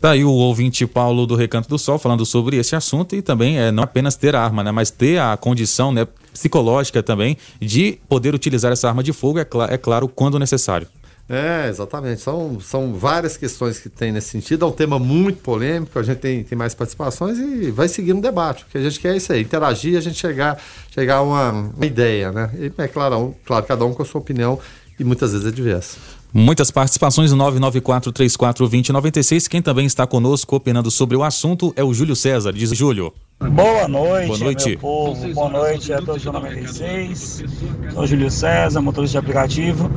Tá 0.00 0.10
aí 0.10 0.24
o 0.24 0.32
ouvinte 0.32 0.84
Paulo 0.84 1.26
do 1.26 1.36
Recanto 1.36 1.68
do 1.68 1.78
Sol 1.78 1.96
falando 1.96 2.26
sobre 2.26 2.56
esse 2.56 2.74
assunto 2.74 3.14
e 3.14 3.22
também 3.22 3.60
é 3.60 3.70
não 3.70 3.84
apenas 3.84 4.16
ter 4.16 4.34
arma, 4.34 4.64
né, 4.64 4.72
mas 4.72 4.90
ter 4.90 5.20
a 5.20 5.36
condição 5.36 5.92
né, 5.92 6.08
psicológica 6.32 7.02
também 7.02 7.36
de 7.60 8.00
poder 8.08 8.34
utilizar 8.34 8.72
essa 8.72 8.88
arma 8.88 9.02
de 9.02 9.12
fogo, 9.12 9.38
é, 9.38 9.44
cl 9.44 9.62
é 9.68 9.78
claro, 9.78 10.08
quando 10.08 10.38
necessário. 10.40 10.88
É, 11.28 11.68
exatamente. 11.68 12.20
São, 12.20 12.60
são 12.60 12.94
várias 12.94 13.36
questões 13.36 13.78
que 13.78 13.88
tem 13.88 14.12
nesse 14.12 14.28
sentido. 14.28 14.64
É 14.64 14.68
um 14.68 14.72
tema 14.72 14.98
muito 14.98 15.40
polêmico, 15.40 15.98
a 15.98 16.02
gente 16.02 16.18
tem, 16.18 16.44
tem 16.44 16.58
mais 16.58 16.74
participações 16.74 17.38
e 17.38 17.70
vai 17.70 17.88
seguir 17.88 18.12
no 18.12 18.20
debate. 18.20 18.64
O 18.64 18.66
que 18.66 18.78
a 18.78 18.82
gente 18.82 19.00
quer 19.00 19.14
é 19.14 19.16
isso 19.16 19.32
aí, 19.32 19.42
interagir, 19.42 19.96
a 19.96 20.00
gente 20.00 20.18
chegar, 20.18 20.60
chegar 20.90 21.16
a 21.16 21.22
uma, 21.22 21.50
uma 21.50 21.86
ideia, 21.86 22.30
né? 22.32 22.50
E 22.58 22.72
é 22.76 22.88
claro, 22.88 23.34
claro, 23.44 23.64
cada 23.64 23.84
um 23.84 23.94
com 23.94 24.02
a 24.02 24.04
sua 24.04 24.20
opinião 24.20 24.58
e 24.98 25.04
muitas 25.04 25.32
vezes 25.32 25.46
é 25.46 25.50
diversa. 25.50 25.98
Muitas 26.34 26.70
participações 26.70 27.30
no 27.30 27.44
994-34-2096. 27.44 29.48
Quem 29.48 29.60
também 29.60 29.84
está 29.84 30.06
conosco 30.06 30.56
opinando 30.56 30.90
sobre 30.90 31.14
o 31.14 31.22
assunto 31.22 31.74
é 31.76 31.84
o 31.84 31.92
Júlio 31.92 32.16
César. 32.16 32.54
Diz 32.54 32.70
Júlio. 32.70 33.12
Boa 33.38 33.86
noite, 33.86 34.28
Boa 34.28 34.38
noite. 34.38 34.70
meu 34.70 34.78
povo. 34.78 35.34
Boa 35.34 35.50
noite 35.50 35.92
a 35.92 36.00
todos 36.00 36.22
do 36.22 36.32
96. 36.32 37.44
Sou 37.92 38.06
Júlio 38.06 38.30
César, 38.30 38.80
motorista 38.80 39.20
de 39.20 39.26
aplicativo. 39.26 39.90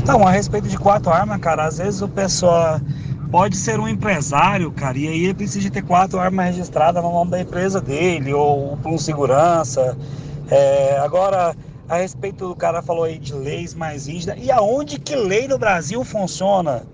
Então, 0.00 0.24
a 0.24 0.30
respeito 0.30 0.68
de 0.68 0.78
quatro 0.78 1.10
armas, 1.10 1.40
cara, 1.40 1.64
às 1.64 1.78
vezes 1.78 2.00
o 2.02 2.08
pessoal 2.08 2.80
pode 3.32 3.56
ser 3.56 3.80
um 3.80 3.88
empresário, 3.88 4.70
cara, 4.70 4.96
e 4.96 5.08
aí 5.08 5.24
ele 5.24 5.34
precisa 5.34 5.60
de 5.60 5.70
ter 5.70 5.82
quatro 5.82 6.20
armas 6.20 6.46
registradas 6.46 7.02
no 7.02 7.10
nome 7.10 7.32
da 7.32 7.40
empresa 7.40 7.80
dele, 7.80 8.32
ou 8.32 8.76
por 8.76 8.92
um 8.92 8.98
segurança. 8.98 9.98
É, 10.48 10.98
agora, 10.98 11.52
a 11.90 11.96
respeito 11.96 12.46
do 12.46 12.54
cara 12.54 12.80
falou 12.80 13.02
aí 13.02 13.18
de 13.18 13.34
leis 13.34 13.74
mais 13.74 14.06
rígidas. 14.06 14.38
E 14.40 14.48
aonde 14.52 14.96
que 14.96 15.16
lei 15.16 15.48
no 15.48 15.58
Brasil 15.58 16.04
funciona? 16.04 16.86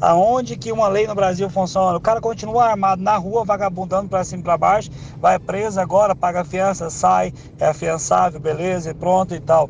Aonde 0.00 0.56
que 0.56 0.72
uma 0.72 0.88
lei 0.88 1.06
no 1.06 1.14
Brasil 1.14 1.50
funciona? 1.50 1.98
O 1.98 2.00
cara 2.00 2.22
continua 2.22 2.64
armado 2.64 3.02
na 3.02 3.18
rua, 3.18 3.44
vagabundando 3.44 4.08
para 4.08 4.24
cima 4.24 4.40
e 4.40 4.44
para 4.44 4.56
baixo, 4.56 4.90
vai 5.20 5.38
preso 5.38 5.78
agora, 5.78 6.16
paga 6.16 6.42
fiança, 6.42 6.88
sai, 6.88 7.34
é 7.58 7.66
afiançável, 7.66 8.40
beleza, 8.40 8.92
e 8.92 8.94
pronto 8.94 9.34
e 9.34 9.40
tal. 9.40 9.68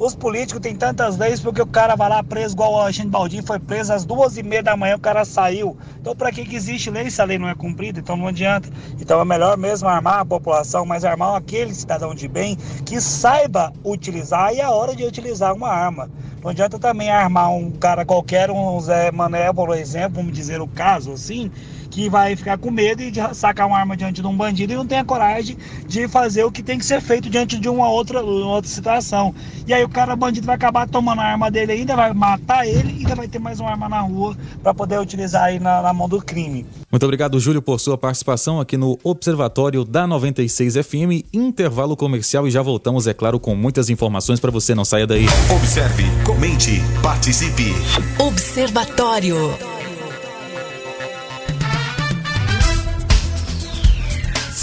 Os 0.00 0.14
políticos 0.14 0.62
têm 0.62 0.74
tantas 0.74 1.18
leis 1.18 1.40
porque 1.40 1.60
o 1.60 1.66
cara 1.66 1.94
vai 1.94 2.08
lá 2.08 2.22
preso, 2.22 2.54
igual 2.54 2.72
o 2.72 2.80
Alexandre 2.80 3.10
Baldinho 3.10 3.42
foi 3.42 3.58
preso 3.58 3.92
às 3.92 4.02
duas 4.02 4.38
e 4.38 4.42
meia 4.42 4.62
da 4.62 4.74
manhã, 4.74 4.96
o 4.96 4.98
cara 4.98 5.26
saiu. 5.26 5.76
Então, 6.00 6.16
para 6.16 6.32
que, 6.32 6.42
que 6.46 6.56
existe 6.56 6.88
lei 6.88 7.10
se 7.10 7.20
a 7.20 7.24
lei 7.26 7.38
não 7.38 7.46
é 7.46 7.54
cumprida? 7.54 8.00
Então, 8.00 8.16
não 8.16 8.26
adianta. 8.26 8.70
Então, 8.98 9.20
é 9.20 9.24
melhor 9.26 9.58
mesmo 9.58 9.86
armar 9.86 10.20
a 10.20 10.24
população, 10.24 10.86
mas 10.86 11.04
armar 11.04 11.36
aquele 11.36 11.74
cidadão 11.74 12.14
de 12.14 12.26
bem 12.26 12.56
que 12.86 12.98
saiba 12.98 13.74
utilizar 13.84 14.54
e 14.54 14.62
a 14.62 14.70
hora 14.70 14.96
de 14.96 15.04
utilizar 15.04 15.54
uma 15.54 15.68
arma. 15.68 16.08
Não 16.42 16.50
adianta 16.50 16.78
também 16.78 17.10
armar 17.10 17.52
um 17.52 17.70
cara 17.70 18.02
qualquer, 18.02 18.50
um 18.50 18.80
Zé 18.80 19.10
Mané, 19.12 19.52
por 19.52 19.76
exemplo, 19.76 20.16
vamos 20.16 20.32
dizer 20.32 20.62
o 20.62 20.66
caso 20.66 21.12
assim, 21.12 21.50
que 21.90 22.08
vai 22.08 22.34
ficar 22.34 22.56
com 22.56 22.70
medo 22.70 23.10
de 23.10 23.20
sacar 23.34 23.66
uma 23.66 23.78
arma 23.78 23.94
diante 23.94 24.22
de 24.22 24.26
um 24.26 24.34
bandido 24.34 24.72
e 24.72 24.76
não 24.76 24.86
tem 24.86 24.98
a 24.98 25.04
coragem 25.04 25.58
de 25.86 26.08
fazer 26.08 26.44
o 26.44 26.50
que 26.50 26.62
tem 26.62 26.78
que 26.78 26.84
ser 26.86 27.02
feito 27.02 27.28
diante 27.28 27.58
de 27.58 27.68
uma 27.68 27.90
outra, 27.90 28.24
uma 28.24 28.54
outra 28.54 28.70
situação. 28.70 29.34
E 29.66 29.74
aí 29.74 29.84
o 29.84 29.88
cara 29.90 30.16
bandido 30.16 30.46
vai 30.46 30.54
acabar 30.56 30.88
tomando 30.88 31.20
a 31.20 31.24
arma 31.24 31.50
dele 31.50 31.72
ainda, 31.72 31.96
vai 31.96 32.12
matar 32.12 32.66
ele 32.66 32.92
e 32.92 32.96
ainda 32.98 33.14
vai 33.14 33.28
ter 33.28 33.38
mais 33.38 33.60
uma 33.60 33.70
arma 33.70 33.88
na 33.88 34.00
rua 34.00 34.36
para 34.62 34.72
poder 34.72 34.98
utilizar 34.98 35.44
aí 35.44 35.58
na, 35.58 35.82
na 35.82 35.92
mão 35.92 36.08
do 36.08 36.20
crime. 36.22 36.66
Muito 36.90 37.02
obrigado, 37.04 37.38
Júlio, 37.38 37.62
por 37.62 37.78
sua 37.78 37.98
participação 37.98 38.60
aqui 38.60 38.76
no 38.76 38.98
Observatório 39.02 39.84
da 39.84 40.06
96 40.06 40.74
FM. 40.74 41.26
Intervalo 41.32 41.96
comercial 41.96 42.46
e 42.46 42.50
já 42.50 42.62
voltamos, 42.62 43.06
é 43.06 43.14
claro, 43.14 43.38
com 43.38 43.54
muitas 43.54 43.90
informações 43.90 44.40
para 44.40 44.50
você. 44.50 44.74
Não 44.74 44.84
saia 44.84 45.06
daí. 45.06 45.26
Observe, 45.54 46.04
comente, 46.24 46.80
participe. 47.02 47.72
Observatório. 48.18 49.79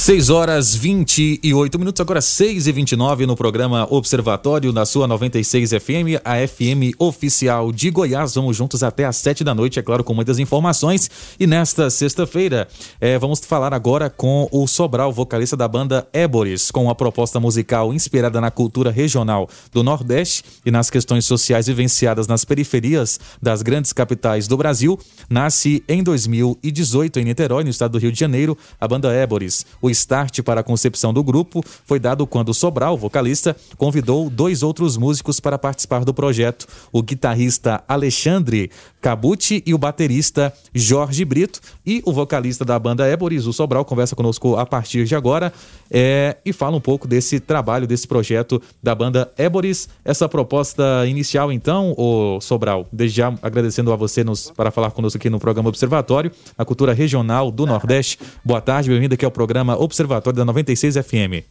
6 0.07 0.29
horas 0.29 0.73
28 0.73 1.77
minutos, 1.77 1.99
agora 1.99 2.21
6 2.21 2.65
e 2.67 2.71
29 2.71 3.25
no 3.25 3.35
programa 3.35 3.85
Observatório 3.89 4.71
na 4.71 4.85
sua 4.85 5.05
96 5.05 5.71
FM, 5.71 6.23
a 6.23 6.47
FM 6.47 6.95
oficial 6.97 7.73
de 7.73 7.89
Goiás. 7.89 8.35
Vamos 8.35 8.55
juntos 8.55 8.83
até 8.83 9.03
às 9.03 9.17
7 9.17 9.43
da 9.43 9.53
noite, 9.53 9.79
é 9.79 9.81
claro, 9.81 10.05
com 10.05 10.13
muitas 10.13 10.39
informações. 10.39 11.11
E 11.37 11.45
nesta 11.45 11.89
sexta-feira, 11.89 12.69
é, 13.01 13.19
vamos 13.19 13.41
falar 13.41 13.73
agora 13.73 14.09
com 14.09 14.47
o 14.49 14.65
Sobral, 14.65 15.11
vocalista 15.11 15.57
da 15.57 15.67
banda 15.67 16.07
Éboris, 16.13 16.71
com 16.71 16.85
uma 16.85 16.95
proposta 16.95 17.37
musical 17.37 17.93
inspirada 17.93 18.39
na 18.39 18.49
cultura 18.49 18.89
regional 18.89 19.49
do 19.73 19.83
Nordeste 19.83 20.41
e 20.65 20.71
nas 20.71 20.89
questões 20.89 21.25
sociais 21.25 21.67
vivenciadas 21.67 22.27
nas 22.27 22.45
periferias 22.45 23.19
das 23.41 23.61
grandes 23.61 23.91
capitais 23.91 24.47
do 24.47 24.55
Brasil. 24.55 24.97
Nasce 25.29 25.83
em 25.85 26.01
2018 26.01 27.19
em 27.19 27.25
Niterói, 27.25 27.65
no 27.65 27.69
estado 27.69 27.91
do 27.91 27.97
Rio 27.97 28.13
de 28.13 28.17
Janeiro, 28.21 28.57
a 28.79 28.87
banda 28.87 29.11
Éboris. 29.11 29.65
O 29.81 29.96
start 29.97 30.41
para 30.41 30.61
a 30.61 30.63
concepção 30.63 31.13
do 31.13 31.23
grupo 31.23 31.63
foi 31.85 31.99
dado 31.99 32.25
quando 32.25 32.53
Sobral, 32.53 32.97
vocalista, 32.97 33.55
convidou 33.77 34.29
dois 34.29 34.63
outros 34.63 34.97
músicos 34.97 35.39
para 35.39 35.57
participar 35.57 36.05
do 36.05 36.13
projeto: 36.13 36.67
o 36.91 37.01
guitarrista 37.01 37.83
Alexandre 37.87 38.71
Cabucci 39.01 39.63
e 39.65 39.73
o 39.73 39.77
baterista 39.77 40.53
Jorge 40.73 41.23
Brito. 41.23 41.59
E 41.85 42.01
o 42.05 42.11
vocalista 42.11 42.65
da 42.65 42.77
banda 42.77 43.07
Éboris, 43.07 43.45
o 43.45 43.53
Sobral, 43.53 43.85
conversa 43.85 44.15
conosco 44.15 44.57
a 44.57 44.65
partir 44.65 45.05
de 45.05 45.15
agora 45.15 45.53
é, 45.89 46.37
e 46.45 46.51
fala 46.51 46.75
um 46.75 46.81
pouco 46.81 47.07
desse 47.07 47.39
trabalho, 47.39 47.87
desse 47.87 48.07
projeto 48.07 48.61
da 48.81 48.93
banda 48.93 49.31
Éboris. 49.37 49.87
Essa 50.03 50.27
proposta 50.27 51.05
inicial, 51.07 51.51
então, 51.51 51.93
o 51.97 52.39
Sobral, 52.41 52.87
desde 52.91 53.17
já 53.17 53.33
agradecendo 53.41 53.91
a 53.91 53.95
você 53.95 54.23
nos, 54.23 54.51
para 54.51 54.71
falar 54.71 54.91
conosco 54.91 55.17
aqui 55.17 55.29
no 55.29 55.39
programa 55.39 55.69
Observatório, 55.69 56.31
a 56.57 56.65
cultura 56.65 56.93
regional 56.93 57.49
do 57.49 57.65
Nordeste. 57.65 58.19
Boa 58.43 58.61
tarde, 58.61 58.89
bem-vindo 58.89 59.13
aqui 59.13 59.25
ao 59.25 59.31
programa 59.31 59.81
Observatório 59.87 60.37
da 60.37 60.45
96 60.45 60.95
FM. 60.95 61.47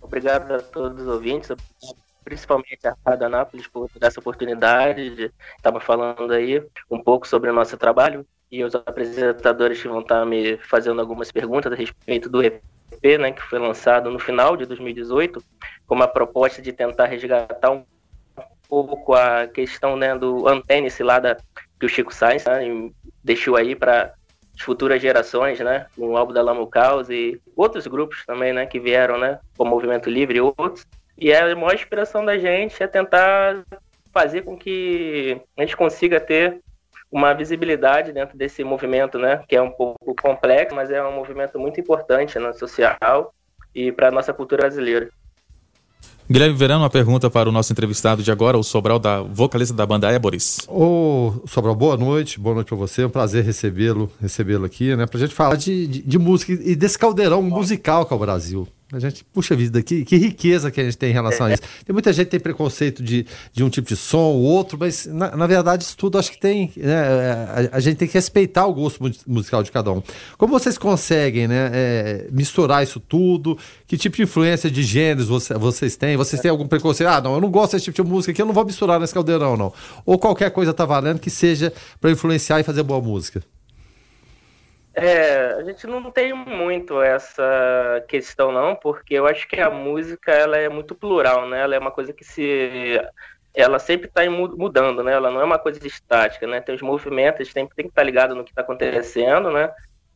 Obrigado 0.00 0.52
a 0.52 0.62
todos 0.62 1.02
os 1.02 1.08
ouvintes, 1.08 1.50
principalmente 2.24 2.86
a 2.86 2.94
Rádio 3.04 3.26
Anápolis 3.26 3.66
por 3.66 3.90
essa 4.00 4.20
oportunidade 4.20 5.16
de 5.16 5.32
estar 5.56 5.80
falando 5.80 6.32
aí 6.32 6.62
um 6.88 7.02
pouco 7.02 7.26
sobre 7.26 7.50
o 7.50 7.52
nosso 7.52 7.76
trabalho 7.76 8.24
e 8.50 8.62
os 8.62 8.72
apresentadores 8.74 9.82
que 9.82 9.88
vão 9.88 10.00
estar 10.00 10.24
me 10.24 10.56
fazendo 10.58 11.00
algumas 11.00 11.32
perguntas 11.32 11.72
a 11.72 11.74
respeito 11.74 12.28
do 12.28 12.40
EP, 12.40 12.62
né, 13.18 13.32
que 13.32 13.42
foi 13.42 13.58
lançado 13.58 14.10
no 14.10 14.20
final 14.20 14.56
de 14.56 14.64
2018, 14.66 15.42
com 15.86 15.94
uma 15.96 16.06
proposta 16.06 16.62
de 16.62 16.72
tentar 16.72 17.06
resgatar 17.06 17.72
um 17.72 17.84
pouco 18.68 19.14
a 19.14 19.48
questão 19.48 19.96
né, 19.96 20.16
do 20.16 20.46
antênice 20.46 21.02
lá 21.02 21.18
da, 21.18 21.36
que 21.80 21.86
o 21.86 21.88
Chico 21.88 22.14
Sainz 22.14 22.44
né, 22.44 22.90
deixou 23.24 23.56
aí 23.56 23.74
para 23.74 24.14
futuras 24.62 25.00
gerações, 25.00 25.58
né? 25.60 25.86
Com 25.96 26.10
o 26.10 26.16
álbum 26.16 26.32
da 26.32 26.42
Lamo 26.42 26.66
Caos 26.66 27.10
e 27.10 27.40
outros 27.56 27.86
grupos 27.86 28.24
também, 28.24 28.52
né? 28.52 28.66
Que 28.66 28.78
vieram, 28.78 29.18
né? 29.18 29.38
O 29.58 29.64
Movimento 29.64 30.08
Livre 30.08 30.38
e 30.38 30.40
outros. 30.40 30.86
E 31.16 31.32
a 31.32 31.54
maior 31.54 31.74
inspiração 31.74 32.24
da 32.24 32.38
gente 32.38 32.82
é 32.82 32.86
tentar 32.86 33.64
fazer 34.12 34.42
com 34.42 34.56
que 34.56 35.40
a 35.56 35.62
gente 35.62 35.76
consiga 35.76 36.20
ter 36.20 36.60
uma 37.10 37.32
visibilidade 37.32 38.12
dentro 38.12 38.36
desse 38.36 38.64
movimento, 38.64 39.18
né? 39.18 39.42
Que 39.48 39.56
é 39.56 39.62
um 39.62 39.70
pouco 39.70 40.14
complexo, 40.20 40.74
mas 40.74 40.90
é 40.90 41.02
um 41.02 41.12
movimento 41.12 41.58
muito 41.58 41.80
importante, 41.80 42.38
né? 42.38 42.52
Social 42.52 43.32
e 43.74 43.90
para 43.90 44.08
a 44.08 44.10
nossa 44.10 44.32
cultura 44.32 44.62
brasileira. 44.62 45.10
Guilherme 46.30 46.56
Verano, 46.56 46.82
uma 46.82 46.90
pergunta 46.90 47.28
para 47.28 47.50
o 47.50 47.52
nosso 47.52 47.70
entrevistado 47.70 48.22
de 48.22 48.32
agora, 48.32 48.56
o 48.56 48.62
Sobral, 48.62 48.98
da 48.98 49.20
vocalista 49.20 49.74
da 49.74 49.84
banda 49.84 50.10
Éboris. 50.10 50.58
Ô, 50.66 51.34
Sobral, 51.46 51.74
boa 51.74 51.98
noite, 51.98 52.40
boa 52.40 52.54
noite 52.54 52.68
para 52.68 52.78
você, 52.78 53.02
é 53.02 53.06
um 53.06 53.10
prazer 53.10 53.44
recebê-lo 53.44 54.10
recebê-lo 54.18 54.64
aqui, 54.64 54.96
né, 54.96 55.06
pra 55.06 55.20
gente 55.20 55.34
falar 55.34 55.56
de, 55.56 55.86
de, 55.86 56.02
de 56.02 56.18
música 56.18 56.52
e 56.52 56.74
desse 56.74 56.98
caldeirão 56.98 57.42
musical 57.42 58.06
que 58.06 58.14
é 58.14 58.16
o 58.16 58.18
Brasil. 58.18 58.66
A 58.94 59.00
gente, 59.00 59.24
puxa 59.24 59.56
vida, 59.56 59.82
que, 59.82 60.04
que 60.04 60.16
riqueza 60.16 60.70
que 60.70 60.80
a 60.80 60.84
gente 60.84 60.96
tem 60.96 61.10
em 61.10 61.12
relação 61.12 61.46
a 61.46 61.52
isso. 61.52 61.62
Tem 61.84 61.92
muita 61.92 62.12
gente 62.12 62.26
que 62.26 62.30
tem 62.30 62.40
preconceito 62.40 63.02
de, 63.02 63.26
de 63.52 63.64
um 63.64 63.68
tipo 63.68 63.88
de 63.88 63.96
som, 63.96 64.18
ou 64.18 64.42
outro, 64.42 64.78
mas 64.78 65.06
na, 65.06 65.36
na 65.36 65.46
verdade 65.46 65.82
isso 65.82 65.96
tudo 65.96 66.16
acho 66.16 66.30
que 66.30 66.38
tem. 66.38 66.72
Né, 66.76 66.94
a, 67.72 67.76
a, 67.76 67.80
gente 67.80 67.96
tem 67.96 68.06
que 68.06 68.14
respeitar 68.14 68.66
o 68.66 68.72
gosto 68.72 69.00
musical 69.26 69.62
de 69.62 69.72
cada 69.72 69.90
um. 69.90 70.02
Como 70.38 70.52
vocês 70.52 70.78
conseguem 70.78 71.48
né, 71.48 71.70
é, 71.72 72.28
misturar 72.30 72.84
isso 72.84 73.00
tudo? 73.00 73.58
Que 73.86 73.96
tipo 73.96 74.16
de 74.16 74.22
influência 74.22 74.70
de 74.70 74.82
gêneros 74.82 75.26
você, 75.26 75.54
vocês 75.54 75.96
têm? 75.96 76.16
Vocês 76.16 76.40
têm 76.40 76.50
algum 76.50 76.68
preconceito? 76.68 77.08
Ah, 77.08 77.20
não, 77.20 77.34
eu 77.34 77.40
não 77.40 77.50
gosto 77.50 77.72
desse 77.72 77.86
tipo 77.86 78.02
de 78.02 78.08
música 78.08 78.32
aqui, 78.32 78.40
eu 78.40 78.46
não 78.46 78.54
vou 78.54 78.64
misturar 78.64 79.00
nesse 79.00 79.12
caldeirão, 79.12 79.56
não. 79.56 79.72
Ou 80.06 80.18
qualquer 80.18 80.50
coisa 80.50 80.72
tá 80.72 80.84
valendo 80.84 81.18
que 81.18 81.30
seja 81.30 81.72
para 82.00 82.10
influenciar 82.10 82.60
e 82.60 82.62
fazer 82.62 82.82
boa 82.82 83.00
música. 83.00 83.42
É, 84.96 85.54
a 85.54 85.64
gente 85.64 85.86
não 85.88 86.08
tem 86.10 86.32
muito 86.32 87.02
essa 87.02 88.04
questão 88.08 88.52
não, 88.52 88.76
porque 88.76 89.14
eu 89.14 89.26
acho 89.26 89.48
que 89.48 89.60
a 89.60 89.68
música 89.68 90.30
ela 90.30 90.56
é 90.56 90.68
muito 90.68 90.94
plural, 90.94 91.48
né? 91.48 91.62
Ela 91.62 91.74
é 91.74 91.78
uma 91.78 91.90
coisa 91.90 92.12
que 92.12 92.24
se 92.24 93.00
ela 93.52 93.78
sempre 93.80 94.06
está 94.06 94.28
mudando, 94.30 95.02
né? 95.02 95.12
Ela 95.12 95.30
não 95.30 95.40
é 95.40 95.44
uma 95.44 95.58
coisa 95.58 95.84
estática, 95.84 96.46
né? 96.46 96.60
Tem 96.60 96.74
os 96.74 96.82
movimentos, 96.82 97.52
tem, 97.52 97.66
tem 97.66 97.86
que 97.86 97.90
estar 97.90 98.02
tá 98.02 98.04
ligado 98.04 98.34
no 98.36 98.44
que 98.44 98.50
está 98.50 98.62
acontecendo, 98.62 99.50
né? 99.50 99.72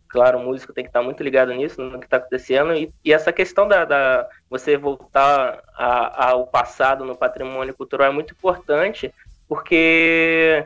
Claro, 0.08 0.38
o 0.38 0.42
músico 0.44 0.72
tem 0.72 0.84
que 0.84 0.90
estar 0.90 1.00
tá 1.00 1.04
muito 1.04 1.22
ligado 1.22 1.52
nisso, 1.52 1.82
no 1.82 1.98
que 1.98 2.06
está 2.06 2.16
acontecendo. 2.16 2.72
E, 2.74 2.92
e, 3.04 3.12
essa 3.12 3.32
questão 3.32 3.66
da, 3.66 3.84
da 3.84 4.28
você 4.48 4.76
voltar 4.76 5.62
ao 5.76 6.46
passado 6.46 7.04
no 7.04 7.16
patrimônio 7.16 7.74
cultural 7.74 8.08
é 8.08 8.12
muito 8.12 8.32
importante, 8.32 9.12
porque 9.48 10.64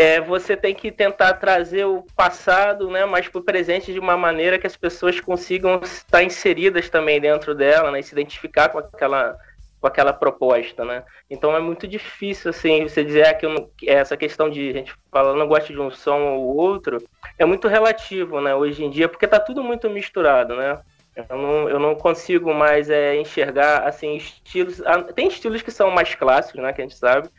é, 0.00 0.18
você 0.18 0.56
tem 0.56 0.74
que 0.74 0.90
tentar 0.90 1.34
trazer 1.34 1.84
o 1.84 2.02
passado, 2.16 2.90
né, 2.90 3.04
mais 3.04 3.28
para 3.28 3.38
o 3.38 3.44
presente 3.44 3.92
de 3.92 3.98
uma 3.98 4.16
maneira 4.16 4.58
que 4.58 4.66
as 4.66 4.74
pessoas 4.74 5.20
consigam 5.20 5.78
estar 5.82 6.22
inseridas 6.22 6.88
também 6.88 7.20
dentro 7.20 7.54
dela, 7.54 7.90
né, 7.90 8.00
e 8.00 8.02
se 8.02 8.12
identificar 8.12 8.70
com 8.70 8.78
aquela 8.78 9.36
com 9.78 9.86
aquela 9.86 10.12
proposta, 10.12 10.84
né? 10.84 11.02
Então 11.30 11.56
é 11.56 11.58
muito 11.58 11.88
difícil 11.88 12.50
assim 12.50 12.82
você 12.82 13.02
dizer 13.02 13.26
ah, 13.26 13.32
que 13.32 13.46
não, 13.48 13.66
essa 13.86 14.14
questão 14.14 14.50
de 14.50 14.68
a 14.68 14.72
gente 14.74 14.92
fala 15.10 15.34
não 15.34 15.48
gosta 15.48 15.72
de 15.72 15.80
um 15.80 15.90
som 15.90 16.20
ou 16.34 16.54
outro 16.54 17.02
é 17.38 17.46
muito 17.46 17.66
relativo, 17.66 18.42
né? 18.42 18.54
Hoje 18.54 18.84
em 18.84 18.90
dia 18.90 19.08
porque 19.08 19.26
tá 19.26 19.40
tudo 19.40 19.64
muito 19.64 19.88
misturado, 19.88 20.54
né? 20.54 20.78
Eu 21.16 21.36
não, 21.36 21.68
eu 21.68 21.78
não 21.78 21.94
consigo 21.94 22.52
mais 22.52 22.90
é, 22.90 23.16
enxergar 23.16 23.88
assim 23.88 24.16
estilos. 24.16 24.82
Ah, 24.84 25.02
tem 25.02 25.28
estilos 25.28 25.62
que 25.62 25.70
são 25.70 25.90
mais 25.90 26.14
clássicos, 26.14 26.62
né? 26.62 26.74
Que 26.74 26.82
a 26.82 26.84
gente 26.84 26.96
sabe. 26.96 27.30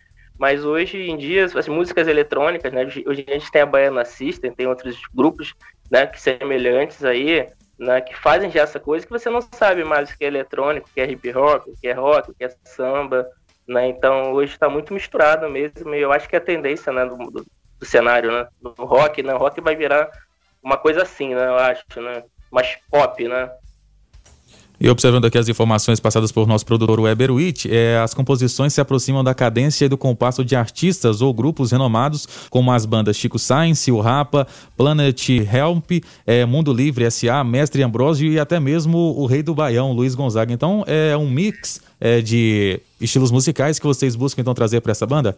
Mas 0.41 0.65
hoje 0.65 0.97
em 0.97 1.17
dia, 1.17 1.45
as 1.45 1.67
músicas 1.67 2.07
eletrônicas, 2.07 2.73
né? 2.73 2.83
Hoje 3.05 3.23
a 3.27 3.31
gente 3.33 3.51
tem 3.51 3.61
a 3.61 3.65
Baiana 3.67 4.03
System, 4.03 4.51
tem 4.51 4.65
outros 4.65 4.99
grupos, 5.13 5.53
né? 5.91 6.07
Que 6.07 6.19
semelhantes 6.19 7.05
aí, 7.05 7.47
né? 7.77 8.01
Que 8.01 8.17
fazem 8.17 8.49
já 8.49 8.61
essa 8.61 8.79
coisa 8.79 9.05
que 9.05 9.11
você 9.11 9.29
não 9.29 9.39
sabe 9.39 9.83
mais 9.83 10.09
o 10.09 10.17
que 10.17 10.25
é 10.25 10.27
eletrônico, 10.27 10.89
o 10.89 10.93
que 10.95 10.99
é 10.99 11.11
hip 11.11 11.31
hop, 11.37 11.67
o 11.67 11.79
que 11.79 11.87
é 11.87 11.93
rock, 11.93 12.31
o 12.31 12.33
que 12.33 12.43
é 12.43 12.49
samba, 12.65 13.23
né? 13.67 13.87
Então 13.87 14.33
hoje 14.33 14.53
está 14.53 14.67
muito 14.67 14.95
misturado 14.95 15.47
mesmo. 15.47 15.93
E 15.93 16.01
eu 16.01 16.11
acho 16.11 16.27
que 16.27 16.35
é 16.35 16.39
a 16.39 16.43
tendência, 16.43 16.91
né? 16.91 17.05
Do, 17.05 17.17
do, 17.17 17.45
do 17.79 17.85
cenário, 17.85 18.31
né? 18.31 18.47
Do 18.59 18.73
rock, 18.83 19.21
né? 19.21 19.35
O 19.35 19.37
rock 19.37 19.61
vai 19.61 19.75
virar 19.75 20.09
uma 20.63 20.75
coisa 20.75 21.03
assim, 21.03 21.35
né? 21.35 21.45
Eu 21.45 21.57
acho, 21.57 22.01
né? 22.01 22.23
Mais 22.51 22.79
pop, 22.89 23.27
né? 23.27 23.47
E 24.83 24.89
observando 24.89 25.25
aqui 25.25 25.37
as 25.37 25.47
informações 25.47 25.99
passadas 25.99 26.31
por 26.31 26.47
nosso 26.47 26.65
produtor 26.65 26.99
Weber 26.99 27.31
Witt, 27.31 27.71
é, 27.71 27.99
as 27.99 28.15
composições 28.15 28.73
se 28.73 28.81
aproximam 28.81 29.23
da 29.23 29.31
cadência 29.31 29.85
e 29.85 29.87
do 29.87 29.95
compasso 29.95 30.43
de 30.43 30.55
artistas 30.55 31.21
ou 31.21 31.31
grupos 31.31 31.71
renomados, 31.71 32.47
como 32.49 32.71
as 32.71 32.83
bandas 32.83 33.15
Chico 33.15 33.37
Science, 33.37 33.91
o 33.91 33.99
Rapa, 33.99 34.47
Planet 34.75 35.29
Help, 35.29 36.03
é, 36.25 36.45
Mundo 36.47 36.73
Livre 36.73 37.11
SA, 37.11 37.43
Mestre 37.43 37.83
Ambrosio 37.83 38.31
e 38.31 38.39
até 38.39 38.59
mesmo 38.59 38.97
o 38.97 39.27
Rei 39.27 39.43
do 39.43 39.53
Baião, 39.53 39.91
Luiz 39.91 40.15
Gonzaga. 40.15 40.51
Então 40.51 40.83
é 40.87 41.15
um 41.15 41.29
mix 41.29 41.79
é, 41.99 42.19
de 42.19 42.79
estilos 42.99 43.29
musicais 43.29 43.77
que 43.77 43.85
vocês 43.85 44.15
buscam 44.15 44.41
então 44.41 44.55
trazer 44.55 44.81
para 44.81 44.93
essa 44.93 45.05
banda? 45.05 45.37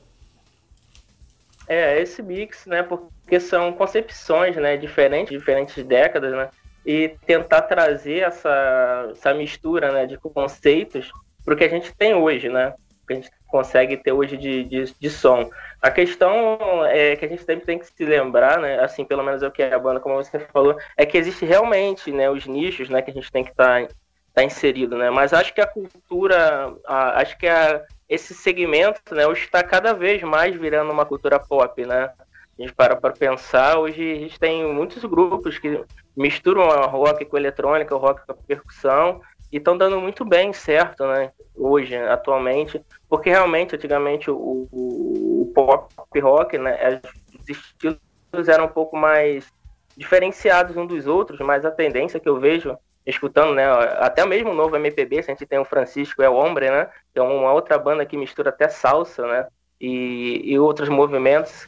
É, 1.67 2.01
esse 2.01 2.23
mix, 2.23 2.65
né? 2.65 2.81
Porque 2.81 3.41
são 3.41 3.73
concepções, 3.73 4.55
né? 4.55 4.77
Diferentes, 4.77 5.37
diferentes 5.37 5.83
décadas, 5.85 6.31
né? 6.31 6.47
E 6.85 7.15
tentar 7.25 7.63
trazer 7.63 8.19
essa, 8.19 9.09
essa 9.11 9.33
mistura 9.33 9.91
né, 9.91 10.05
de 10.05 10.17
conceitos 10.17 11.09
para 11.43 11.53
o 11.53 11.57
que 11.57 11.63
a 11.63 11.69
gente 11.69 11.95
tem 11.95 12.13
hoje, 12.13 12.49
né? 12.49 12.73
Que 13.05 13.13
a 13.13 13.15
gente 13.17 13.29
consegue 13.47 13.97
ter 13.97 14.11
hoje 14.11 14.37
de, 14.37 14.63
de, 14.63 14.93
de, 14.99 15.09
som. 15.09 15.49
A 15.81 15.91
questão 15.91 16.57
é 16.85 17.15
que 17.15 17.25
a 17.25 17.27
gente 17.27 17.43
sempre 17.43 17.65
tem 17.65 17.77
que 17.77 17.85
se 17.85 18.05
lembrar, 18.05 18.59
né? 18.59 18.79
Assim, 18.79 19.03
pelo 19.03 19.23
menos 19.23 19.41
o 19.41 19.51
que 19.51 19.61
é 19.61 19.73
a 19.73 19.79
banda, 19.79 19.99
como 19.99 20.15
você 20.15 20.39
falou, 20.39 20.77
é 20.97 21.05
que 21.05 21.17
existe 21.17 21.45
realmente, 21.45 22.11
né? 22.11 22.29
Os 22.29 22.45
nichos, 22.45 22.89
né? 22.89 23.01
Que 23.01 23.11
a 23.11 23.13
gente 23.13 23.31
tem 23.31 23.43
que 23.43 23.51
estar 23.51 23.85
tá, 23.87 23.93
tá 24.35 24.43
inserido, 24.43 24.97
né? 24.97 25.09
Mas 25.09 25.33
acho 25.33 25.53
que 25.53 25.61
a 25.61 25.67
cultura, 25.67 26.73
a, 26.85 27.21
acho 27.21 27.37
que 27.37 27.47
a, 27.47 27.81
esse 28.07 28.33
segmento, 28.33 29.13
né? 29.13 29.27
Hoje 29.27 29.41
está 29.41 29.61
cada 29.61 29.93
vez 29.93 30.23
mais 30.23 30.55
virando 30.55 30.91
uma 30.91 31.05
cultura 31.05 31.39
pop, 31.39 31.85
né? 31.85 32.09
A 32.57 32.61
gente 32.61 32.73
para 32.73 32.95
para 32.95 33.11
pensar, 33.11 33.79
hoje 33.79 34.11
a 34.11 34.15
gente 34.15 34.39
tem 34.39 34.65
muitos 34.71 35.03
grupos 35.03 35.59
que 35.59 35.83
misturam 36.15 36.69
a 36.69 36.85
rock 36.85 37.25
com 37.25 37.35
a 37.35 37.39
eletrônica, 37.39 37.95
o 37.95 37.99
rock 37.99 38.25
com 38.25 38.31
a 38.31 38.35
percussão, 38.35 39.21
e 39.51 39.57
estão 39.57 39.77
dando 39.77 39.99
muito 39.99 40.25
bem 40.25 40.51
certo, 40.51 41.05
né? 41.05 41.31
Hoje, 41.55 41.95
atualmente, 41.95 42.83
porque 43.07 43.29
realmente, 43.29 43.75
antigamente, 43.75 44.31
o, 44.31 44.67
o, 44.71 45.41
o 45.41 45.51
pop 45.53 46.19
rock, 46.19 46.57
né? 46.57 46.99
Os 47.39 47.49
estilos 47.49 48.47
eram 48.47 48.65
um 48.65 48.69
pouco 48.69 48.97
mais 48.97 49.51
diferenciados 49.95 50.75
um 50.75 50.85
dos 50.87 51.05
outros, 51.05 51.39
mas 51.39 51.65
a 51.65 51.71
tendência 51.71 52.19
que 52.19 52.27
eu 52.27 52.39
vejo 52.39 52.75
escutando, 53.05 53.53
né, 53.53 53.65
até 53.99 54.25
mesmo 54.25 54.51
o 54.51 54.55
novo 54.55 54.75
MPB, 54.75 55.19
a 55.19 55.21
gente 55.21 55.45
tem 55.45 55.59
o 55.59 55.65
Francisco 55.65 56.21
é 56.23 56.29
o 56.29 56.35
Hombre, 56.35 56.69
né, 56.71 56.89
que 57.13 57.19
é 57.19 57.21
uma 57.21 57.51
outra 57.51 57.77
banda 57.77 58.05
que 58.05 58.17
mistura 58.17 58.49
até 58.49 58.69
salsa, 58.69 59.27
né, 59.27 59.47
e, 59.79 60.41
e 60.45 60.57
outros 60.57 60.87
movimentos 60.89 61.67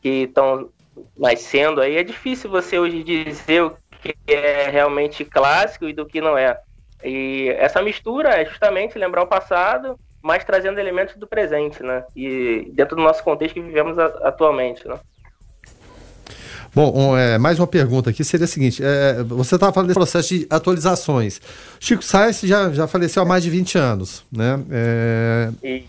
que 0.00 0.24
estão 0.24 0.70
nascendo 1.16 1.80
aí, 1.80 1.96
é 1.96 2.02
difícil 2.02 2.50
você 2.50 2.78
hoje 2.78 3.02
dizer 3.02 3.62
o 3.62 3.76
que 4.00 4.14
é 4.26 4.68
realmente 4.70 5.24
clássico 5.24 5.88
e 5.88 5.92
do 5.92 6.06
que 6.06 6.20
não 6.20 6.36
é. 6.36 6.58
E 7.04 7.48
essa 7.58 7.82
mistura 7.82 8.30
é 8.30 8.44
justamente 8.44 8.98
lembrar 8.98 9.22
o 9.22 9.26
passado, 9.26 9.98
mas 10.22 10.44
trazendo 10.44 10.80
elementos 10.80 11.16
do 11.16 11.26
presente, 11.26 11.82
né? 11.82 12.04
E 12.14 12.70
dentro 12.72 12.96
do 12.96 13.02
nosso 13.02 13.22
contexto 13.22 13.54
que 13.54 13.60
vivemos 13.60 13.98
atualmente, 13.98 14.86
né? 14.86 14.98
Bom, 16.74 16.92
um, 16.94 17.16
é, 17.16 17.38
mais 17.38 17.58
uma 17.58 17.66
pergunta 17.66 18.10
aqui 18.10 18.22
seria 18.24 18.44
a 18.44 18.48
seguinte: 18.48 18.82
é, 18.84 19.22
você 19.22 19.54
estava 19.54 19.72
falando 19.72 19.88
desse 19.88 19.98
processo 19.98 20.28
de 20.28 20.46
atualizações. 20.50 21.40
Chico 21.80 22.02
Sainz 22.02 22.40
já, 22.40 22.70
já 22.70 22.86
faleceu 22.86 23.22
há 23.22 23.26
mais 23.26 23.42
de 23.42 23.50
20 23.50 23.78
anos, 23.78 24.24
né? 24.30 24.60
É, 24.70 25.50
e... 25.62 25.84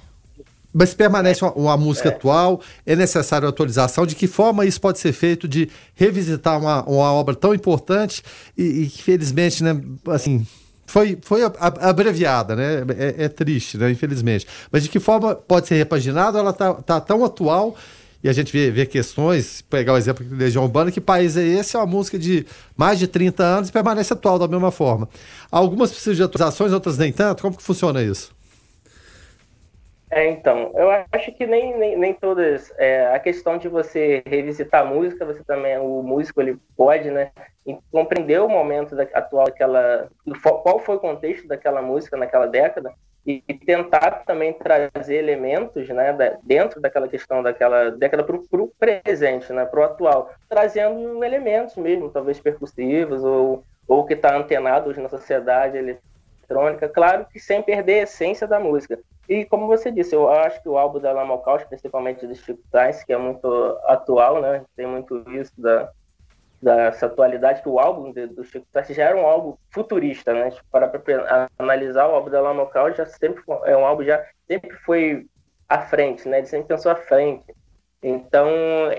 Mas 0.73 0.93
permanece 0.93 1.43
uma, 1.43 1.51
uma 1.53 1.77
música 1.77 2.09
é. 2.09 2.11
atual, 2.11 2.61
é 2.85 2.95
necessário 2.95 3.47
atualização. 3.47 4.05
De 4.05 4.15
que 4.15 4.27
forma 4.27 4.65
isso 4.65 4.79
pode 4.79 4.99
ser 4.99 5.11
feito 5.11 5.47
de 5.47 5.69
revisitar 5.95 6.59
uma, 6.59 6.83
uma 6.83 7.11
obra 7.13 7.35
tão 7.35 7.53
importante 7.53 8.23
e, 8.57 8.85
que, 8.87 9.01
felizmente, 9.01 9.63
né, 9.63 9.79
assim, 10.07 10.45
foi, 10.85 11.17
foi 11.21 11.41
abreviada, 11.43 12.55
né? 12.55 12.83
É, 12.97 13.25
é, 13.25 13.29
triste, 13.29 13.77
né? 13.77 13.91
Infelizmente. 13.91 14.47
Mas 14.71 14.83
de 14.83 14.89
que 14.89 14.99
forma 14.99 15.35
pode 15.35 15.67
ser 15.67 15.75
repaginada? 15.75 16.39
Ela 16.39 16.49
está 16.49 16.73
tá 16.73 16.99
tão 16.99 17.23
atual 17.23 17.75
e 18.23 18.27
a 18.27 18.33
gente 18.33 18.51
vê, 18.51 18.69
vê 18.69 18.85
questões, 18.85 19.61
pegar 19.61 19.93
o 19.93 19.97
exemplo 19.97 20.25
de 20.25 20.35
Legião 20.35 20.63
Urbana, 20.63 20.91
que 20.91 20.99
país 20.99 21.37
é 21.37 21.43
esse? 21.43 21.75
É 21.75 21.79
uma 21.79 21.85
música 21.85 22.19
de 22.19 22.45
mais 22.75 22.99
de 22.99 23.07
30 23.07 23.43
anos 23.43 23.69
e 23.69 23.71
permanece 23.71 24.11
atual 24.11 24.37
da 24.37 24.47
mesma 24.47 24.71
forma. 24.71 25.07
Algumas 25.49 25.89
precisam 25.89 26.15
de 26.15 26.23
atualizações, 26.23 26.73
outras 26.73 26.97
nem 26.97 27.13
tanto. 27.13 27.41
Como 27.41 27.55
que 27.55 27.63
funciona 27.63 28.03
isso? 28.03 28.31
É, 30.11 30.27
então, 30.27 30.71
eu 30.75 30.89
acho 31.11 31.31
que 31.33 31.45
nem, 31.45 31.77
nem, 31.77 31.97
nem 31.97 32.13
todas. 32.13 32.73
É, 32.77 33.13
a 33.13 33.19
questão 33.19 33.57
de 33.57 33.67
você 33.67 34.23
revisitar 34.25 34.81
a 34.81 34.85
música, 34.85 35.25
você 35.25 35.43
também, 35.43 35.77
o 35.77 36.01
músico, 36.01 36.41
ele 36.41 36.57
pode, 36.75 37.11
né, 37.11 37.31
compreender 37.91 38.41
o 38.41 38.49
momento 38.49 38.95
da, 38.95 39.03
atual 39.03 39.45
daquela. 39.45 40.09
qual 40.41 40.79
foi 40.79 40.95
o 40.95 40.99
contexto 40.99 41.47
daquela 41.47 41.81
música 41.81 42.17
naquela 42.17 42.47
década 42.47 42.91
e, 43.25 43.43
e 43.47 43.53
tentar 43.53 44.23
também 44.25 44.53
trazer 44.53 45.17
elementos, 45.17 45.87
né, 45.89 46.11
da, 46.13 46.37
dentro 46.43 46.81
daquela 46.81 47.07
questão 47.07 47.43
daquela 47.43 47.91
década 47.91 48.23
para 48.23 48.35
o 48.35 48.73
presente, 48.79 49.53
né, 49.53 49.65
para 49.65 49.79
o 49.79 49.83
atual, 49.83 50.31
trazendo 50.47 51.23
elementos 51.23 51.75
mesmo, 51.75 52.09
talvez 52.09 52.39
percussivos 52.39 53.23
ou, 53.23 53.63
ou 53.87 54.05
que 54.05 54.13
está 54.13 54.35
antenado 54.35 54.89
hoje 54.89 55.01
na 55.01 55.09
sociedade 55.09 55.77
eletrônica, 55.77 56.89
claro 56.89 57.27
que 57.31 57.39
sem 57.39 57.61
perder 57.61 57.99
a 57.99 58.03
essência 58.03 58.47
da 58.47 58.59
música. 58.59 58.97
E 59.29 59.45
como 59.45 59.67
você 59.67 59.91
disse, 59.91 60.15
eu 60.15 60.27
acho 60.27 60.59
que 60.63 60.67
o 60.67 60.75
álbum 60.75 60.99
da 60.99 61.11
Lama 61.11 61.37
Caos, 61.37 61.63
principalmente 61.63 62.25
do 62.25 62.33
Chico 62.33 62.63
Sainz, 62.71 63.03
que 63.03 63.13
é 63.13 63.17
muito 63.17 63.47
atual, 63.85 64.41
né? 64.41 64.65
Tem 64.75 64.87
muito 64.87 65.23
isso 65.29 65.53
da, 65.55 65.91
dessa 66.59 67.05
atualidade, 67.05 67.61
que 67.61 67.69
o 67.69 67.79
álbum 67.79 68.11
de, 68.11 68.25
do 68.25 68.43
Chico 68.43 68.65
Sainz 68.73 68.87
já 68.87 69.03
era 69.03 69.15
um 69.15 69.27
álbum 69.27 69.55
futurista, 69.69 70.33
né? 70.33 70.51
Para, 70.71 70.91
analisar 71.59 72.07
o 72.07 72.15
álbum 72.15 72.31
da 72.31 72.41
Lama 72.41 72.65
Caos, 72.65 72.97
já 72.97 73.05
sempre 73.05 73.43
é 73.65 73.77
um 73.77 73.85
álbum 73.85 74.03
já 74.03 74.25
sempre 74.47 74.71
foi 74.77 75.27
à 75.69 75.79
frente, 75.79 76.27
né? 76.27 76.39
Ele 76.39 76.47
sempre 76.47 76.69
pensou 76.69 76.91
à 76.91 76.95
frente. 76.95 77.45
Então, 78.01 78.49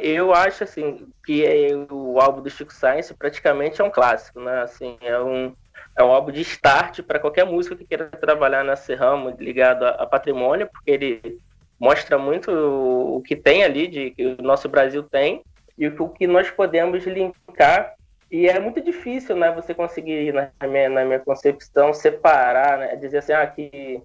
eu 0.00 0.32
acho 0.32 0.62
assim 0.62 1.08
que 1.24 1.44
é, 1.44 1.74
o 1.90 2.20
álbum 2.20 2.40
do 2.40 2.50
Chico 2.50 2.72
Sainz 2.72 3.10
praticamente 3.10 3.80
é 3.80 3.84
um 3.84 3.90
clássico, 3.90 4.38
né? 4.38 4.62
Assim, 4.62 4.96
é 5.00 5.18
um 5.18 5.52
é 6.00 6.04
um 6.04 6.12
álbum 6.12 6.32
de 6.32 6.40
start 6.40 7.02
para 7.02 7.18
qualquer 7.18 7.44
músico 7.44 7.76
que 7.76 7.84
queira 7.84 8.06
trabalhar 8.06 8.64
nesse 8.64 8.94
ramo 8.94 9.34
ligado 9.38 9.84
a, 9.84 9.90
a, 9.90 10.06
patrimônio, 10.06 10.68
porque 10.72 10.90
ele 10.90 11.38
mostra 11.78 12.18
muito 12.18 12.50
o, 12.50 13.16
o, 13.16 13.22
que 13.22 13.36
tem 13.36 13.62
ali, 13.62 13.86
de, 13.86 14.10
que 14.10 14.26
o 14.38 14.42
nosso 14.42 14.68
Brasil 14.68 15.02
tem, 15.02 15.42
e 15.76 15.86
o, 15.88 16.02
o 16.02 16.08
que 16.08 16.26
nós 16.26 16.50
podemos 16.50 17.04
linkar. 17.04 17.94
E 18.30 18.48
é 18.48 18.58
muito 18.58 18.80
difícil 18.80 19.36
né, 19.36 19.52
você 19.52 19.74
conseguir, 19.74 20.32
na 20.32 20.50
minha, 20.66 20.88
na 20.88 21.04
minha 21.04 21.18
concepção, 21.18 21.92
separar, 21.92 22.78
né, 22.78 22.96
dizer 22.96 23.18
assim, 23.18 23.32
ah, 23.32 23.46
que, 23.46 24.00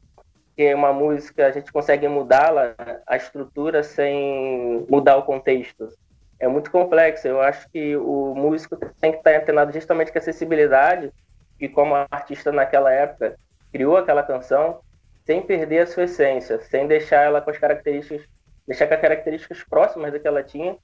que 0.55 0.63
é 0.63 0.75
uma 0.75 0.91
música, 0.91 1.45
a 1.45 1.51
gente 1.51 1.71
consegue 1.71 2.07
mudá-la, 2.07 2.75
a 3.07 3.15
estrutura, 3.15 3.83
sem 3.83 4.85
mudar 4.89 5.17
o 5.17 5.23
contexto 5.23 5.89
é 6.37 6.47
muito 6.49 6.69
complexo. 6.69 7.27
Eu 7.27 7.41
acho 7.41 7.69
que 7.69 7.95
o 7.95 8.33
músico 8.35 8.75
tem 8.99 9.11
que 9.11 9.19
estar 9.19 9.37
antenado 9.37 9.71
justamente 9.71 10.11
com 10.11 10.17
a 10.17 10.21
acessibilidade 10.21 11.11
e 11.60 11.70
como 11.70 11.95
artista 12.12 12.51
naquela 12.51 12.91
época 12.91 13.38
criou 13.72 13.97
aquela 13.97 14.24
canção 14.24 14.82
sem 15.26 15.41
perder 15.41 15.80
a 15.80 15.88
sua 15.88 16.03
essência, 16.03 16.60
sem 16.62 16.88
deixar 16.88 17.24
ela 17.24 17.41
com 17.41 17.49
as 17.49 17.58
características, 17.58 18.28
deixar 18.68 18.88
com 18.88 18.93
as 18.93 19.01
características 19.01 19.64
próximas 19.64 20.12
do 20.12 20.20
que 20.20 20.28
ela 20.28 20.43
tinha, 20.43 20.78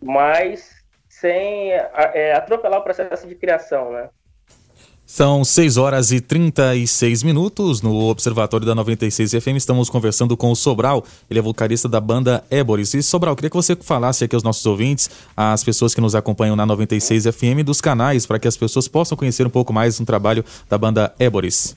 mas 0.00 0.84
sem 1.08 1.72
é, 1.72 2.32
atropelar 2.32 2.80
o 2.80 2.84
processo 2.84 3.28
de 3.28 3.34
criação, 3.34 3.92
né? 3.92 4.08
São 5.06 5.44
6 5.44 5.76
horas 5.76 6.10
e 6.10 6.20
36 6.20 7.22
minutos 7.22 7.80
no 7.80 8.08
Observatório 8.08 8.66
da 8.66 8.74
96 8.74 9.34
FM. 9.40 9.56
Estamos 9.56 9.88
conversando 9.88 10.36
com 10.36 10.50
o 10.50 10.56
Sobral, 10.56 11.04
ele 11.30 11.38
é 11.38 11.42
vocalista 11.42 11.88
da 11.88 12.00
banda 12.00 12.42
Éboris. 12.50 12.92
E 12.92 13.04
Sobral, 13.04 13.36
queria 13.36 13.48
que 13.48 13.54
você 13.54 13.76
falasse 13.76 14.24
aqui 14.24 14.34
aos 14.34 14.42
nossos 14.42 14.66
ouvintes, 14.66 15.08
às 15.36 15.62
pessoas 15.62 15.94
que 15.94 16.00
nos 16.00 16.16
acompanham 16.16 16.56
na 16.56 16.66
96 16.66 17.24
FM, 17.26 17.62
dos 17.64 17.80
canais, 17.80 18.26
para 18.26 18.40
que 18.40 18.48
as 18.48 18.56
pessoas 18.56 18.88
possam 18.88 19.16
conhecer 19.16 19.46
um 19.46 19.50
pouco 19.50 19.72
mais 19.72 19.96
do 19.96 20.04
trabalho 20.04 20.44
da 20.68 20.76
banda 20.76 21.14
Éboris. 21.20 21.76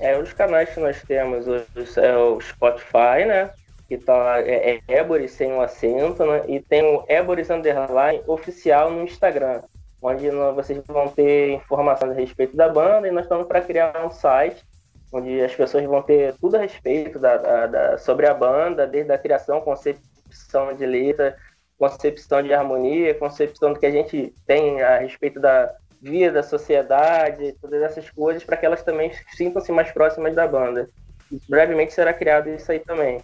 É, 0.00 0.18
os 0.18 0.32
canais 0.32 0.70
que 0.70 0.80
nós 0.80 0.96
temos 1.06 1.46
hoje 1.46 1.66
é 1.98 2.16
o 2.16 2.40
Spotify, 2.40 3.26
né? 3.26 3.50
Que 3.90 3.98
tá, 3.98 4.40
é, 4.40 4.80
é 4.88 5.00
Éboris 5.00 5.32
sem 5.32 5.52
um 5.52 5.60
acento, 5.60 6.24
né? 6.24 6.44
E 6.48 6.60
tem 6.60 6.82
o 6.82 7.04
Éboris 7.08 7.50
Underline 7.50 8.22
oficial 8.26 8.90
no 8.90 9.02
Instagram 9.02 9.60
onde 10.04 10.30
vocês 10.54 10.82
vão 10.86 11.08
ter 11.08 11.52
informações 11.52 12.10
a 12.10 12.14
respeito 12.14 12.54
da 12.54 12.68
banda 12.68 13.08
e 13.08 13.10
nós 13.10 13.24
estamos 13.24 13.46
para 13.46 13.62
criar 13.62 14.04
um 14.04 14.10
site 14.10 14.62
onde 15.10 15.40
as 15.40 15.54
pessoas 15.54 15.84
vão 15.84 16.02
ter 16.02 16.34
tudo 16.40 16.56
a 16.56 16.60
respeito 16.60 17.18
da, 17.18 17.36
da, 17.36 17.66
da, 17.66 17.98
sobre 17.98 18.26
a 18.26 18.34
banda, 18.34 18.86
desde 18.86 19.12
a 19.12 19.18
criação, 19.18 19.60
concepção 19.60 20.74
de 20.76 20.84
letra, 20.84 21.36
concepção 21.78 22.42
de 22.42 22.52
harmonia, 22.52 23.14
concepção 23.14 23.72
do 23.72 23.78
que 23.78 23.86
a 23.86 23.90
gente 23.90 24.34
tem 24.46 24.82
a 24.82 24.98
respeito 24.98 25.40
da 25.40 25.72
vida, 26.02 26.32
da 26.32 26.42
sociedade, 26.42 27.54
todas 27.60 27.80
essas 27.80 28.10
coisas, 28.10 28.44
para 28.44 28.56
que 28.56 28.66
elas 28.66 28.82
também 28.82 29.12
sintam-se 29.36 29.72
mais 29.72 29.90
próximas 29.90 30.34
da 30.34 30.46
banda. 30.46 30.90
E 31.30 31.40
brevemente 31.48 31.94
será 31.94 32.12
criado 32.12 32.50
isso 32.50 32.70
aí 32.70 32.80
também. 32.80 33.22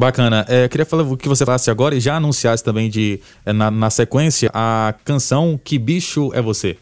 Bacana. 0.00 0.46
É, 0.48 0.66
queria 0.66 0.86
falar 0.86 1.02
o 1.02 1.14
que 1.14 1.28
você 1.28 1.44
falasse 1.44 1.70
agora 1.70 1.94
e 1.94 2.00
já 2.00 2.16
anunciasse 2.16 2.64
também 2.64 2.88
de, 2.88 3.20
é, 3.44 3.52
na, 3.52 3.70
na 3.70 3.90
sequência 3.90 4.50
a 4.54 4.94
canção 5.04 5.60
Que 5.62 5.78
Bicho 5.78 6.30
é 6.32 6.40
Você. 6.40 6.78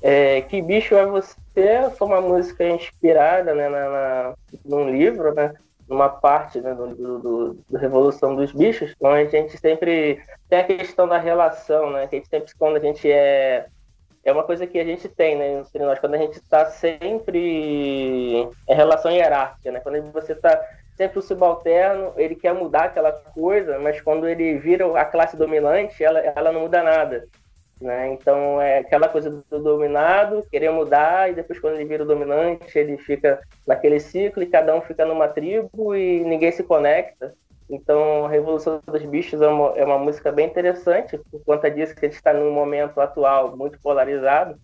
É, 0.00 0.40
que 0.40 0.62
Bicho 0.62 0.94
é 0.94 1.04
Você 1.04 1.36
foi 1.98 2.08
uma 2.08 2.22
música 2.22 2.66
inspirada 2.66 3.54
né, 3.54 3.68
na, 3.68 3.90
na, 3.90 4.34
num 4.64 4.90
livro, 4.90 5.34
né, 5.34 5.52
numa 5.86 6.08
parte 6.08 6.58
né, 6.62 6.72
do, 6.72 6.94
do, 6.94 7.18
do, 7.68 7.76
Revolução 7.76 8.34
dos 8.34 8.50
Bichos, 8.50 8.94
onde 9.02 9.36
a 9.36 9.42
gente 9.42 9.58
sempre 9.58 10.18
tem 10.48 10.60
a 10.60 10.64
questão 10.64 11.06
da 11.06 11.18
relação, 11.18 11.90
né, 11.90 12.06
que 12.06 12.16
a 12.16 12.18
gente 12.20 12.30
sempre, 12.30 12.50
quando 12.58 12.76
a 12.76 12.80
gente 12.80 13.06
é 13.10 13.66
é 14.24 14.32
uma 14.32 14.42
coisa 14.42 14.66
que 14.66 14.78
a 14.78 14.84
gente 14.84 15.08
tem, 15.08 15.36
né, 15.36 15.60
entre 15.60 15.82
nós, 15.82 15.98
quando 15.98 16.14
a 16.14 16.18
gente 16.18 16.34
está 16.34 16.66
sempre 16.66 18.48
em 18.68 18.74
relação 18.74 19.10
hierárquica, 19.10 19.70
né, 19.70 19.80
quando 19.80 20.10
você 20.12 20.32
está 20.32 20.60
sempre 20.96 21.18
o 21.18 21.22
subalterno, 21.22 22.12
ele 22.16 22.34
quer 22.34 22.54
mudar 22.54 22.84
aquela 22.84 23.12
coisa, 23.12 23.78
mas 23.78 24.00
quando 24.00 24.26
ele 24.26 24.58
vira 24.58 24.98
a 24.98 25.04
classe 25.04 25.36
dominante, 25.36 26.02
ela, 26.02 26.20
ela 26.20 26.52
não 26.52 26.60
muda 26.62 26.82
nada, 26.82 27.26
né, 27.80 28.12
então 28.12 28.60
é 28.62 28.78
aquela 28.78 29.08
coisa 29.08 29.30
do 29.50 29.62
dominado, 29.62 30.46
querer 30.50 30.70
mudar, 30.70 31.30
e 31.30 31.34
depois 31.34 31.58
quando 31.60 31.74
ele 31.74 31.84
vira 31.84 32.04
o 32.04 32.06
dominante, 32.06 32.78
ele 32.78 32.96
fica 32.96 33.40
naquele 33.66 34.00
ciclo, 34.00 34.42
e 34.42 34.46
cada 34.46 34.74
um 34.74 34.80
fica 34.80 35.04
numa 35.04 35.28
tribo, 35.28 35.94
e 35.94 36.20
ninguém 36.20 36.50
se 36.50 36.62
conecta, 36.62 37.34
então, 37.68 38.26
a 38.26 38.28
Revolução 38.28 38.80
dos 38.86 39.02
Bichos 39.04 39.40
é 39.40 39.48
uma, 39.48 39.70
é 39.76 39.84
uma 39.84 39.98
música 39.98 40.30
bem 40.30 40.46
interessante, 40.46 41.18
por 41.30 41.42
conta 41.44 41.70
disso 41.70 41.94
que 41.94 42.04
a 42.04 42.08
gente 42.08 42.16
está 42.16 42.32
num 42.32 42.52
momento 42.52 43.00
atual 43.00 43.56
muito 43.56 43.78
polarizado, 43.80 44.58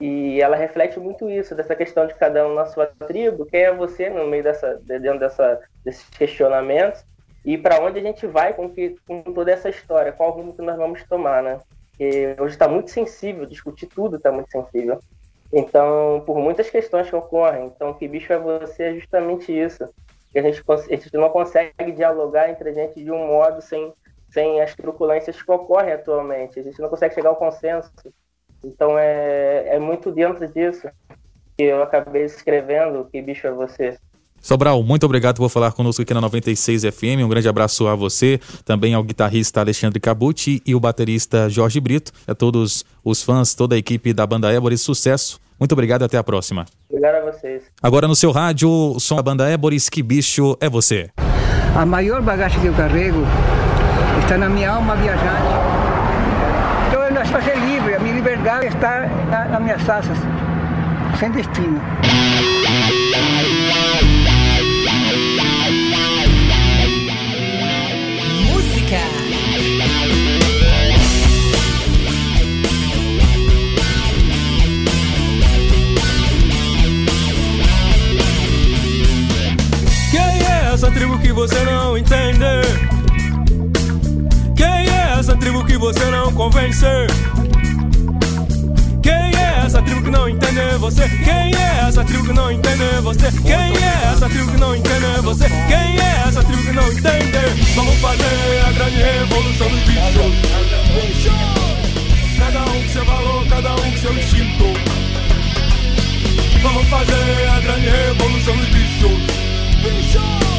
e 0.00 0.40
ela 0.40 0.56
reflete 0.56 0.98
muito 0.98 1.30
isso, 1.30 1.54
dessa 1.54 1.76
questão 1.76 2.06
de 2.06 2.14
cada 2.14 2.46
um 2.46 2.54
na 2.54 2.66
sua 2.66 2.86
tribo, 2.86 3.46
quem 3.46 3.62
é 3.62 3.72
você 3.72 4.10
no 4.10 4.26
meio 4.26 4.42
dessa, 4.42 4.74
dentro 4.82 5.20
dessa, 5.20 5.60
desses 5.84 6.08
questionamentos, 6.10 7.04
e 7.44 7.56
para 7.56 7.80
onde 7.80 7.98
a 7.98 8.02
gente 8.02 8.26
vai 8.26 8.52
com, 8.54 8.68
que, 8.68 8.96
com 9.06 9.22
toda 9.22 9.52
essa 9.52 9.68
história, 9.68 10.12
qual 10.12 10.32
rumo 10.32 10.54
que 10.54 10.62
nós 10.62 10.76
vamos 10.76 11.04
tomar, 11.04 11.42
né? 11.42 11.60
Porque 11.90 12.34
hoje 12.38 12.54
está 12.54 12.66
muito 12.68 12.90
sensível, 12.90 13.46
discutir 13.46 13.86
tudo 13.86 14.16
está 14.16 14.32
muito 14.32 14.50
sensível. 14.50 14.98
Então, 15.52 16.22
por 16.24 16.38
muitas 16.38 16.70
questões 16.70 17.10
que 17.10 17.16
ocorrem. 17.16 17.66
Então, 17.66 17.92
que 17.94 18.08
bicho 18.08 18.32
é 18.32 18.38
você 18.38 18.84
é 18.84 18.94
justamente 18.94 19.52
isso 19.52 19.88
que 20.32 20.38
a 20.38 20.42
gente, 20.42 20.62
a 20.66 20.76
gente 20.76 21.14
não 21.14 21.28
consegue 21.28 21.92
dialogar 21.94 22.50
entre 22.50 22.70
a 22.70 22.72
gente 22.72 23.02
de 23.02 23.10
um 23.10 23.26
modo 23.26 23.60
sem, 23.60 23.92
sem 24.30 24.60
as 24.60 24.74
truculências 24.74 25.40
que 25.40 25.52
ocorrem 25.52 25.92
atualmente. 25.92 26.58
A 26.58 26.62
gente 26.62 26.80
não 26.80 26.88
consegue 26.88 27.14
chegar 27.14 27.28
ao 27.28 27.36
consenso. 27.36 27.90
Então 28.64 28.98
é, 28.98 29.76
é 29.76 29.78
muito 29.78 30.10
dentro 30.10 30.48
disso 30.48 30.88
que 31.56 31.64
eu 31.64 31.82
acabei 31.82 32.24
escrevendo 32.24 33.06
Que 33.10 33.20
Bicho 33.20 33.46
é 33.46 33.52
Você. 33.52 33.98
Sobral, 34.40 34.82
muito 34.82 35.06
obrigado 35.06 35.36
por 35.36 35.48
falar 35.48 35.70
conosco 35.70 36.02
aqui 36.02 36.12
na 36.12 36.20
96 36.20 36.82
FM. 36.82 37.22
Um 37.24 37.28
grande 37.28 37.48
abraço 37.48 37.86
a 37.86 37.94
você, 37.94 38.40
também 38.64 38.92
ao 38.92 39.04
guitarrista 39.04 39.60
Alexandre 39.60 40.00
Cabucci 40.00 40.60
e 40.66 40.74
o 40.74 40.80
baterista 40.80 41.48
Jorge 41.48 41.78
Brito, 41.78 42.10
a 42.26 42.34
todos 42.34 42.84
os 43.04 43.22
fãs, 43.22 43.54
toda 43.54 43.76
a 43.76 43.78
equipe 43.78 44.12
da 44.12 44.26
banda 44.26 44.52
Ébora. 44.52 44.76
Sucesso. 44.76 45.41
Muito 45.62 45.74
obrigado 45.74 46.02
e 46.02 46.06
até 46.06 46.18
a 46.18 46.24
próxima. 46.24 46.64
Obrigado 46.90 47.14
a 47.22 47.30
vocês. 47.30 47.62
Agora 47.80 48.08
no 48.08 48.16
seu 48.16 48.32
rádio, 48.32 48.68
o 48.68 48.98
som 48.98 49.14
da 49.14 49.22
banda 49.22 49.48
Éboris, 49.48 49.88
que 49.88 50.02
bicho 50.02 50.56
é 50.60 50.68
você. 50.68 51.08
A 51.76 51.86
maior 51.86 52.20
bagagem 52.20 52.60
que 52.60 52.66
eu 52.66 52.74
carrego 52.74 53.22
está 54.24 54.36
na 54.36 54.48
minha 54.48 54.72
alma 54.72 54.96
viajante. 54.96 55.22
Então 56.88 57.02
eu 57.04 57.12
nasci 57.12 57.30
para 57.30 57.42
ser 57.42 57.56
livre, 57.58 57.94
a 57.94 58.00
minha 58.00 58.12
liberdade 58.12 58.66
está 58.66 59.08
na, 59.30 59.44
nas 59.50 59.62
minhas 59.62 59.88
asas, 59.88 60.18
sem 61.20 61.30
destino. 61.30 61.80
Que 81.32 81.34
você 81.34 81.58
não 81.64 81.96
entende? 81.96 82.44
Quem 84.54 84.66
é 84.66 85.16
essa 85.18 85.34
tribo 85.34 85.64
que 85.64 85.78
você 85.78 86.04
não 86.10 86.30
convence? 86.34 86.84
Quem 89.02 89.12
é 89.14 89.62
essa 89.64 89.80
tribo 89.82 90.02
que 90.02 90.10
não 90.10 90.28
entende 90.28 90.76
você? 90.78 91.08
Quem 91.08 91.34
é 91.34 91.84
essa 91.88 92.04
tribo 92.04 92.24
que 92.24 92.32
não 92.34 92.52
entende 92.52 92.84
você? 93.02 93.32
Quem 93.46 93.54
é 93.54 94.12
essa 94.12 94.28
tribo 94.28 94.52
que 94.52 94.58
não 94.58 94.76
entende 94.76 95.20
você? 95.22 95.48
Quem 95.48 95.96
é 95.98 96.24
essa 96.28 96.44
tribo 96.44 96.62
que 96.62 96.72
não 96.72 96.92
entende? 96.92 97.62
Vamos 97.76 97.94
fazer 97.96 98.64
a 98.66 98.72
grande 98.72 98.96
revolução 98.96 99.68
dos 99.70 99.80
bichos. 99.80 100.34
Cada 102.38 102.60
um 102.60 102.82
com 102.82 102.88
seu 102.90 103.04
valor, 103.06 103.46
cada 103.48 103.72
um 103.72 103.90
com 103.90 103.96
seu 103.96 104.18
instinto. 104.18 104.64
Vamos 106.62 106.88
fazer 106.88 107.48
a 107.56 107.60
grande 107.60 107.88
revolução 107.88 108.54
dos 108.54 108.68
bichos. 108.68 109.22
Bichos! 109.82 110.51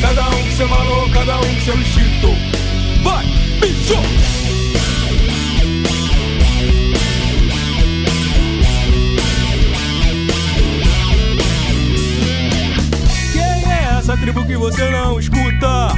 Cada 0.00 0.28
um 0.28 0.42
com 0.42 0.50
seu 0.56 0.68
valor, 0.68 1.10
cada 1.12 1.36
um 1.36 1.54
com 1.54 1.60
seu 1.60 1.78
instinto. 1.78 2.28
Vai, 3.02 3.26
bicho! 3.60 3.94
Quem 13.32 13.72
é 13.72 13.98
essa 13.98 14.16
tribo 14.16 14.44
que 14.44 14.56
você 14.56 14.90
não 14.90 15.20
escuta? 15.20 15.88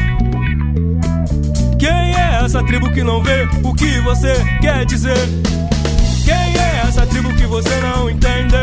Quem 1.79 1.91
é 1.91 2.45
essa 2.45 2.63
tribo 2.65 2.91
que 2.91 3.03
não 3.03 3.23
vê 3.23 3.49
o 3.63 3.75
que 3.75 3.99
você 4.01 4.35
quer 4.61 4.85
dizer? 4.85 5.17
Quem 6.25 6.35
é 6.35 6.83
essa 6.87 7.07
tribo 7.07 7.33
que 7.35 7.47
você 7.47 7.75
não 7.81 8.11
entende? 8.11 8.57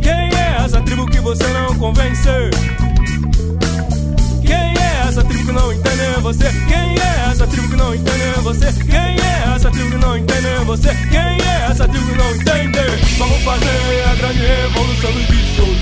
Quem 0.00 0.12
é 0.12 0.64
essa 0.64 0.80
tribo 0.82 1.06
que 1.06 1.20
você 1.20 1.46
não 1.48 1.74
convence? 1.76 2.28
Que 5.52 5.60
não 5.60 5.72
entende 5.72 6.20
você? 6.22 6.50
Quem 6.66 6.94
é 6.98 7.30
essa 7.30 7.46
tribo 7.46 7.68
que 7.68 7.76
não 7.76 7.94
entende 7.94 8.40
você? 8.42 8.72
Quem 8.72 8.96
é 8.96 9.54
essa 9.54 9.70
tribo 9.70 9.90
que 9.90 9.96
não 9.96 10.16
entende 10.16 10.64
você? 10.64 10.88
Quem 11.10 11.20
é 11.20 11.66
essa 11.70 11.88
tribo 11.88 12.06
que 12.06 12.16
não 12.16 12.34
entende? 12.34 12.78
Vamos 13.18 13.42
fazer 13.42 14.04
a 14.10 14.14
grande 14.14 14.40
revolução 14.40 15.12
dos 15.12 15.26
bichos. 15.26 15.78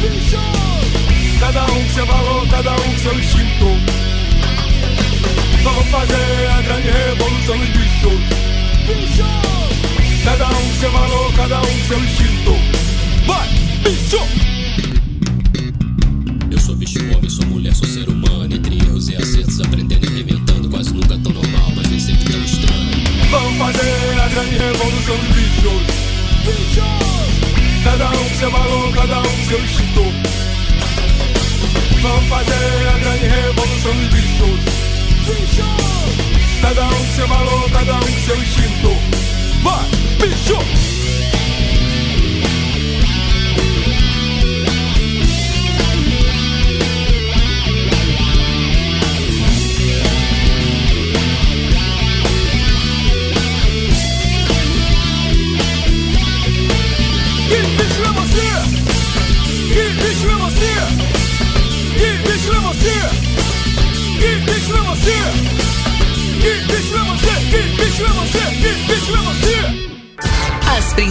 Bichos! 0.00 1.40
Cada 1.40 1.64
um 1.64 1.82
com 1.82 1.90
seu 1.90 2.06
valor, 2.06 2.48
cada 2.48 2.72
um 2.72 2.76
com 2.76 2.98
seu 2.98 3.18
instinto. 3.18 3.66
Vamos 5.62 5.86
fazer 5.88 6.50
a 6.56 6.62
grande 6.62 6.90
revolução 6.90 7.19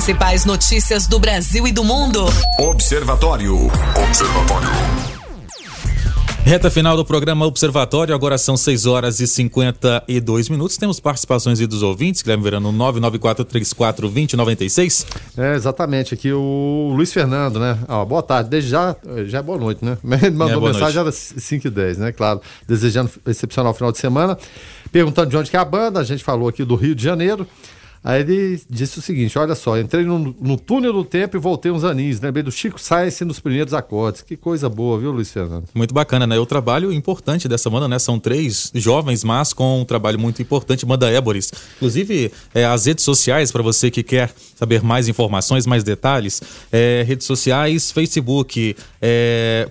principais 0.09 0.43
notícias 0.43 1.05
do 1.05 1.19
Brasil 1.19 1.67
e 1.67 1.71
do 1.71 1.83
mundo. 1.83 2.25
Observatório. 2.57 3.67
Observatório. 4.07 4.67
Reta 6.43 6.71
final 6.71 6.97
do 6.97 7.05
programa 7.05 7.45
Observatório, 7.45 8.15
agora 8.15 8.35
são 8.39 8.57
6 8.57 8.87
horas 8.87 9.19
e 9.19 9.27
52 9.27 10.49
minutos. 10.49 10.77
Temos 10.77 10.99
participações 10.99 11.59
aí 11.59 11.67
dos 11.67 11.83
ouvintes, 11.83 12.23
Guilherme 12.23 12.43
Verano, 12.43 12.73
994342096. 12.73 15.05
É, 15.37 15.53
exatamente, 15.53 16.15
aqui 16.15 16.33
o 16.33 16.91
Luiz 16.95 17.13
Fernando, 17.13 17.59
né? 17.59 17.77
Ó, 17.87 18.03
boa 18.03 18.23
tarde, 18.23 18.49
desde 18.49 18.71
já, 18.71 18.95
já 19.27 19.37
é 19.37 19.43
boa 19.43 19.59
noite, 19.59 19.85
né? 19.85 19.95
Ele 20.23 20.31
mandou 20.31 20.59
boa 20.59 20.73
mensagem, 20.73 20.99
era 20.99 21.11
5 21.11 21.67
e 21.67 21.69
10, 21.69 21.99
né? 21.99 22.11
Claro, 22.11 22.41
desejando 22.67 23.11
excepcional 23.27 23.75
final 23.75 23.91
de 23.91 23.99
semana, 23.99 24.35
perguntando 24.91 25.29
de 25.29 25.37
onde 25.37 25.51
que 25.51 25.57
é 25.57 25.59
a 25.59 25.65
banda, 25.65 25.99
a 25.99 26.03
gente 26.03 26.23
falou 26.23 26.49
aqui 26.49 26.63
do 26.63 26.73
Rio 26.73 26.95
de 26.95 27.03
Janeiro. 27.03 27.45
Aí 28.03 28.21
ele 28.21 28.61
disse 28.69 28.99
o 28.99 29.01
seguinte: 29.01 29.37
olha 29.37 29.55
só, 29.55 29.77
entrei 29.77 30.05
no, 30.05 30.35
no 30.39 30.57
túnel 30.57 30.93
do 30.93 31.03
tempo 31.03 31.35
e 31.35 31.39
voltei 31.39 31.71
uns 31.71 31.83
aninhos. 31.83 32.21
Lembrei 32.21 32.43
do 32.43 32.51
Chico 32.51 32.79
Sainz 32.79 33.19
nos 33.21 33.39
primeiros 33.39 33.73
acordes. 33.73 34.21
Que 34.21 34.37
coisa 34.37 34.69
boa, 34.69 34.97
viu, 34.97 35.11
Luiz 35.11 35.31
Fernando? 35.31 35.65
Muito 35.73 35.93
bacana, 35.93 36.25
né? 36.25 36.37
O 36.39 36.45
trabalho 36.45 36.91
importante 36.93 37.47
dessa 37.47 37.69
banda, 37.69 37.87
né? 37.87 37.99
São 37.99 38.19
três 38.19 38.71
jovens, 38.73 39.23
mas 39.23 39.53
com 39.53 39.81
um 39.81 39.85
trabalho 39.85 40.19
muito 40.19 40.41
importante, 40.41 40.85
banda 40.85 41.09
Éboris. 41.09 41.51
Inclusive, 41.75 42.31
é, 42.53 42.65
as 42.65 42.85
redes 42.85 43.03
sociais, 43.03 43.51
para 43.51 43.61
você 43.61 43.91
que 43.91 44.03
quer 44.03 44.31
saber 44.55 44.81
mais 44.81 45.07
informações, 45.07 45.65
mais 45.65 45.83
detalhes, 45.83 46.41
é, 46.71 47.03
redes 47.05 47.25
sociais, 47.25 47.91
facebook 47.91 48.75
é, 49.01 49.69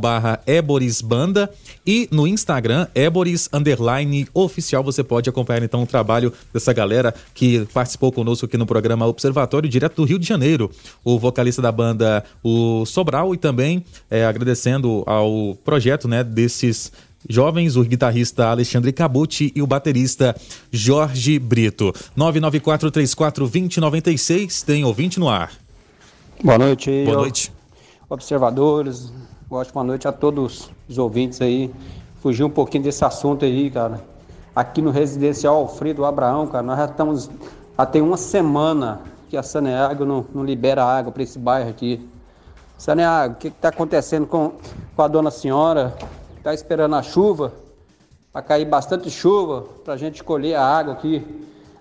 barra 0.00 0.40
Éborisbanda 0.46 1.50
e 1.86 2.08
no 2.10 2.26
Instagram, 2.26 2.86
Éboris 2.94 3.48
Underline 3.52 4.26
Oficial. 4.32 4.82
Você 4.84 5.02
pode 5.02 5.28
acompanhar 5.28 5.62
então 5.62 5.82
o 5.82 5.86
trabalho 5.86 6.32
dessa 6.52 6.72
galera 6.72 7.14
que 7.34 7.61
participou 7.72 8.12
conosco 8.12 8.46
aqui 8.46 8.56
no 8.56 8.66
programa 8.66 9.06
Observatório, 9.06 9.68
direto 9.68 9.96
do 9.96 10.04
Rio 10.04 10.18
de 10.18 10.26
Janeiro. 10.26 10.70
O 11.04 11.18
vocalista 11.18 11.60
da 11.60 11.72
banda, 11.72 12.24
o 12.42 12.86
Sobral, 12.86 13.34
e 13.34 13.36
também 13.36 13.84
é, 14.10 14.24
agradecendo 14.24 15.02
ao 15.06 15.56
projeto 15.64 16.08
né, 16.08 16.24
desses 16.24 16.90
jovens, 17.28 17.76
o 17.76 17.84
guitarrista 17.84 18.46
Alexandre 18.46 18.90
Cabucci 18.92 19.52
e 19.54 19.60
o 19.62 19.66
baterista 19.66 20.34
Jorge 20.70 21.38
Brito. 21.38 21.92
994342096, 22.16 24.64
tem 24.64 24.82
ouvinte 24.84 25.20
no 25.20 25.28
ar. 25.28 25.52
Boa 26.42 26.56
noite. 26.58 27.04
Boa 27.04 27.18
noite. 27.18 27.52
Observadores, 28.08 29.12
ótima 29.50 29.84
noite 29.84 30.08
a 30.08 30.12
todos 30.12 30.70
os 30.88 30.96
ouvintes 30.98 31.40
aí. 31.40 31.70
Fugir 32.20 32.42
um 32.44 32.50
pouquinho 32.50 32.82
desse 32.84 33.04
assunto 33.04 33.44
aí, 33.44 33.70
cara. 33.70 34.11
Aqui 34.54 34.82
no 34.82 34.90
residencial 34.90 35.56
Alfredo 35.56 36.04
Abraão, 36.04 36.46
cara, 36.46 36.62
nós 36.62 36.78
já 36.78 36.84
estamos. 36.84 37.30
Já 37.78 37.86
tem 37.86 38.02
uma 38.02 38.16
semana 38.16 39.00
que 39.28 39.36
a 39.36 39.42
Saneago 39.42 40.04
não, 40.04 40.24
não 40.34 40.44
libera 40.44 40.84
água 40.84 41.10
para 41.10 41.22
esse 41.22 41.38
bairro 41.38 41.70
aqui. 41.70 42.08
Saneago, 42.76 43.34
o 43.34 43.36
que 43.38 43.48
está 43.48 43.68
acontecendo 43.68 44.26
com, 44.26 44.52
com 44.94 45.02
a 45.02 45.08
dona 45.08 45.30
senhora? 45.30 45.96
Está 46.36 46.52
esperando 46.52 46.96
a 46.96 47.02
chuva? 47.02 47.52
para 48.32 48.40
cair 48.40 48.64
bastante 48.64 49.10
chuva, 49.10 49.66
para 49.84 49.92
a 49.92 49.96
gente 49.96 50.24
colher 50.24 50.54
a 50.54 50.64
água 50.64 50.94
aqui 50.94 51.22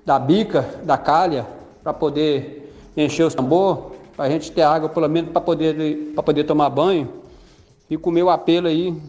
da 0.06 0.20
bica, 0.20 0.68
da 0.84 0.98
calha, 0.98 1.48
para 1.82 1.94
poder 1.94 2.74
encher 2.98 3.26
o 3.26 3.32
tambor, 3.32 3.94
para 4.18 4.26
a 4.26 4.30
gente 4.30 4.52
ter 4.52 4.64
água 4.64 4.90
pelo 4.90 5.08
menos 5.08 5.32
para 5.32 5.40
poder, 5.40 6.14
poder 6.14 6.44
tomar 6.44 6.70
banho. 6.70 7.10
E 7.90 7.98
com 7.98 8.10
o 8.10 8.14
meu 8.14 8.30
apelo 8.30 8.68
aí 8.68 9.02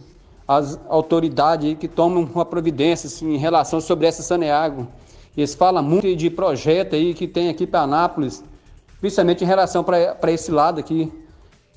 às 0.47 0.79
autoridades 0.89 1.77
que 1.77 1.87
tomam 1.87 2.23
uma 2.23 2.45
providência 2.45 3.07
assim, 3.07 3.33
em 3.33 3.37
relação 3.37 3.79
sobre 3.79 4.07
essa 4.07 4.21
Saneago. 4.21 4.87
Eles 5.35 5.55
falam 5.55 5.81
muito 5.81 6.15
de 6.15 6.29
projeto 6.29 6.95
aí 6.95 7.13
que 7.13 7.27
tem 7.27 7.49
aqui 7.49 7.65
para 7.65 7.81
Anápolis, 7.81 8.43
principalmente 8.99 9.43
em 9.43 9.47
relação 9.47 9.83
para 9.83 10.31
esse 10.31 10.51
lado 10.51 10.79
aqui, 10.79 11.11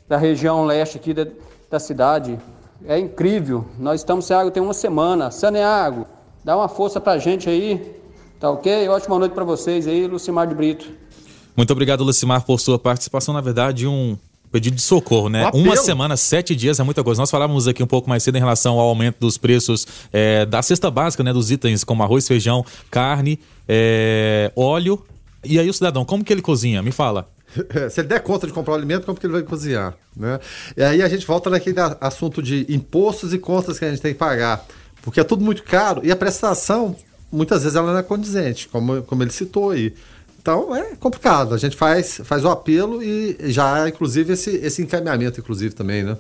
da 0.08 0.16
região 0.16 0.64
leste 0.64 0.98
aqui 0.98 1.14
da, 1.14 1.26
da 1.70 1.78
cidade. 1.78 2.38
É 2.84 2.98
incrível. 2.98 3.64
Nós 3.78 4.00
estamos 4.00 4.26
sem 4.26 4.36
água 4.36 4.50
tem 4.50 4.62
uma 4.62 4.74
semana. 4.74 5.30
Saneago, 5.30 6.06
dá 6.44 6.56
uma 6.56 6.68
força 6.68 7.00
para 7.00 7.12
a 7.12 7.18
gente 7.18 7.48
aí. 7.48 7.96
Tá 8.38 8.50
ok? 8.50 8.86
Ótima 8.88 9.18
noite 9.18 9.32
para 9.32 9.44
vocês 9.44 9.86
aí, 9.86 10.06
Lucimar 10.06 10.46
de 10.46 10.54
Brito. 10.54 10.86
Muito 11.56 11.72
obrigado, 11.72 12.04
Lucimar, 12.04 12.44
por 12.44 12.60
sua 12.60 12.78
participação. 12.78 13.32
Na 13.32 13.40
verdade, 13.40 13.86
um 13.86 14.18
pedido 14.56 14.76
de 14.76 14.82
socorro, 14.82 15.28
né? 15.28 15.50
Um 15.52 15.64
Uma 15.64 15.76
semana, 15.76 16.16
sete 16.16 16.56
dias 16.56 16.80
é 16.80 16.82
muita 16.82 17.04
coisa. 17.04 17.20
Nós 17.20 17.30
falávamos 17.30 17.68
aqui 17.68 17.82
um 17.82 17.86
pouco 17.86 18.08
mais 18.08 18.22
cedo 18.22 18.36
em 18.36 18.38
relação 18.38 18.78
ao 18.78 18.88
aumento 18.88 19.18
dos 19.20 19.36
preços 19.36 19.86
é, 20.10 20.46
da 20.46 20.62
cesta 20.62 20.90
básica, 20.90 21.22
né? 21.22 21.30
Dos 21.30 21.50
itens 21.50 21.84
como 21.84 22.02
arroz, 22.02 22.26
feijão, 22.26 22.64
carne, 22.90 23.38
é, 23.68 24.50
óleo. 24.56 25.04
E 25.44 25.60
aí 25.60 25.68
o 25.68 25.74
cidadão, 25.74 26.06
como 26.06 26.24
que 26.24 26.32
ele 26.32 26.40
cozinha? 26.40 26.82
Me 26.82 26.90
fala. 26.90 27.28
Se 27.90 28.00
ele 28.00 28.08
der 28.08 28.20
conta 28.20 28.46
de 28.46 28.52
comprar 28.54 28.72
o 28.72 28.76
alimento, 28.76 29.04
como 29.04 29.18
que 29.18 29.26
ele 29.26 29.34
vai 29.34 29.42
cozinhar? 29.42 29.94
Né? 30.16 30.40
E 30.74 30.82
aí 30.82 31.02
a 31.02 31.08
gente 31.08 31.26
volta 31.26 31.50
naquele 31.50 31.76
assunto 32.00 32.42
de 32.42 32.64
impostos 32.70 33.34
e 33.34 33.38
contas 33.38 33.78
que 33.78 33.84
a 33.84 33.90
gente 33.90 34.00
tem 34.00 34.14
que 34.14 34.18
pagar. 34.18 34.64
Porque 35.02 35.20
é 35.20 35.24
tudo 35.24 35.44
muito 35.44 35.62
caro 35.64 36.00
e 36.02 36.10
a 36.10 36.16
prestação, 36.16 36.96
muitas 37.30 37.62
vezes, 37.62 37.76
ela 37.76 37.92
não 37.92 37.98
é 37.98 38.02
condizente, 38.02 38.68
como, 38.68 39.02
como 39.02 39.22
ele 39.22 39.30
citou 39.30 39.70
aí. 39.70 39.92
Então 40.46 40.76
é 40.76 40.94
complicado. 40.94 41.56
A 41.56 41.58
gente 41.58 41.76
faz, 41.76 42.20
faz 42.22 42.44
o 42.44 42.48
apelo 42.48 43.02
e 43.02 43.36
já, 43.46 43.88
inclusive, 43.88 44.34
esse, 44.34 44.50
esse 44.50 44.80
encaminhamento, 44.80 45.40
inclusive, 45.40 45.74
também, 45.74 46.04
né? 46.04 46.16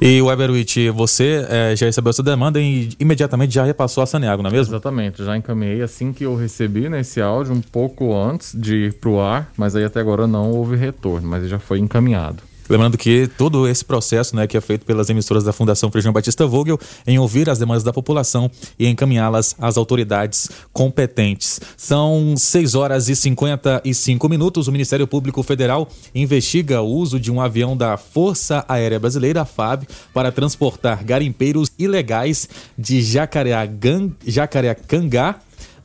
E 0.00 0.22
o 0.22 0.32
Eberwitch, 0.32 0.78
você 0.94 1.44
é, 1.46 1.76
já 1.76 1.84
recebeu 1.84 2.08
essa 2.08 2.22
demanda 2.22 2.58
e 2.58 2.88
imediatamente 2.98 3.52
já 3.52 3.62
repassou 3.62 4.02
a 4.02 4.06
Saneago, 4.06 4.42
não 4.42 4.48
é 4.48 4.52
mesmo? 4.54 4.72
Exatamente, 4.72 5.22
já 5.22 5.36
encaminhei 5.36 5.82
assim 5.82 6.10
que 6.10 6.24
eu 6.24 6.34
recebi 6.34 6.88
nesse 6.88 7.20
áudio, 7.20 7.52
um 7.52 7.60
pouco 7.60 8.16
antes 8.16 8.58
de 8.58 8.86
ir 8.86 8.94
pro 8.94 9.20
ar, 9.20 9.52
mas 9.58 9.76
aí 9.76 9.84
até 9.84 10.00
agora 10.00 10.26
não 10.26 10.52
houve 10.52 10.74
retorno, 10.74 11.28
mas 11.28 11.46
já 11.46 11.58
foi 11.58 11.80
encaminhado. 11.80 12.42
Lembrando 12.70 12.96
que 12.96 13.28
todo 13.36 13.66
esse 13.66 13.84
processo 13.84 14.36
né, 14.36 14.46
que 14.46 14.56
é 14.56 14.60
feito 14.60 14.86
pelas 14.86 15.10
emissoras 15.10 15.42
da 15.42 15.52
Fundação 15.52 15.90
Feijão 15.90 16.12
Batista 16.12 16.46
Vogel 16.46 16.78
em 17.04 17.18
ouvir 17.18 17.50
as 17.50 17.58
demandas 17.58 17.82
da 17.82 17.92
população 17.92 18.48
e 18.78 18.86
encaminhá-las 18.86 19.56
às 19.58 19.76
autoridades 19.76 20.48
competentes. 20.72 21.60
São 21.76 22.36
6 22.36 22.76
horas 22.76 23.08
e 23.08 23.16
55 23.16 24.28
minutos. 24.28 24.68
O 24.68 24.72
Ministério 24.72 25.08
Público 25.08 25.42
Federal 25.42 25.88
investiga 26.14 26.80
o 26.80 26.86
uso 26.86 27.18
de 27.18 27.32
um 27.32 27.40
avião 27.40 27.76
da 27.76 27.96
Força 27.96 28.64
Aérea 28.68 29.00
Brasileira, 29.00 29.44
FAB, 29.44 29.88
para 30.14 30.30
transportar 30.30 31.02
garimpeiros 31.02 31.72
ilegais 31.76 32.48
de 32.78 33.02
Jacareacangá 33.02 35.40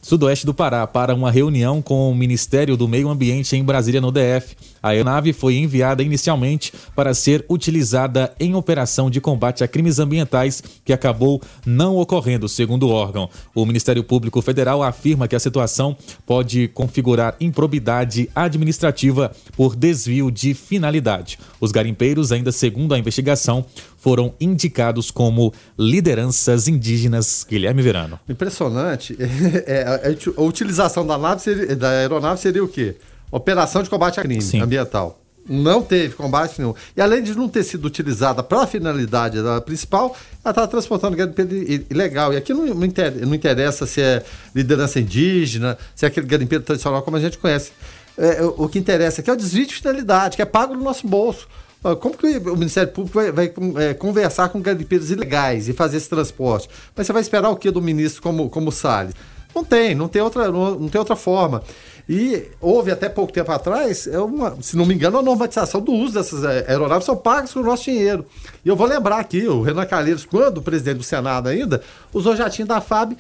sudoeste 0.06 0.46
do 0.46 0.54
Pará, 0.54 0.86
para 0.86 1.16
uma 1.16 1.32
reunião 1.32 1.82
com 1.82 2.12
o 2.12 2.14
Ministério 2.14 2.78
do 2.78 2.88
Meio 2.88 3.10
Ambiente 3.10 3.56
em 3.56 3.64
Brasília, 3.64 4.00
no 4.00 4.12
DF. 4.12 4.56
A 4.84 4.90
aeronave 4.90 5.34
foi 5.34 5.56
enviada 5.56 6.04
inicialmente 6.04 6.72
para 6.96 7.12
ser 7.16 7.44
utilizada 7.50 8.32
em 8.40 8.54
operação 8.54 9.10
de 9.10 9.20
combate 9.20 9.64
a 9.64 9.68
crimes 9.68 9.98
ambientais, 9.98 10.62
que 10.86 10.94
acabou 10.94 11.42
não 11.66 11.98
ocorrendo, 11.98 12.48
segundo 12.48 12.84
o 12.84 12.92
órgão. 12.92 13.28
O 13.56 13.66
Ministério 13.66 14.04
Público 14.04 14.44
Federal 14.44 14.84
afirma 14.84 15.28
que 15.28 15.36
a 15.36 15.40
situação 15.40 15.98
pode 16.24 16.68
configurar 16.68 17.36
improbidade 17.42 18.30
administrativa 18.36 19.32
por 19.58 19.76
desvio 19.76 20.30
de 20.30 20.54
finalidade. 20.54 21.40
Os 21.60 21.72
garimpeiros, 21.72 22.32
ainda 22.32 22.52
segundo 22.52 22.94
a 22.94 23.00
investigação, 23.00 23.66
foram 24.06 24.36
indicados 24.40 25.10
como 25.10 25.52
lideranças 25.80 26.68
indígenas. 26.68 27.44
Guilherme 27.50 27.82
Verano. 27.82 28.20
Impressionante. 28.30 29.18
É, 29.68 29.95
a, 29.96 30.42
utilização 30.42 31.06
da, 31.06 31.18
nave 31.18 31.42
seria, 31.42 31.76
da 31.76 31.90
aeronave 31.90 32.40
seria 32.40 32.64
o 32.64 32.68
quê? 32.68 32.96
Operação 33.32 33.84
de 33.84 33.90
combate 33.90 34.20
a 34.20 34.24
crime 34.24 34.42
Sim. 34.42 34.62
ambiental. 34.62 35.20
Não 35.48 35.82
teve 35.84 36.16
combate 36.16 36.58
nenhum. 36.58 36.74
E 36.98 37.02
além 37.02 37.22
de 37.22 37.36
não 37.36 37.48
ter 37.48 37.64
sido 37.64 37.86
utilizada 37.86 38.42
para 38.42 38.62
a 38.62 38.68
finalidade 38.68 39.44
da 39.44 39.62
principal, 39.62 40.16
ela 40.44 40.52
estava 40.52 40.68
transportando 40.68 41.16
garimpeiro 41.16 41.54
ilegal. 41.90 42.34
E 42.34 42.38
aqui 42.38 42.52
não, 42.52 42.66
não, 42.66 43.36
interessa 43.36 43.86
se 43.86 44.02
é 44.02 44.24
liderança 44.56 45.00
indígena, 45.00 45.78
se 45.96 46.04
é 46.04 46.08
aquele 46.08 46.26
garimpeiro 46.26 46.64
tradicional 46.64 47.04
como 47.04 47.18
a 47.18 47.20
gente 47.20 47.38
conhece. 47.38 47.72
É, 48.18 48.44
o 48.44 48.68
que 48.68 48.80
interessa 48.80 49.22
aqui 49.22 49.30
é 49.30 49.34
o 49.34 49.36
desvio 49.36 49.68
de 49.68 49.76
finalidade, 49.76 50.36
que 50.36 50.42
é 50.42 50.46
pago 50.46 50.74
no 50.74 50.84
nosso 50.84 51.08
bolso. 51.08 51.48
Ah, 51.86 51.96
como 51.96 52.18
que 52.18 52.26
o 52.26 52.58
Ministério 52.58 52.92
Público 52.92 53.14
vai, 53.14 53.32
vai 53.32 53.54
é, 53.84 53.94
conversar 53.94 54.50
com 54.50 54.60
garimpeiros 54.60 55.12
ilegais 55.12 55.70
e 55.70 55.74
fazer 55.74 55.98
esse 55.98 56.10
transporte? 56.10 56.68
Mas 56.96 57.06
você 57.06 57.14
vai 57.14 57.22
esperar 57.22 57.52
o 57.52 57.56
que 57.56 57.70
do 57.70 57.80
ministro 57.80 58.24
como, 58.24 58.50
como 58.50 58.72
Salles? 58.72 59.14
Não 59.56 59.64
tem, 59.64 59.96
não 59.96 60.10
tem 60.10 60.22
outra, 60.22 60.52
não, 60.52 60.90
tem 60.90 61.00
outra 61.00 61.16
forma. 61.16 61.64
E 62.08 62.52
houve 62.60 62.92
até 62.92 63.08
pouco 63.08 63.32
tempo 63.32 63.52
atrás, 63.52 64.06
é 64.06 64.20
uma, 64.20 64.56
se 64.62 64.76
não 64.76 64.86
me 64.86 64.94
engano, 64.94 65.18
a 65.18 65.24
normatização 65.24 65.80
do 65.82 65.94
uso 65.94 66.14
dessas 66.14 66.44
é, 66.44 66.66
aeronaves 66.68 67.06
são 67.06 67.16
pagas 67.16 67.54
com 67.54 67.62
o 67.62 67.64
nosso 67.64 67.86
dinheiro. 67.86 68.26
E 68.64 68.70
eu 68.70 68.76
vou 68.76 68.86
lembrar 68.86 69.18
aqui, 69.18 69.48
o 69.48 69.62
Renan 69.62 69.86
Calheiros, 69.86 70.26
quando 70.26 70.62
presidente 70.62 70.98
do 70.98 71.04
Senado 71.04 71.48
ainda, 71.48 71.82
usou 72.14 72.36
jatinho 72.36 72.68
da 72.68 72.82
FAB 72.82 73.14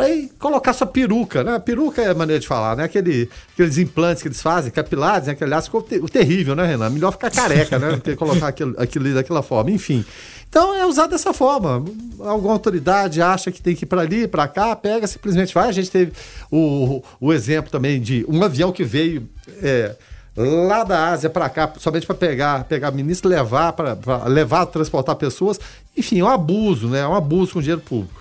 para 0.00 0.28
colocar 0.38 0.72
sua 0.72 0.86
peruca, 0.86 1.44
né? 1.44 1.58
Peruca 1.58 2.00
é 2.00 2.08
a 2.08 2.14
maneira 2.14 2.40
de 2.40 2.48
falar, 2.48 2.74
né? 2.74 2.84
Aquele, 2.84 3.28
aqueles 3.52 3.76
implantes 3.76 4.22
que 4.22 4.28
eles 4.28 4.40
fazem, 4.40 4.72
capilares, 4.72 5.26
né? 5.26 5.34
Que 5.34 5.44
aliás 5.44 5.66
ficou 5.66 5.82
ter, 5.82 6.00
terrível, 6.04 6.56
né, 6.56 6.64
Renan? 6.64 6.88
Melhor 6.88 7.12
ficar 7.12 7.30
careca, 7.30 7.78
né? 7.78 7.92
Do 7.92 8.00
que 8.00 8.16
colocar 8.16 8.48
aquilo, 8.48 8.74
aquilo 8.78 9.12
daquela 9.12 9.42
forma. 9.42 9.70
Enfim. 9.70 10.02
Então 10.48 10.74
é 10.74 10.86
usado 10.86 11.10
dessa 11.10 11.34
forma. 11.34 11.84
Alguma 12.20 12.54
autoridade 12.54 13.20
acha 13.20 13.52
que 13.52 13.60
tem 13.60 13.76
que 13.76 13.84
ir 13.84 13.86
para 13.86 14.00
ali, 14.00 14.26
para 14.26 14.48
cá, 14.48 14.74
pega, 14.74 15.06
simplesmente 15.06 15.52
vai. 15.52 15.68
A 15.68 15.72
gente 15.72 15.90
teve 15.90 16.12
o, 16.50 17.02
o 17.20 17.32
exemplo 17.32 17.70
também 17.70 18.00
de 18.00 18.24
um 18.26 18.42
avião 18.42 18.72
que 18.72 18.84
veio. 18.84 19.28
É, 19.62 19.94
lá 20.36 20.84
da 20.84 21.10
Ásia 21.10 21.28
para 21.28 21.50
cá, 21.50 21.70
somente 21.76 22.06
para 22.06 22.14
pegar, 22.14 22.64
pegar 22.64 22.90
ministro, 22.92 23.28
levar, 23.28 23.72
para 23.74 23.98
levar, 24.26 24.64
transportar 24.66 25.16
pessoas. 25.16 25.60
Enfim, 25.94 26.20
é 26.20 26.24
um 26.24 26.28
abuso, 26.28 26.88
né? 26.88 27.00
É 27.00 27.06
um 27.06 27.14
abuso 27.14 27.52
com 27.52 27.60
dinheiro 27.60 27.82
público. 27.82 28.20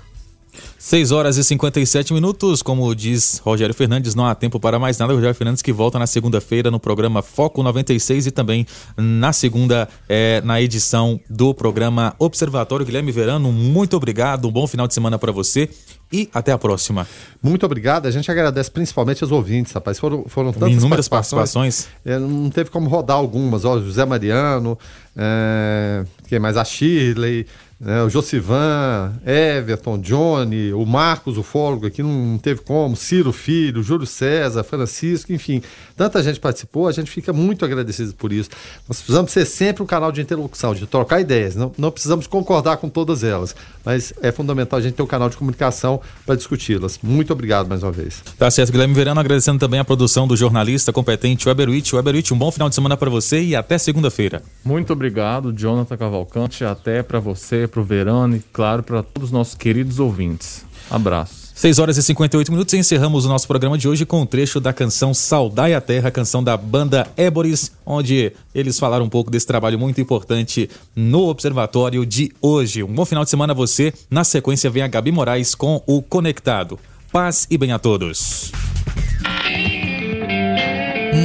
6 0.80 1.12
horas 1.12 1.36
e 1.36 1.44
57 1.44 2.14
minutos, 2.14 2.62
como 2.62 2.96
diz 2.96 3.42
Rogério 3.44 3.76
Fernandes, 3.76 4.16
não 4.16 4.26
há 4.26 4.34
tempo 4.34 4.62
para 4.62 4.80
mais 4.80 4.98
nada. 4.98 5.14
Rogério 5.14 5.36
Fernandes 5.36 5.62
que 5.62 5.74
volta 5.74 6.00
na 6.00 6.08
segunda-feira 6.08 6.72
no 6.72 6.80
programa 6.80 7.22
Foco 7.22 7.62
96 7.62 8.28
e 8.28 8.32
também 8.32 8.66
na 8.96 9.34
segunda, 9.34 9.90
é, 10.08 10.40
na 10.40 10.62
edição 10.62 11.20
do 11.30 11.54
programa 11.54 12.16
Observatório. 12.18 12.86
Guilherme 12.86 13.12
Verano, 13.12 13.52
muito 13.52 13.98
obrigado, 13.98 14.48
um 14.48 14.52
bom 14.52 14.66
final 14.66 14.88
de 14.88 14.94
semana 14.94 15.20
para 15.20 15.34
você 15.34 15.68
e 16.14 16.30
até 16.34 16.54
a 16.54 16.58
próxima. 16.58 17.06
Muito 17.44 17.66
obrigado, 17.66 18.06
a 18.06 18.12
gente 18.12 18.32
agradece 18.32 18.72
principalmente 18.72 19.22
aos 19.22 19.34
ouvintes, 19.34 19.74
rapaz. 19.74 20.00
Foram, 20.00 20.24
foram 20.30 20.54
tantas 20.54 20.78
Inúmeras 20.78 21.10
participações. 21.10 21.88
participações. 21.88 21.88
É, 22.06 22.18
não 22.18 22.50
teve 22.50 22.70
como 22.70 22.88
rodar 22.90 23.18
algumas, 23.18 23.66
ó, 23.66 23.82
José 23.82 24.06
Mariano, 24.06 24.80
é, 25.14 26.06
quem 26.30 26.40
mais? 26.40 26.56
A 26.56 26.64
Shirley 26.64 27.46
né, 27.80 28.04
o 28.04 28.10
Josivan, 28.10 29.14
Everton, 29.26 29.98
Johnny, 30.00 30.69
o 30.74 30.86
Marcos, 30.86 31.38
o 31.38 31.44
fólogo 31.44 31.86
aqui 31.86 32.02
não 32.04 32.38
teve 32.38 32.62
como, 32.62 32.96
Ciro 32.96 33.32
Filho, 33.32 33.84
Júlio 33.84 34.06
César, 34.06 34.64
Francisco, 34.64 35.32
enfim, 35.34 35.62
tanta 35.96 36.22
gente 36.24 36.40
participou, 36.40 36.88
a 36.88 36.92
gente 36.92 37.10
fica 37.10 37.34
muito 37.34 37.66
agradecido 37.66 38.14
por 38.14 38.32
isso. 38.32 38.50
Nós 38.88 38.98
precisamos 38.98 39.32
ser 39.32 39.46
sempre 39.46 39.84
um 39.84 39.86
canal 39.86 40.12
de 40.12 40.22
interlocução, 40.22 40.74
de 40.74 40.86
trocar 40.86 41.22
ideias, 41.22 41.56
não, 41.56 41.72
não 41.78 41.92
precisamos 41.92 42.28
concordar 42.28 42.78
com 42.78 42.90
todas 42.90 43.24
elas, 43.24 43.56
mas 43.84 44.14
é 44.22 44.32
fundamental 44.32 44.80
a 44.80 44.82
gente 44.82 44.94
ter 44.94 45.04
um 45.04 45.08
canal 45.08 45.30
de 45.30 45.38
comunicação 45.38 46.02
para 46.26 46.36
discuti-las. 46.36 47.00
Muito 47.02 47.34
obrigado 47.34 47.68
mais 47.68 47.84
uma 47.84 47.92
vez. 47.92 48.22
Tá 48.38 48.50
certo, 48.50 48.72
Guilherme 48.72 48.94
Verano, 48.94 49.20
agradecendo 49.20 49.60
também 49.60 49.80
a 49.80 49.86
produção 49.86 50.28
do 50.28 50.36
jornalista 50.36 50.94
competente 50.94 51.48
Weber 51.48 51.70
Witt. 51.70 51.96
Weber 51.96 52.16
Witt, 52.16 52.34
um 52.34 52.38
bom 52.38 52.52
final 52.52 52.70
de 52.70 52.76
semana 52.76 52.96
para 52.96 53.10
você 53.10 53.42
e 53.42 53.56
até 53.56 53.78
segunda-feira. 53.78 54.42
Muito 54.64 54.94
obrigado, 54.94 55.54
Jonathan 55.54 55.98
Cavalcante, 55.98 56.64
até 56.64 57.02
para 57.04 57.20
você, 57.20 57.68
para 57.68 57.82
o 57.82 57.84
Verano 57.84 58.36
e, 58.36 58.40
claro, 58.52 58.84
para 58.84 59.04
todos 59.04 59.30
os 59.30 59.32
nossos 59.32 59.56
queridos 59.56 60.00
ouvintes. 60.00 60.59
Abraço. 60.90 61.50
6 61.60 61.78
horas 61.78 61.98
e 61.98 62.04
58 62.04 62.54
minutos 62.54 62.74
e 62.74 62.78
encerramos 62.78 63.26
o 63.26 63.28
nosso 63.28 63.46
programa 63.46 63.78
de 63.78 63.86
hoje 63.86 64.06
com 64.06 64.22
um 64.22 64.26
trecho 64.26 64.62
da 64.62 64.72
canção 64.72 65.14
Saudai 65.14 65.74
a 65.74 65.82
Terra, 65.82 66.10
canção 66.10 66.42
da 66.42 66.56
banda 66.56 67.06
Éboris, 67.18 67.74
onde 67.86 68.32
eles 68.56 68.80
falaram 68.80 69.04
um 69.04 69.10
pouco 69.10 69.30
desse 69.30 69.46
trabalho 69.46 69.78
muito 69.78 70.00
importante 70.00 70.70
no 70.96 71.28
Observatório 71.28 72.06
de 72.06 72.32
hoje. 72.42 72.82
Um 72.82 72.94
bom 72.94 73.04
final 73.04 73.26
de 73.26 73.30
semana 73.30 73.52
a 73.52 73.56
você. 73.56 73.94
Na 74.10 74.24
sequência 74.24 74.70
vem 74.70 74.84
a 74.84 74.88
Gabi 74.88 75.12
Moraes 75.12 75.54
com 75.54 75.84
o 75.86 76.02
Conectado. 76.02 76.80
Paz 77.12 77.46
e 77.50 77.58
bem 77.58 77.74
a 77.74 77.80
todos. 77.80 78.54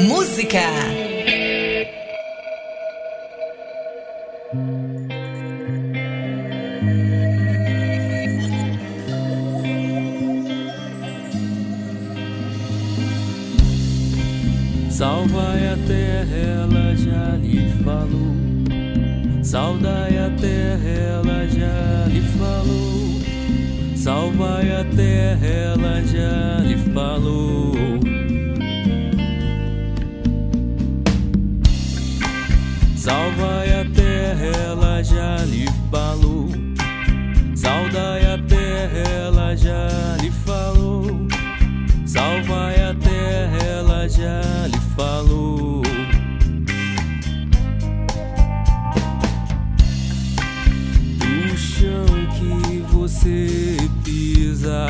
Música 0.08 1.04
Salvai 14.94 15.66
a 15.72 15.76
terra, 15.88 16.36
ela 16.36 16.94
já 16.94 17.36
lhe 17.42 17.68
falou. 17.82 19.42
Saudai 19.42 20.18
a 20.18 20.30
terra, 20.40 20.88
ela 20.88 21.48
já 21.48 22.06
lhe 22.06 22.20
falou. 22.38 23.20
Salvai 23.96 24.70
a 24.70 24.84
terra, 24.84 25.46
ela 25.46 26.00
já 26.04 26.60
lhe 26.60 26.76
falou. 26.94 27.74
Salvai 32.96 33.80
a 33.80 33.84
terra, 33.92 34.46
ela 34.64 35.02
já 35.02 35.44
lhe 35.44 35.66
falou. 35.90 36.48
Saudai 37.56 38.26
a 38.26 38.38
terra, 38.38 38.98
ela 39.10 39.56
já 39.56 39.88
lhe. 40.22 40.23
Salvai 42.14 42.76
a 42.80 42.94
terra, 42.94 43.58
ela 43.66 44.08
já 44.08 44.68
lhe 44.68 44.78
falou. 44.94 45.82
O 51.18 51.56
chão 51.56 52.06
que 52.38 52.78
você 52.92 53.76
pisa, 54.04 54.86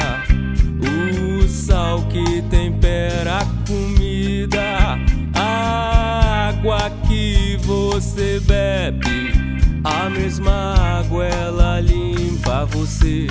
o 0.82 1.48
sal 1.48 2.02
que 2.08 2.42
tempera 2.50 3.38
a 3.38 3.46
comida, 3.66 4.98
a 5.34 6.48
água 6.50 6.90
que 7.08 7.56
você 7.62 8.38
bebe, 8.40 9.32
a 9.82 10.10
mesma 10.10 10.74
água 10.98 11.24
ela 11.24 11.80
limpa 11.80 12.66
você, 12.66 13.26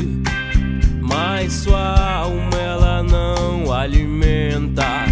mas 1.14 1.54
sua 1.54 2.16
alma 2.22 2.58
ela 2.58 3.04
não 3.04 3.72
alimenta. 3.72 5.06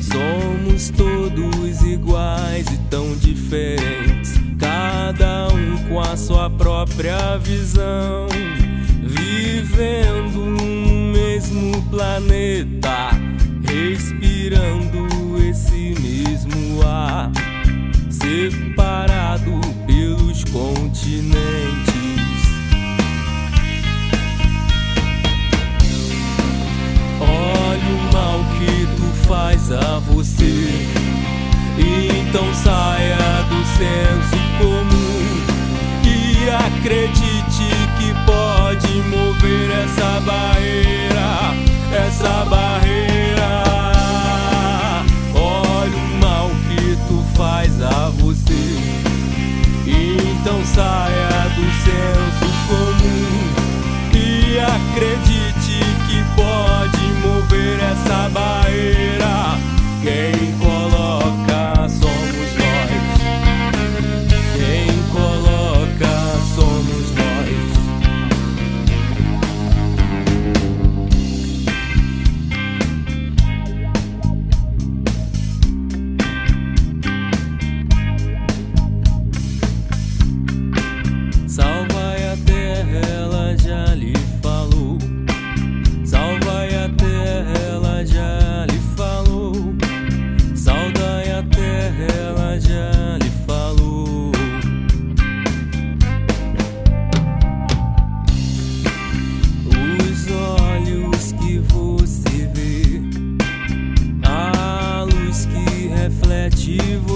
Somos 0.00 0.90
todos 0.90 1.82
iguais 1.82 2.66
e 2.66 2.78
tão 2.90 3.14
diferentes, 3.16 4.34
cada 4.58 5.48
um 5.54 5.76
com 5.88 6.00
a 6.00 6.16
sua 6.16 6.50
própria 6.50 7.36
visão, 7.36 8.26
vivendo 9.00 10.38
no 10.38 11.12
mesmo 11.12 11.82
planeta, 11.82 13.10
respirando 13.62 15.06
esse 15.48 15.94
mesmo 16.00 16.82
ar, 16.82 17.30
separado 18.10 19.75
continentes. 20.52 21.94
Olha 27.20 27.94
o 27.94 28.12
mal 28.12 28.40
que 28.58 28.86
tu 28.96 29.26
faz 29.26 29.70
a 29.72 29.98
você. 30.00 30.86
Então 31.78 32.54
saia 32.54 33.16
do 33.48 33.64
senso 33.76 34.38
comum 34.58 35.26
e 36.04 36.48
acredite 36.48 37.68
que 37.98 38.14
pode 38.24 38.92
mover 39.08 39.70
essa 39.70 40.20
barreira, 40.20 41.54
essa 41.92 42.44
barreira. 42.46 43.62
Olha 45.34 45.96
o 45.96 46.20
mal 46.20 46.50
que 46.68 46.96
tu 47.08 47.24
faz 47.36 47.82
a 47.82 48.10
você. 48.10 48.45
Então 50.46 50.64
saia 50.64 51.48
do 51.56 51.64
senso 51.82 52.46
comum 52.68 53.50
e 54.14 54.60
acredite 54.60 55.80
que 56.06 56.22
pode 56.36 57.04
mover 57.20 57.80
essa 57.82 58.28
barreira. 58.28 59.58
Quem 60.00 60.54
coloca 60.60 61.25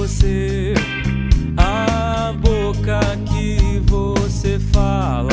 você, 0.01 0.73
a 1.59 2.33
boca 2.41 3.01
que 3.27 3.83
você 3.85 4.59
fala, 4.73 5.29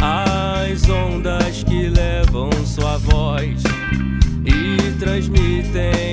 as 0.00 0.88
ondas 0.88 1.62
que 1.64 1.90
levam 1.90 2.50
sua 2.64 2.96
voz 2.96 3.62
e 4.46 4.90
transmitem 4.98 6.03